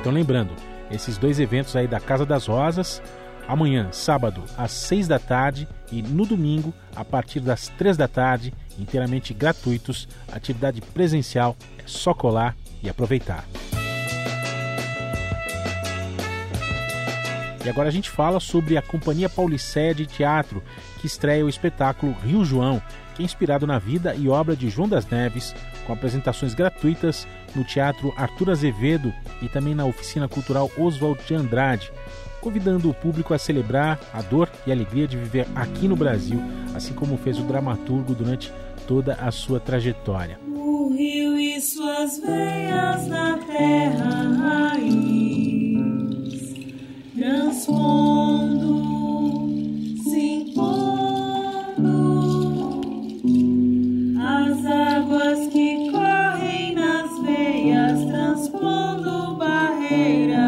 Então 0.00 0.10
lembrando, 0.10 0.54
esses 0.90 1.18
dois 1.18 1.38
eventos 1.38 1.76
aí 1.76 1.86
da 1.86 2.00
Casa 2.00 2.24
das 2.24 2.46
Rosas, 2.46 3.02
amanhã, 3.46 3.88
sábado, 3.92 4.42
às 4.56 4.72
seis 4.72 5.06
da 5.06 5.18
tarde 5.18 5.68
e 5.92 6.00
no 6.00 6.24
domingo, 6.24 6.72
a 6.96 7.04
partir 7.04 7.40
das 7.40 7.68
três 7.68 7.98
da 7.98 8.08
tarde, 8.08 8.54
inteiramente 8.78 9.34
gratuitos, 9.34 10.08
atividade 10.32 10.80
presencial, 10.80 11.54
é 11.78 11.82
só 11.84 12.14
colar 12.14 12.56
e 12.82 12.88
aproveitar. 12.88 13.44
E 17.66 17.68
agora 17.68 17.88
a 17.88 17.92
gente 17.92 18.08
fala 18.08 18.40
sobre 18.40 18.78
a 18.78 18.82
Companhia 18.82 19.28
Pauliceia 19.28 19.94
de 19.94 20.06
Teatro, 20.06 20.62
que 21.02 21.06
estreia 21.06 21.44
o 21.44 21.50
espetáculo 21.50 22.16
Rio 22.24 22.46
João, 22.46 22.80
inspirado 23.18 23.66
na 23.66 23.78
vida 23.78 24.14
e 24.14 24.28
obra 24.28 24.54
de 24.56 24.68
João 24.68 24.88
das 24.88 25.06
Neves, 25.06 25.54
com 25.86 25.92
apresentações 25.92 26.54
gratuitas 26.54 27.26
no 27.54 27.64
Teatro 27.64 28.12
Arthur 28.16 28.50
Azevedo 28.50 29.12
e 29.42 29.48
também 29.48 29.74
na 29.74 29.86
Oficina 29.86 30.28
Cultural 30.28 30.70
Oswald 30.78 31.20
de 31.26 31.34
Andrade, 31.34 31.90
convidando 32.40 32.88
o 32.88 32.94
público 32.94 33.34
a 33.34 33.38
celebrar 33.38 33.98
a 34.12 34.22
dor 34.22 34.48
e 34.66 34.70
a 34.70 34.74
alegria 34.74 35.06
de 35.06 35.16
viver 35.16 35.46
aqui 35.54 35.88
no 35.88 35.96
Brasil, 35.96 36.40
assim 36.74 36.94
como 36.94 37.16
fez 37.18 37.38
o 37.38 37.42
dramaturgo 37.42 38.14
durante 38.14 38.52
toda 38.86 39.14
a 39.14 39.30
sua 39.30 39.60
trajetória. 39.60 40.38
O 40.46 40.90
rio 40.90 41.38
e 41.38 41.60
suas 41.60 42.18
veias 42.18 43.06
na 43.06 43.38
terra 43.38 44.22
raiz, 44.78 45.58
transpondo, 47.14 48.78
se 50.04 50.20
impondo, 50.20 50.97
águas 54.68 55.48
que 55.48 55.90
correm 55.90 56.74
nas 56.74 57.18
veias, 57.22 58.04
transpondo 58.04 59.36
barreiras. 59.36 60.38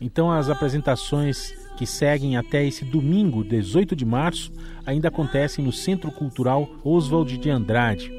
Então 0.00 0.30
as 0.30 0.48
apresentações 0.48 1.52
que 1.76 1.86
seguem 1.86 2.36
até 2.36 2.64
esse 2.64 2.84
domingo, 2.84 3.44
18 3.44 3.94
de 3.94 4.04
março, 4.04 4.52
ainda 4.84 5.08
acontecem 5.08 5.64
no 5.64 5.72
Centro 5.72 6.10
Cultural 6.10 6.68
Oswald 6.84 7.36
de 7.36 7.50
Andrade. 7.50 8.10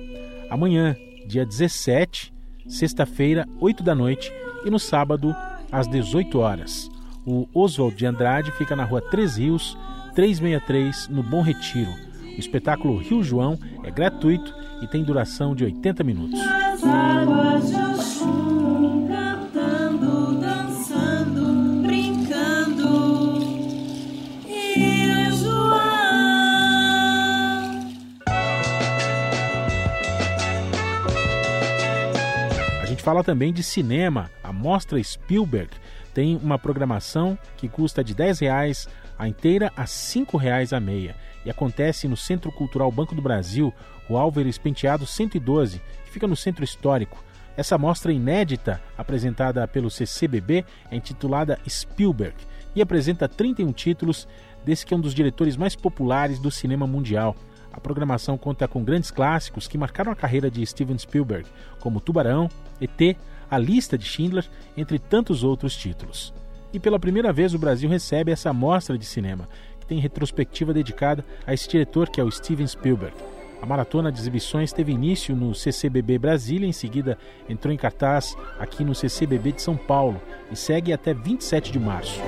Amanhã, 0.49 0.95
dia 1.25 1.45
17, 1.45 2.33
sexta-feira, 2.67 3.47
8 3.59 3.83
da 3.83 3.95
noite, 3.95 4.31
e 4.65 4.69
no 4.69 4.79
sábado, 4.79 5.35
às 5.71 5.87
18 5.87 6.39
horas. 6.39 6.89
O 7.25 7.47
Oswald 7.53 7.95
de 7.95 8.05
Andrade 8.05 8.51
fica 8.51 8.75
na 8.75 8.85
rua 8.85 9.01
Três 9.01 9.37
Rios, 9.37 9.77
363, 10.13 11.09
no 11.09 11.21
Bom 11.23 11.41
Retiro. 11.41 12.06
O 12.37 12.39
espetáculo 12.39 12.97
Rio 12.97 13.23
João 13.23 13.57
é 13.83 13.89
gratuito 13.89 14.53
e 14.81 14.87
tem 14.87 15.03
duração 15.03 15.55
de 15.55 15.65
80 15.65 16.03
minutos. 16.03 16.39
Fala 33.07 33.23
também 33.23 33.53
de 33.53 33.63
cinema. 33.63 34.29
A 34.43 34.51
Mostra 34.51 35.01
Spielberg 35.01 35.69
tem 36.13 36.35
uma 36.35 36.59
programação 36.59 37.39
que 37.55 37.69
custa 37.69 38.03
de 38.03 38.13
10 38.13 38.39
reais 38.39 38.85
a 39.17 39.27
inteira 39.27 39.71
a 39.75 39.85
5 39.85 40.37
reais 40.37 40.73
a 40.73 40.79
meia 40.79 41.15
e 41.45 41.49
acontece 41.49 42.07
no 42.07 42.17
Centro 42.17 42.51
Cultural 42.51 42.91
Banco 42.91 43.15
do 43.15 43.21
Brasil, 43.21 43.73
o 44.09 44.17
Álvares 44.17 44.57
Penteado 44.57 45.05
112, 45.05 45.81
que 46.05 46.11
fica 46.11 46.27
no 46.27 46.35
Centro 46.35 46.63
Histórico. 46.63 47.23
Essa 47.55 47.77
mostra 47.77 48.11
inédita, 48.11 48.81
apresentada 48.97 49.67
pelo 49.67 49.89
CCBB, 49.89 50.65
é 50.91 50.95
intitulada 50.95 51.59
Spielberg 51.67 52.35
e 52.75 52.81
apresenta 52.81 53.27
31 53.27 53.71
títulos 53.71 54.27
desse 54.63 54.85
que 54.85 54.93
é 54.93 54.97
um 54.97 55.01
dos 55.01 55.15
diretores 55.15 55.57
mais 55.57 55.75
populares 55.75 56.37
do 56.37 56.51
cinema 56.51 56.85
mundial. 56.85 57.35
A 57.71 57.79
programação 57.79 58.37
conta 58.37 58.67
com 58.67 58.83
grandes 58.83 59.09
clássicos 59.09 59.67
que 59.67 59.77
marcaram 59.77 60.11
a 60.11 60.15
carreira 60.15 60.51
de 60.51 60.65
Steven 60.65 60.97
Spielberg, 60.97 61.47
como 61.79 62.01
Tubarão, 62.01 62.49
ET, 62.81 63.17
A 63.49 63.57
Lista 63.57 63.97
de 63.97 64.05
Schindler, 64.05 64.45
entre 64.75 64.99
tantos 64.99 65.43
outros 65.43 65.75
títulos. 65.75 66.33
E 66.77 66.79
pela 66.79 66.99
primeira 66.99 67.33
vez 67.33 67.55
o 67.55 67.57
Brasil 67.57 67.89
recebe 67.89 68.31
essa 68.31 68.53
mostra 68.53 68.99
de 68.99 69.03
cinema, 69.03 69.49
que 69.79 69.87
tem 69.87 69.97
retrospectiva 69.97 70.71
dedicada 70.71 71.25
a 71.43 71.51
esse 71.51 71.67
diretor 71.67 72.07
que 72.07 72.21
é 72.21 72.23
o 72.23 72.29
Steven 72.29 72.67
Spielberg. 72.67 73.15
A 73.59 73.65
maratona 73.65 74.11
de 74.11 74.19
exibições 74.19 74.71
teve 74.71 74.91
início 74.91 75.35
no 75.35 75.55
CCBB 75.55 76.19
Brasília, 76.19 76.67
em 76.67 76.71
seguida 76.71 77.17
entrou 77.49 77.73
em 77.73 77.77
cartaz 77.77 78.37
aqui 78.59 78.83
no 78.83 78.93
CCBB 78.93 79.53
de 79.53 79.63
São 79.63 79.75
Paulo 79.75 80.21
e 80.51 80.55
segue 80.55 80.93
até 80.93 81.15
27 81.15 81.71
de 81.71 81.79
março. 81.79 82.21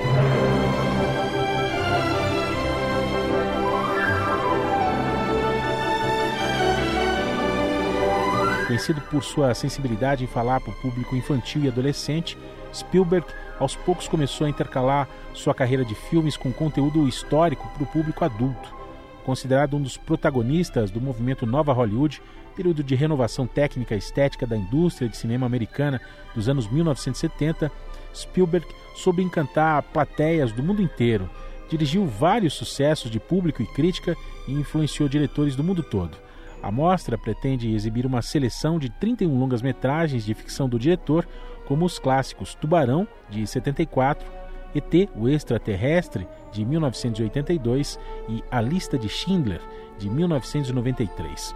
Conhecido 8.66 9.00
por 9.02 9.22
sua 9.22 9.54
sensibilidade 9.54 10.24
em 10.24 10.26
falar 10.26 10.60
para 10.60 10.72
o 10.72 10.80
público 10.82 11.14
infantil 11.14 11.62
e 11.62 11.68
adolescente, 11.68 12.36
Spielberg 12.74 13.26
aos 13.60 13.76
poucos 13.76 14.08
começou 14.08 14.46
a 14.46 14.50
intercalar 14.50 15.06
sua 15.34 15.54
carreira 15.54 15.84
de 15.84 15.94
filmes 15.94 16.36
com 16.36 16.50
conteúdo 16.50 17.06
histórico 17.06 17.68
para 17.68 17.84
o 17.84 17.86
público 17.86 18.24
adulto. 18.24 18.74
Considerado 19.22 19.76
um 19.76 19.82
dos 19.82 19.98
protagonistas 19.98 20.90
do 20.90 21.00
movimento 21.00 21.46
Nova 21.46 21.72
Hollywood, 21.74 22.22
período 22.56 22.82
de 22.82 22.94
renovação 22.94 23.46
técnica 23.46 23.94
e 23.94 23.98
estética 23.98 24.46
da 24.46 24.56
indústria 24.56 25.08
de 25.08 25.16
cinema 25.16 25.44
americana 25.44 26.00
dos 26.34 26.48
anos 26.48 26.66
1970, 26.66 27.70
Spielberg 28.14 28.66
soube 28.96 29.22
encantar 29.22 29.82
plateias 29.82 30.52
do 30.52 30.62
mundo 30.62 30.82
inteiro, 30.82 31.28
dirigiu 31.68 32.06
vários 32.06 32.54
sucessos 32.54 33.10
de 33.10 33.20
público 33.20 33.62
e 33.62 33.66
crítica 33.66 34.16
e 34.48 34.52
influenciou 34.52 35.08
diretores 35.08 35.54
do 35.54 35.62
mundo 35.62 35.82
todo. 35.82 36.16
A 36.62 36.70
mostra 36.70 37.16
pretende 37.16 37.72
exibir 37.72 38.04
uma 38.04 38.20
seleção 38.20 38.78
de 38.78 38.90
31 38.90 39.38
longas-metragens 39.38 40.24
de 40.24 40.34
ficção 40.34 40.68
do 40.68 40.78
diretor, 40.78 41.26
como 41.70 41.84
os 41.84 42.00
clássicos 42.00 42.52
Tubarão, 42.52 43.06
de 43.28 43.46
74, 43.46 44.26
ET, 44.74 45.08
o 45.14 45.28
Extraterrestre, 45.28 46.26
de 46.50 46.64
1982 46.64 47.96
e 48.28 48.42
A 48.50 48.60
Lista 48.60 48.98
de 48.98 49.08
Schindler, 49.08 49.60
de 49.96 50.10
1993. 50.10 51.54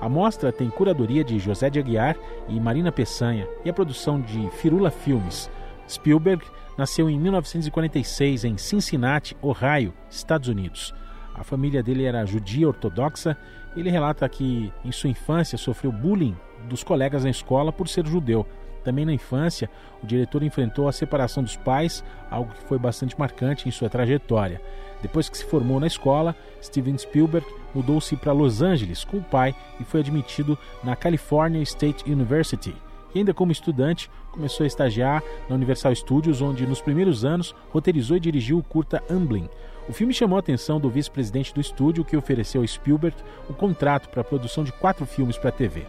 A 0.00 0.08
mostra 0.08 0.52
tem 0.52 0.70
curadoria 0.70 1.24
de 1.24 1.40
José 1.40 1.68
de 1.68 1.80
Aguiar 1.80 2.14
e 2.48 2.60
Marina 2.60 2.92
Peçanha 2.92 3.48
e 3.64 3.68
a 3.68 3.72
produção 3.72 4.20
de 4.20 4.48
Firula 4.50 4.88
Filmes. 4.88 5.50
Spielberg 5.88 6.44
nasceu 6.78 7.10
em 7.10 7.18
1946 7.18 8.44
em 8.44 8.56
Cincinnati, 8.56 9.36
Ohio, 9.42 9.92
Estados 10.08 10.48
Unidos. 10.48 10.94
A 11.34 11.42
família 11.42 11.82
dele 11.82 12.04
era 12.04 12.24
judia 12.24 12.68
ortodoxa. 12.68 13.36
Ele 13.76 13.90
relata 13.90 14.28
que 14.28 14.72
em 14.84 14.92
sua 14.92 15.10
infância 15.10 15.58
sofreu 15.58 15.90
bullying 15.90 16.36
dos 16.68 16.84
colegas 16.84 17.24
na 17.24 17.30
escola 17.30 17.72
por 17.72 17.88
ser 17.88 18.06
judeu. 18.06 18.46
Também 18.86 19.04
na 19.04 19.12
infância, 19.12 19.68
o 20.00 20.06
diretor 20.06 20.44
enfrentou 20.44 20.86
a 20.86 20.92
separação 20.92 21.42
dos 21.42 21.56
pais, 21.56 22.04
algo 22.30 22.54
que 22.54 22.68
foi 22.68 22.78
bastante 22.78 23.18
marcante 23.18 23.68
em 23.68 23.72
sua 23.72 23.90
trajetória. 23.90 24.62
Depois 25.02 25.28
que 25.28 25.36
se 25.36 25.44
formou 25.44 25.80
na 25.80 25.88
escola, 25.88 26.36
Steven 26.62 26.96
Spielberg 26.96 27.44
mudou-se 27.74 28.14
para 28.14 28.30
Los 28.30 28.62
Angeles 28.62 29.02
com 29.02 29.16
o 29.16 29.24
pai 29.24 29.56
e 29.80 29.84
foi 29.84 29.98
admitido 29.98 30.56
na 30.84 30.94
California 30.94 31.60
State 31.62 32.08
University. 32.08 32.76
E 33.12 33.18
ainda 33.18 33.34
como 33.34 33.50
estudante, 33.50 34.08
começou 34.30 34.62
a 34.62 34.68
estagiar 34.68 35.20
na 35.48 35.56
Universal 35.56 35.92
Studios, 35.96 36.40
onde 36.40 36.64
nos 36.64 36.80
primeiros 36.80 37.24
anos 37.24 37.56
roteirizou 37.70 38.16
e 38.16 38.20
dirigiu 38.20 38.56
o 38.56 38.62
curta 38.62 39.02
Amblin. 39.10 39.48
O 39.88 39.92
filme 39.92 40.14
chamou 40.14 40.36
a 40.36 40.40
atenção 40.40 40.78
do 40.78 40.88
vice-presidente 40.88 41.52
do 41.52 41.60
estúdio, 41.60 42.04
que 42.04 42.16
ofereceu 42.16 42.62
a 42.62 42.66
Spielberg 42.66 43.16
um 43.50 43.52
contrato 43.52 44.08
para 44.10 44.20
a 44.20 44.24
produção 44.24 44.62
de 44.62 44.70
quatro 44.70 45.04
filmes 45.04 45.36
para 45.36 45.48
a 45.48 45.52
TV. 45.52 45.84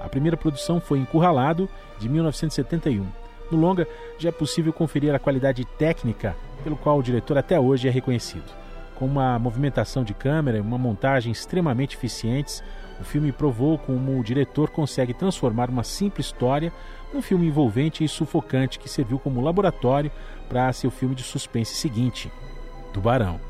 A 0.00 0.08
primeira 0.08 0.36
produção 0.36 0.80
foi 0.80 0.98
Encurralado, 0.98 1.68
de 1.98 2.08
1971. 2.08 3.06
No 3.50 3.58
longa, 3.58 3.86
já 4.18 4.28
é 4.28 4.32
possível 4.32 4.72
conferir 4.72 5.14
a 5.14 5.18
qualidade 5.18 5.64
técnica 5.64 6.36
pelo 6.62 6.76
qual 6.76 6.98
o 6.98 7.02
diretor 7.02 7.36
até 7.36 7.58
hoje 7.58 7.88
é 7.88 7.90
reconhecido. 7.90 8.50
Com 8.94 9.06
uma 9.06 9.38
movimentação 9.38 10.04
de 10.04 10.14
câmera 10.14 10.58
e 10.58 10.60
uma 10.60 10.78
montagem 10.78 11.32
extremamente 11.32 11.96
eficientes, 11.96 12.62
o 13.00 13.04
filme 13.04 13.32
provou 13.32 13.78
como 13.78 14.18
o 14.18 14.22
diretor 14.22 14.70
consegue 14.70 15.14
transformar 15.14 15.70
uma 15.70 15.82
simples 15.82 16.26
história 16.26 16.72
num 17.12 17.22
filme 17.22 17.46
envolvente 17.46 18.04
e 18.04 18.08
sufocante 18.08 18.78
que 18.78 18.88
serviu 18.88 19.18
como 19.18 19.40
laboratório 19.40 20.12
para 20.48 20.72
seu 20.72 20.90
filme 20.90 21.14
de 21.14 21.22
suspense 21.22 21.74
seguinte, 21.74 22.30
Tubarão. 22.92 23.40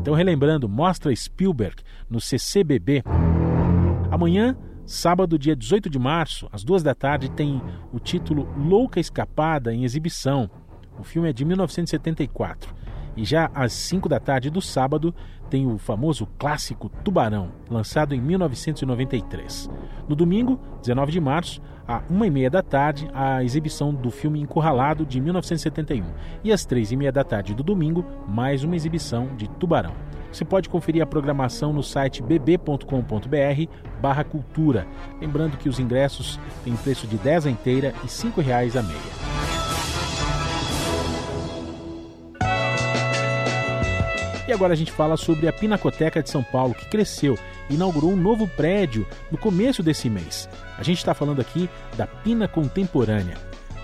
Então, 0.00 0.14
relembrando, 0.14 0.68
mostra 0.68 1.14
Spielberg 1.14 1.76
no 2.08 2.20
CCBB. 2.20 3.02
Amanhã 4.10 4.56
Sábado, 4.86 5.38
dia 5.38 5.56
18 5.56 5.88
de 5.88 5.98
março, 5.98 6.46
às 6.52 6.62
duas 6.62 6.82
da 6.82 6.94
tarde, 6.94 7.30
tem 7.30 7.62
o 7.90 7.98
título 7.98 8.46
Louca 8.54 9.00
Escapada 9.00 9.72
em 9.72 9.82
exibição. 9.82 10.50
O 10.98 11.02
filme 11.02 11.30
é 11.30 11.32
de 11.32 11.42
1974. 11.42 12.74
E 13.16 13.24
já 13.24 13.50
às 13.54 13.72
5 13.72 14.10
da 14.10 14.20
tarde 14.20 14.50
do 14.50 14.60
sábado 14.60 15.14
tem 15.48 15.66
o 15.66 15.78
famoso 15.78 16.26
clássico 16.38 16.90
Tubarão, 17.02 17.50
lançado 17.70 18.14
em 18.14 18.20
1993. 18.20 19.70
No 20.06 20.14
domingo, 20.14 20.60
19 20.82 21.12
de 21.12 21.20
março, 21.20 21.62
à 21.86 22.02
1 22.10 22.24
e 22.24 22.30
meia 22.30 22.50
da 22.50 22.62
tarde, 22.62 23.08
a 23.14 23.42
exibição 23.42 23.92
do 23.92 24.10
filme 24.10 24.40
Encurralado, 24.40 25.04
de 25.04 25.20
1971. 25.20 26.04
E 26.42 26.52
às 26.52 26.64
3 26.64 26.92
e 26.92 26.96
meia 26.96 27.12
da 27.12 27.24
tarde 27.24 27.54
do 27.54 27.62
domingo, 27.62 28.04
mais 28.26 28.64
uma 28.64 28.76
exibição 28.76 29.34
de 29.36 29.48
Tubarão. 29.48 29.94
Você 30.32 30.44
pode 30.44 30.68
conferir 30.68 31.00
a 31.00 31.06
programação 31.06 31.72
no 31.72 31.82
site 31.82 32.20
bb.com.br 32.20 32.84
barra 34.00 34.24
cultura. 34.24 34.86
Lembrando 35.20 35.56
que 35.56 35.68
os 35.68 35.78
ingressos 35.78 36.40
têm 36.64 36.74
preço 36.74 37.06
de 37.06 37.16
10 37.18 37.46
a 37.46 37.50
inteira 37.50 37.94
e 38.02 38.06
R$ 38.06 38.42
reais 38.42 38.76
a 38.76 38.82
meia. 38.82 39.34
E 44.46 44.52
agora 44.52 44.72
a 44.72 44.76
gente 44.76 44.92
fala 44.92 45.16
sobre 45.16 45.48
a 45.48 45.52
Pinacoteca 45.52 46.22
de 46.22 46.28
São 46.28 46.42
Paulo, 46.42 46.74
que 46.74 46.86
cresceu 46.86 47.38
inaugurou 47.70 48.12
um 48.12 48.16
novo 48.16 48.46
prédio 48.48 49.06
no 49.30 49.38
começo 49.38 49.82
desse 49.82 50.10
mês. 50.10 50.48
A 50.78 50.82
gente 50.82 50.98
está 50.98 51.14
falando 51.14 51.40
aqui 51.40 51.68
da 51.96 52.06
Pina 52.06 52.48
Contemporânea. 52.48 53.36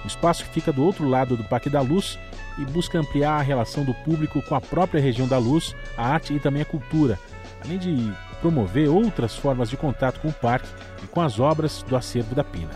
O 0.05 0.07
espaço 0.07 0.45
que 0.45 0.51
fica 0.51 0.73
do 0.73 0.83
outro 0.83 1.09
lado 1.09 1.37
do 1.37 1.45
Parque 1.45 1.69
da 1.69 1.81
Luz 1.81 2.19
e 2.59 2.65
busca 2.65 2.99
ampliar 2.99 3.39
a 3.39 3.43
relação 3.43 3.85
do 3.85 3.95
público 3.95 4.43
com 4.43 4.55
a 4.55 4.61
própria 4.61 5.01
região 5.01 5.27
da 5.27 5.39
luz, 5.39 5.75
a 5.97 6.07
arte 6.07 6.35
e 6.35 6.41
também 6.41 6.63
a 6.63 6.67
cultura, 6.67 7.19
além 7.65 7.79
de 7.79 8.13
promover 8.41 8.89
outras 8.89 9.37
formas 9.37 9.69
de 9.69 9.77
contato 9.77 10.21
com 10.21 10.29
o 10.29 10.33
parque 10.33 10.69
e 11.03 11.07
com 11.07 11.21
as 11.21 11.39
obras 11.39 11.83
do 11.83 11.97
acervo 11.97 12.35
da 12.35 12.45
Pina. 12.45 12.71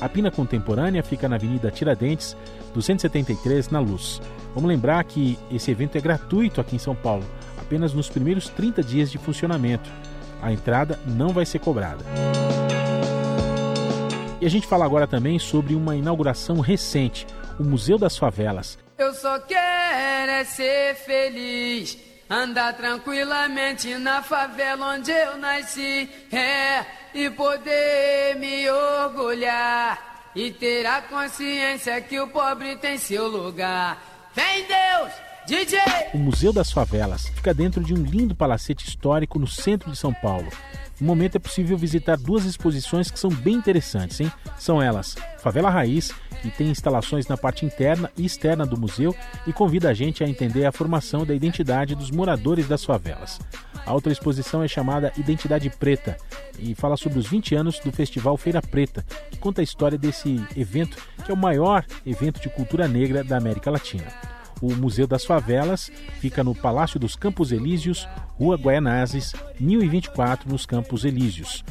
A 0.00 0.08
Pina 0.08 0.30
Contemporânea 0.30 1.02
fica 1.02 1.28
na 1.28 1.36
Avenida 1.36 1.70
Tiradentes, 1.70 2.36
273, 2.74 3.70
na 3.70 3.78
Luz. 3.78 4.20
Vamos 4.54 4.68
lembrar 4.68 5.04
que 5.04 5.38
esse 5.50 5.70
evento 5.70 5.96
é 5.96 6.00
gratuito 6.00 6.60
aqui 6.60 6.74
em 6.76 6.78
São 6.78 6.94
Paulo, 6.94 7.24
apenas 7.56 7.94
nos 7.94 8.08
primeiros 8.08 8.48
30 8.48 8.82
dias 8.82 9.10
de 9.10 9.18
funcionamento. 9.18 9.88
A 10.42 10.52
entrada 10.52 10.98
não 11.06 11.28
vai 11.28 11.46
ser 11.46 11.60
cobrada. 11.60 12.04
E 14.40 14.44
a 14.44 14.50
gente 14.50 14.66
fala 14.66 14.84
agora 14.84 15.06
também 15.06 15.38
sobre 15.38 15.72
uma 15.72 15.94
inauguração 15.94 16.58
recente, 16.58 17.24
o 17.60 17.62
Museu 17.62 17.96
das 17.96 18.18
Favelas. 18.18 18.76
Eu 18.98 19.14
só 19.14 19.38
quero 19.38 20.32
é 20.32 20.44
ser 20.44 20.96
feliz, 20.96 21.96
andar 22.28 22.76
tranquilamente 22.76 23.94
na 23.98 24.20
favela 24.20 24.94
onde 24.94 25.12
eu 25.12 25.36
nasci, 25.38 26.10
é, 26.32 26.84
e 27.14 27.30
poder 27.30 28.34
me 28.36 28.68
orgulhar 28.68 30.30
e 30.34 30.50
ter 30.50 30.84
a 30.86 31.02
consciência 31.02 32.00
que 32.00 32.18
o 32.18 32.26
pobre 32.26 32.74
tem 32.76 32.98
seu 32.98 33.28
lugar. 33.28 34.02
Vem 34.34 34.66
Deus! 34.66 35.31
DJ! 35.46 35.80
O 36.14 36.18
Museu 36.18 36.52
das 36.52 36.70
Favelas 36.70 37.26
fica 37.26 37.52
dentro 37.52 37.82
de 37.82 37.92
um 37.92 38.02
lindo 38.02 38.34
palacete 38.34 38.86
histórico 38.86 39.40
no 39.40 39.46
centro 39.46 39.90
de 39.90 39.96
São 39.96 40.14
Paulo. 40.14 40.48
No 41.00 41.06
momento 41.06 41.34
é 41.34 41.40
possível 41.40 41.76
visitar 41.76 42.16
duas 42.16 42.44
exposições 42.44 43.10
que 43.10 43.18
são 43.18 43.28
bem 43.28 43.54
interessantes, 43.54 44.20
hein? 44.20 44.30
São 44.56 44.80
elas 44.80 45.16
Favela 45.38 45.68
Raiz, 45.68 46.12
que 46.40 46.50
tem 46.50 46.68
instalações 46.68 47.26
na 47.26 47.36
parte 47.36 47.66
interna 47.66 48.08
e 48.16 48.24
externa 48.24 48.64
do 48.64 48.78
museu 48.78 49.14
e 49.44 49.52
convida 49.52 49.88
a 49.90 49.94
gente 49.94 50.22
a 50.22 50.28
entender 50.28 50.64
a 50.64 50.70
formação 50.70 51.26
da 51.26 51.34
identidade 51.34 51.96
dos 51.96 52.12
moradores 52.12 52.68
das 52.68 52.84
favelas. 52.84 53.40
A 53.84 53.92
outra 53.92 54.12
exposição 54.12 54.62
é 54.62 54.68
chamada 54.68 55.12
Identidade 55.16 55.68
Preta 55.70 56.16
e 56.56 56.72
fala 56.76 56.96
sobre 56.96 57.18
os 57.18 57.26
20 57.26 57.56
anos 57.56 57.80
do 57.80 57.90
Festival 57.90 58.36
Feira 58.36 58.62
Preta, 58.62 59.04
que 59.28 59.38
conta 59.38 59.60
a 59.60 59.64
história 59.64 59.98
desse 59.98 60.40
evento, 60.56 60.96
que 61.24 61.32
é 61.32 61.34
o 61.34 61.36
maior 61.36 61.84
evento 62.06 62.40
de 62.40 62.48
cultura 62.48 62.86
negra 62.86 63.24
da 63.24 63.36
América 63.36 63.72
Latina. 63.72 64.06
O 64.62 64.72
Museu 64.76 65.08
das 65.08 65.24
Favelas 65.24 65.90
fica 66.20 66.44
no 66.44 66.54
Palácio 66.54 67.00
dos 67.00 67.16
Campos 67.16 67.50
Elíseos, 67.50 68.08
Rua 68.38 68.56
Guaianazes, 68.56 69.32
1024, 69.58 70.48
nos 70.48 70.64
Campos 70.64 71.04
Elíseos. 71.04 71.64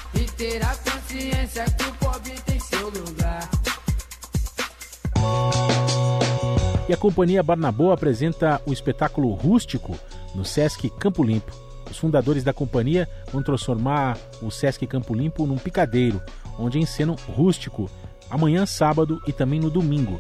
E 6.88 6.94
a 6.94 6.98
companhia 6.98 7.42
Barnabô 7.42 7.92
apresenta 7.92 8.62
o 8.66 8.72
espetáculo 8.72 9.34
Rústico 9.34 9.98
no 10.36 10.46
Sesc 10.46 10.88
Campo 10.92 11.24
Limpo. 11.24 11.52
Os 11.90 11.98
fundadores 11.98 12.44
da 12.44 12.54
companhia 12.54 13.10
vão 13.32 13.42
transformar 13.42 14.18
o 14.42 14.52
Sesc 14.52 14.86
Campo 14.86 15.14
Limpo 15.16 15.48
num 15.48 15.58
picadeiro, 15.58 16.22
onde 16.60 16.78
encenam 16.78 17.16
Rústico, 17.28 17.90
amanhã, 18.30 18.68
sábado 18.68 19.20
e 19.26 19.34
também 19.34 19.60
no 19.60 19.72
domingo. 19.72 20.20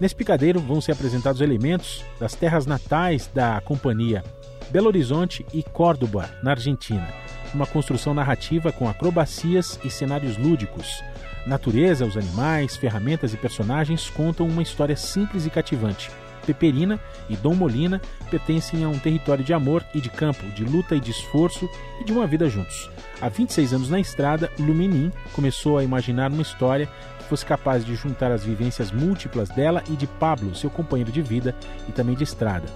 Nesse 0.00 0.14
picadeiro 0.16 0.58
vão 0.58 0.80
ser 0.80 0.92
apresentados 0.92 1.40
elementos 1.40 2.04
das 2.18 2.34
terras 2.34 2.66
natais 2.66 3.30
da 3.32 3.60
companhia, 3.60 4.24
Belo 4.70 4.88
Horizonte 4.88 5.46
e 5.54 5.62
Córdoba, 5.62 6.28
na 6.42 6.50
Argentina. 6.50 7.08
Uma 7.54 7.66
construção 7.66 8.12
narrativa 8.12 8.72
com 8.72 8.88
acrobacias 8.88 9.78
e 9.84 9.90
cenários 9.90 10.36
lúdicos. 10.36 11.02
Natureza, 11.46 12.06
os 12.06 12.16
animais, 12.16 12.76
ferramentas 12.76 13.34
e 13.34 13.36
personagens 13.36 14.08
contam 14.08 14.46
uma 14.46 14.62
história 14.62 14.96
simples 14.96 15.44
e 15.44 15.50
cativante. 15.50 16.10
Peperina 16.46 17.00
e 17.28 17.36
Dom 17.36 17.54
Molina 17.54 18.00
pertencem 18.30 18.84
a 18.84 18.88
um 18.88 18.98
território 18.98 19.44
de 19.44 19.52
amor 19.52 19.84
e 19.94 20.00
de 20.00 20.08
campo, 20.08 20.44
de 20.50 20.64
luta 20.64 20.94
e 20.94 21.00
de 21.00 21.10
esforço 21.10 21.68
e 22.00 22.04
de 22.04 22.12
uma 22.12 22.26
vida 22.26 22.48
juntos. 22.48 22.90
Há 23.20 23.28
26 23.28 23.74
anos 23.74 23.90
na 23.90 24.00
estrada, 24.00 24.50
Lumenin 24.58 25.12
começou 25.32 25.78
a 25.78 25.84
imaginar 25.84 26.30
uma 26.30 26.42
história 26.42 26.88
que 27.18 27.24
fosse 27.24 27.46
capaz 27.46 27.84
de 27.84 27.94
juntar 27.94 28.32
as 28.32 28.44
vivências 28.44 28.90
múltiplas 28.90 29.48
dela 29.50 29.82
e 29.88 29.92
de 29.92 30.06
Pablo, 30.06 30.54
seu 30.54 30.70
companheiro 30.70 31.12
de 31.12 31.22
vida 31.22 31.54
e 31.88 31.92
também 31.92 32.16
de 32.16 32.24
estrada. 32.24 32.66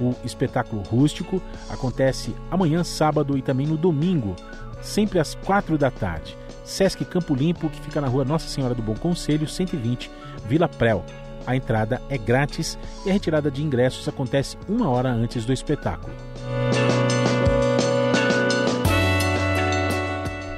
O 0.00 0.14
espetáculo 0.24 0.82
rústico 0.82 1.42
acontece 1.68 2.34
amanhã, 2.50 2.84
sábado 2.84 3.36
e 3.36 3.42
também 3.42 3.66
no 3.66 3.76
domingo, 3.76 4.36
sempre 4.80 5.18
às 5.18 5.34
quatro 5.34 5.76
da 5.76 5.90
tarde. 5.90 6.36
Sesc 6.68 7.02
Campo 7.06 7.34
Limpo, 7.34 7.70
que 7.70 7.80
fica 7.80 7.98
na 7.98 8.08
rua 8.08 8.26
Nossa 8.26 8.46
Senhora 8.46 8.74
do 8.74 8.82
Bom 8.82 8.94
Conselho, 8.94 9.48
120, 9.48 10.10
Vila 10.46 10.68
Prel. 10.68 11.02
A 11.46 11.56
entrada 11.56 12.00
é 12.10 12.18
grátis 12.18 12.78
e 13.06 13.10
a 13.10 13.12
retirada 13.14 13.50
de 13.50 13.64
ingressos 13.64 14.06
acontece 14.06 14.58
uma 14.68 14.88
hora 14.90 15.08
antes 15.08 15.46
do 15.46 15.52
espetáculo. 15.52 16.12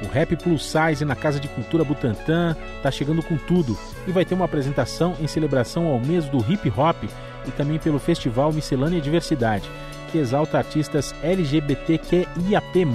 O 0.03 0.13
Rap 0.13 0.35
Plus 0.35 0.65
Size 0.65 1.05
na 1.05 1.15
Casa 1.15 1.39
de 1.39 1.47
Cultura 1.47 1.85
Butantã 1.85 2.57
está 2.75 2.91
chegando 2.91 3.23
com 3.23 3.37
tudo 3.37 3.77
e 4.05 4.11
vai 4.11 4.25
ter 4.25 4.35
uma 4.35 4.43
apresentação 4.43 5.15
em 5.21 5.27
celebração 5.27 5.87
ao 5.87 5.97
mês 5.97 6.25
do 6.25 6.39
hip 6.39 6.69
hop 6.77 7.05
e 7.47 7.51
também 7.51 7.79
pelo 7.79 7.99
Festival 7.99 8.51
Miscelânea 8.51 8.99
Diversidade, 8.99 9.69
que 10.11 10.17
exalta 10.17 10.57
artistas 10.57 11.15
LGBTQIAP+, 11.23 12.85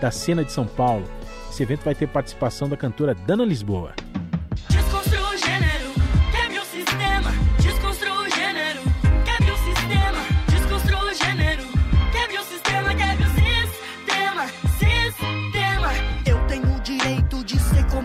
da 0.00 0.10
cena 0.10 0.42
de 0.42 0.50
São 0.50 0.64
Paulo. 0.66 1.17
Esse 1.58 1.64
evento 1.64 1.82
vai 1.82 1.92
ter 1.92 2.06
participação 2.06 2.68
da 2.68 2.76
cantora 2.76 3.16
Dana 3.16 3.44
Lisboa. 3.44 3.92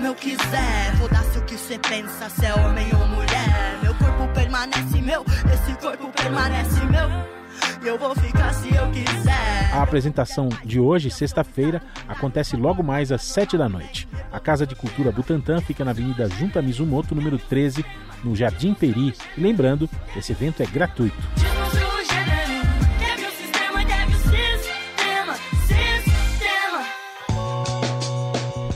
Eu 0.03 0.15
quiser. 0.15 0.95
Foda-se 0.97 1.37
o 1.37 1.41
que 1.43 1.55
pensa, 1.79 2.29
se 2.29 2.45
é 2.45 2.53
homem 2.53 2.87
ou 2.93 3.07
mulher. 3.07 3.79
Meu 3.81 3.95
corpo 3.95 4.27
permanece 4.33 5.01
meu, 5.01 5.23
esse 5.51 5.73
corpo 5.79 6.11
permanece 6.11 6.85
meu 6.85 7.42
eu 7.87 7.97
vou 7.97 8.15
ficar 8.15 8.53
se 8.53 8.73
eu 8.73 8.89
quiser. 8.91 9.73
A 9.73 9.81
apresentação 9.81 10.49
de 10.63 10.79
hoje, 10.79 11.09
sexta-feira, 11.09 11.81
acontece 12.07 12.55
logo 12.55 12.81
mais 12.81 13.11
às 13.11 13.23
sete 13.23 13.57
da 13.57 13.67
noite. 13.67 14.07
A 14.31 14.39
Casa 14.39 14.65
de 14.65 14.75
Cultura 14.75 15.11
Butantã 15.11 15.59
fica 15.59 15.83
na 15.83 15.91
Avenida 15.91 16.29
Junta 16.29 16.61
Mizumoto, 16.61 17.13
número 17.13 17.37
13, 17.37 17.83
no 18.23 18.35
Jardim 18.35 18.73
Peri. 18.73 19.13
E 19.37 19.41
lembrando, 19.41 19.89
esse 20.15 20.31
evento 20.31 20.63
é 20.63 20.65
gratuito. 20.65 21.17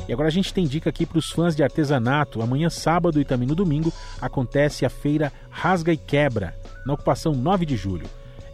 E 0.08 0.14
agora 0.14 0.30
a 0.30 0.32
gente 0.32 0.54
tem 0.54 0.66
dica 0.66 0.90
aqui 0.90 1.06
para 1.06 1.18
os 1.18 1.30
fãs 1.30 1.56
de 1.56 1.64
artesanato. 1.64 2.42
Amanhã, 2.42 2.70
sábado 2.70 3.20
e 3.20 3.26
também 3.26 3.48
no 3.48 3.56
domingo, 3.56 3.92
acontece 4.22 4.86
a 4.86 4.90
feira 4.90 5.34
Rasga 5.50 5.92
e 5.92 5.98
Quebra, 5.98 6.56
na 6.86 6.94
ocupação 6.94 7.34
9 7.34 7.66
de 7.66 7.76
julho. 7.76 8.08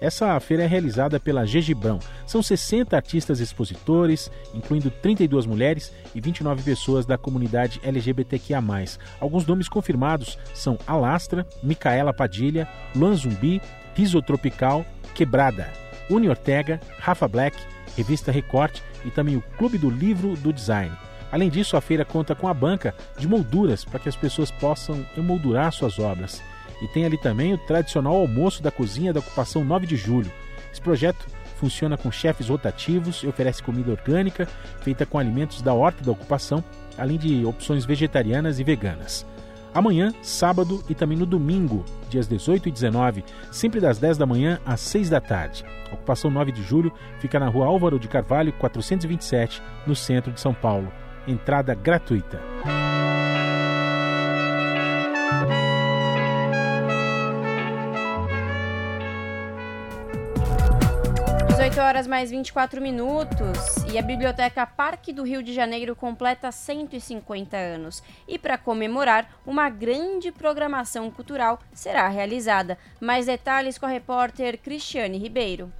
Essa 0.03 0.37
feira 0.41 0.63
é 0.63 0.67
realizada 0.67 1.17
pela 1.17 1.45
Gegibrão. 1.47 1.97
São 2.27 2.43
60 2.43 2.93
artistas 2.93 3.39
expositores, 3.39 4.29
incluindo 4.53 4.91
32 4.91 5.45
mulheres 5.45 5.93
e 6.13 6.19
29 6.19 6.61
pessoas 6.61 7.05
da 7.05 7.17
comunidade 7.17 7.79
LGBTQIA+. 7.81 8.61
Alguns 9.17 9.45
nomes 9.45 9.69
confirmados 9.69 10.37
são 10.53 10.77
Alastra, 10.85 11.47
Micaela 11.63 12.11
Padilha, 12.11 12.67
Luan 12.93 13.15
Zumbi, 13.15 13.61
Riso 13.95 14.21
Tropical, 14.21 14.85
Quebrada, 15.15 15.71
Uni 16.09 16.27
Ortega, 16.27 16.81
Rafa 16.99 17.25
Black, 17.25 17.57
Revista 17.95 18.29
Recorte 18.29 18.83
e 19.05 19.09
também 19.09 19.37
o 19.37 19.43
Clube 19.57 19.77
do 19.77 19.89
Livro 19.89 20.35
do 20.35 20.51
Design. 20.51 20.91
Além 21.31 21.49
disso, 21.49 21.77
a 21.77 21.81
feira 21.81 22.03
conta 22.03 22.35
com 22.35 22.49
a 22.49 22.53
banca 22.53 22.93
de 23.17 23.25
molduras 23.25 23.85
para 23.85 23.99
que 23.99 24.09
as 24.09 24.17
pessoas 24.17 24.51
possam 24.51 25.05
emoldurar 25.15 25.71
suas 25.71 25.97
obras. 25.97 26.43
E 26.83 26.87
tem 26.89 27.05
ali 27.05 27.17
também 27.17 27.53
o 27.53 27.57
tradicional 27.57 28.15
almoço 28.15 28.61
da 28.61 28.69
cozinha 28.69 29.13
da 29.13 29.21
ocupação 29.21 29.63
9 29.63 29.87
de 29.87 29.95
julho. 29.95 30.31
Esse 30.71 30.81
projeto 30.81 31.25
funciona 31.55 31.97
com 31.97 32.11
chefes 32.11 32.49
rotativos 32.49 33.23
e 33.23 33.27
oferece 33.27 33.63
comida 33.63 33.91
orgânica 33.91 34.45
feita 34.81 35.05
com 35.05 35.17
alimentos 35.17 35.61
da 35.61 35.73
horta 35.73 36.03
da 36.03 36.11
ocupação, 36.11 36.61
além 36.97 37.17
de 37.17 37.45
opções 37.45 37.85
vegetarianas 37.85 38.59
e 38.59 38.63
veganas. 38.63 39.25
Amanhã, 39.73 40.13
sábado 40.21 40.83
e 40.89 40.93
também 40.93 41.17
no 41.17 41.25
domingo, 41.25 41.85
dias 42.09 42.27
18 42.27 42.69
e 42.69 42.71
19, 42.71 43.23
sempre 43.49 43.79
das 43.79 43.97
10 43.97 44.17
da 44.17 44.25
manhã 44.25 44.59
às 44.65 44.81
6 44.81 45.09
da 45.09 45.21
tarde. 45.21 45.65
A 45.89 45.95
ocupação 45.95 46.29
9 46.29 46.51
de 46.51 46.61
julho 46.61 46.93
fica 47.19 47.39
na 47.39 47.47
rua 47.47 47.65
Álvaro 47.65 47.97
de 47.97 48.07
Carvalho, 48.07 48.53
427, 48.53 49.63
no 49.87 49.95
centro 49.95 50.31
de 50.31 50.39
São 50.39 50.53
Paulo 50.53 50.91
entrada 51.27 51.73
gratuita. 51.73 52.39
18 61.73 61.87
horas 61.87 62.05
mais 62.05 62.29
24 62.29 62.79
minutos 62.79 63.57
e 63.91 63.97
a 63.97 64.01
Biblioteca 64.03 64.63
Parque 64.63 65.11
do 65.11 65.23
Rio 65.23 65.41
de 65.41 65.51
Janeiro 65.51 65.95
completa 65.95 66.51
150 66.51 67.57
anos. 67.57 68.03
E 68.27 68.37
para 68.37 68.59
comemorar, 68.59 69.27
uma 69.43 69.71
grande 69.71 70.31
programação 70.31 71.09
cultural 71.09 71.59
será 71.73 72.07
realizada. 72.09 72.77
Mais 73.01 73.25
detalhes 73.25 73.79
com 73.79 73.87
a 73.87 73.89
repórter 73.89 74.59
Cristiane 74.59 75.17
Ribeiro 75.17 75.73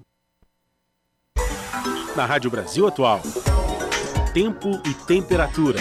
Na 2.17 2.27
Rádio 2.27 2.51
Brasil 2.51 2.87
Atual, 2.87 3.21
tempo 4.35 4.71
e 4.85 4.95
temperatura. 5.07 5.79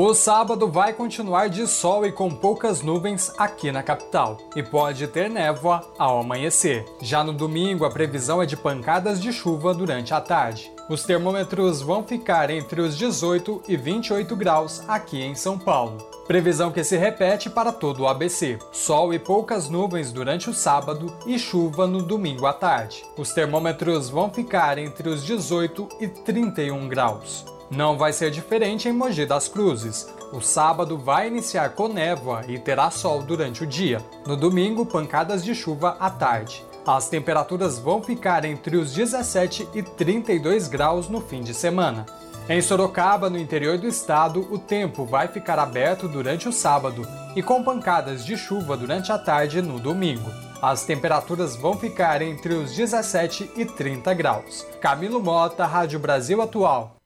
O 0.00 0.14
sábado 0.14 0.68
vai 0.68 0.92
continuar 0.92 1.48
de 1.48 1.66
sol 1.66 2.06
e 2.06 2.12
com 2.12 2.30
poucas 2.30 2.82
nuvens 2.82 3.32
aqui 3.36 3.72
na 3.72 3.82
capital, 3.82 4.38
e 4.54 4.62
pode 4.62 5.08
ter 5.08 5.28
névoa 5.28 5.92
ao 5.98 6.20
amanhecer. 6.20 6.84
Já 7.02 7.24
no 7.24 7.32
domingo, 7.32 7.84
a 7.84 7.90
previsão 7.90 8.40
é 8.40 8.46
de 8.46 8.56
pancadas 8.56 9.20
de 9.20 9.32
chuva 9.32 9.74
durante 9.74 10.14
a 10.14 10.20
tarde. 10.20 10.70
Os 10.88 11.02
termômetros 11.02 11.82
vão 11.82 12.04
ficar 12.04 12.48
entre 12.48 12.80
os 12.80 12.96
18 12.96 13.64
e 13.66 13.76
28 13.76 14.36
graus 14.36 14.84
aqui 14.86 15.20
em 15.20 15.34
São 15.34 15.58
Paulo. 15.58 15.98
Previsão 16.28 16.70
que 16.70 16.84
se 16.84 16.96
repete 16.96 17.50
para 17.50 17.72
todo 17.72 18.04
o 18.04 18.06
ABC. 18.06 18.56
Sol 18.70 19.12
e 19.12 19.18
poucas 19.18 19.68
nuvens 19.68 20.12
durante 20.12 20.48
o 20.48 20.54
sábado 20.54 21.12
e 21.26 21.36
chuva 21.40 21.88
no 21.88 22.02
domingo 22.02 22.46
à 22.46 22.52
tarde. 22.52 23.04
Os 23.16 23.32
termômetros 23.32 24.08
vão 24.08 24.30
ficar 24.30 24.78
entre 24.78 25.08
os 25.08 25.24
18 25.24 25.88
e 26.00 26.06
31 26.06 26.86
graus. 26.86 27.57
Não 27.70 27.98
vai 27.98 28.12
ser 28.12 28.30
diferente 28.30 28.88
em 28.88 28.92
Mogi 28.92 29.26
das 29.26 29.46
Cruzes. 29.46 30.08
O 30.32 30.40
sábado 30.40 30.96
vai 30.96 31.28
iniciar 31.28 31.70
com 31.70 31.88
névoa 31.88 32.42
e 32.48 32.58
terá 32.58 32.90
sol 32.90 33.22
durante 33.22 33.64
o 33.64 33.66
dia. 33.66 34.00
No 34.26 34.36
domingo, 34.36 34.86
pancadas 34.86 35.44
de 35.44 35.54
chuva 35.54 35.96
à 36.00 36.08
tarde. 36.08 36.64
As 36.86 37.10
temperaturas 37.10 37.78
vão 37.78 38.02
ficar 38.02 38.46
entre 38.46 38.76
os 38.78 38.94
17 38.94 39.68
e 39.74 39.82
32 39.82 40.68
graus 40.68 41.08
no 41.08 41.20
fim 41.20 41.42
de 41.42 41.52
semana. 41.52 42.06
Em 42.48 42.62
Sorocaba, 42.62 43.28
no 43.28 43.38
interior 43.38 43.76
do 43.76 43.86
estado, 43.86 44.48
o 44.50 44.58
tempo 44.58 45.04
vai 45.04 45.28
ficar 45.28 45.58
aberto 45.58 46.08
durante 46.08 46.48
o 46.48 46.52
sábado 46.52 47.06
e 47.36 47.42
com 47.42 47.62
pancadas 47.62 48.24
de 48.24 48.38
chuva 48.38 48.74
durante 48.74 49.12
a 49.12 49.18
tarde 49.18 49.60
no 49.60 49.78
domingo. 49.78 50.30
As 50.62 50.84
temperaturas 50.84 51.54
vão 51.54 51.76
ficar 51.76 52.22
entre 52.22 52.54
os 52.54 52.74
17 52.74 53.50
e 53.54 53.66
30 53.66 54.14
graus. 54.14 54.66
Camilo 54.80 55.22
Mota, 55.22 55.66
Rádio 55.66 55.98
Brasil 55.98 56.40
Atual. 56.40 56.97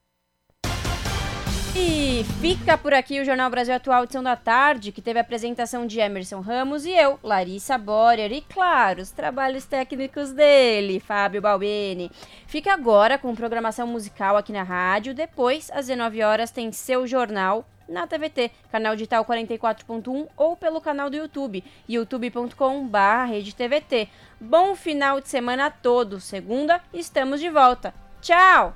E 1.75 2.23
fica 2.39 2.77
por 2.77 2.93
aqui 2.93 3.19
o 3.19 3.25
Jornal 3.25 3.49
Brasil 3.49 3.73
Atual, 3.73 4.03
edição 4.03 4.21
da 4.21 4.35
tarde, 4.35 4.91
que 4.91 5.01
teve 5.01 5.17
a 5.17 5.23
apresentação 5.23 5.87
de 5.87 5.99
Emerson 5.99 6.39
Ramos 6.39 6.85
e 6.85 6.91
eu, 6.91 7.19
Larissa 7.23 7.79
Borer, 7.79 8.31
e 8.31 8.41
claro, 8.41 9.01
os 9.01 9.09
trabalhos 9.09 9.65
técnicos 9.65 10.31
dele, 10.31 10.99
Fábio 10.99 11.41
Balbini. 11.41 12.11
Fica 12.45 12.71
agora 12.71 13.17
com 13.17 13.33
programação 13.33 13.87
musical 13.87 14.37
aqui 14.37 14.53
na 14.53 14.61
rádio, 14.61 15.15
depois, 15.15 15.71
às 15.73 15.87
19 15.87 16.21
horas, 16.21 16.51
tem 16.51 16.71
seu 16.71 17.07
jornal 17.07 17.67
na 17.89 18.05
TVT, 18.05 18.51
canal 18.71 18.95
digital 18.95 19.25
44.1 19.25 20.27
ou 20.37 20.55
pelo 20.55 20.79
canal 20.79 21.09
do 21.09 21.17
YouTube, 21.17 21.63
youtube.com/redetvt. 21.89 24.09
Bom 24.39 24.75
final 24.75 25.19
de 25.19 25.27
semana 25.27 25.65
a 25.65 25.71
todos. 25.71 26.23
Segunda, 26.23 26.79
estamos 26.93 27.39
de 27.39 27.49
volta. 27.49 27.95
Tchau! 28.21 28.75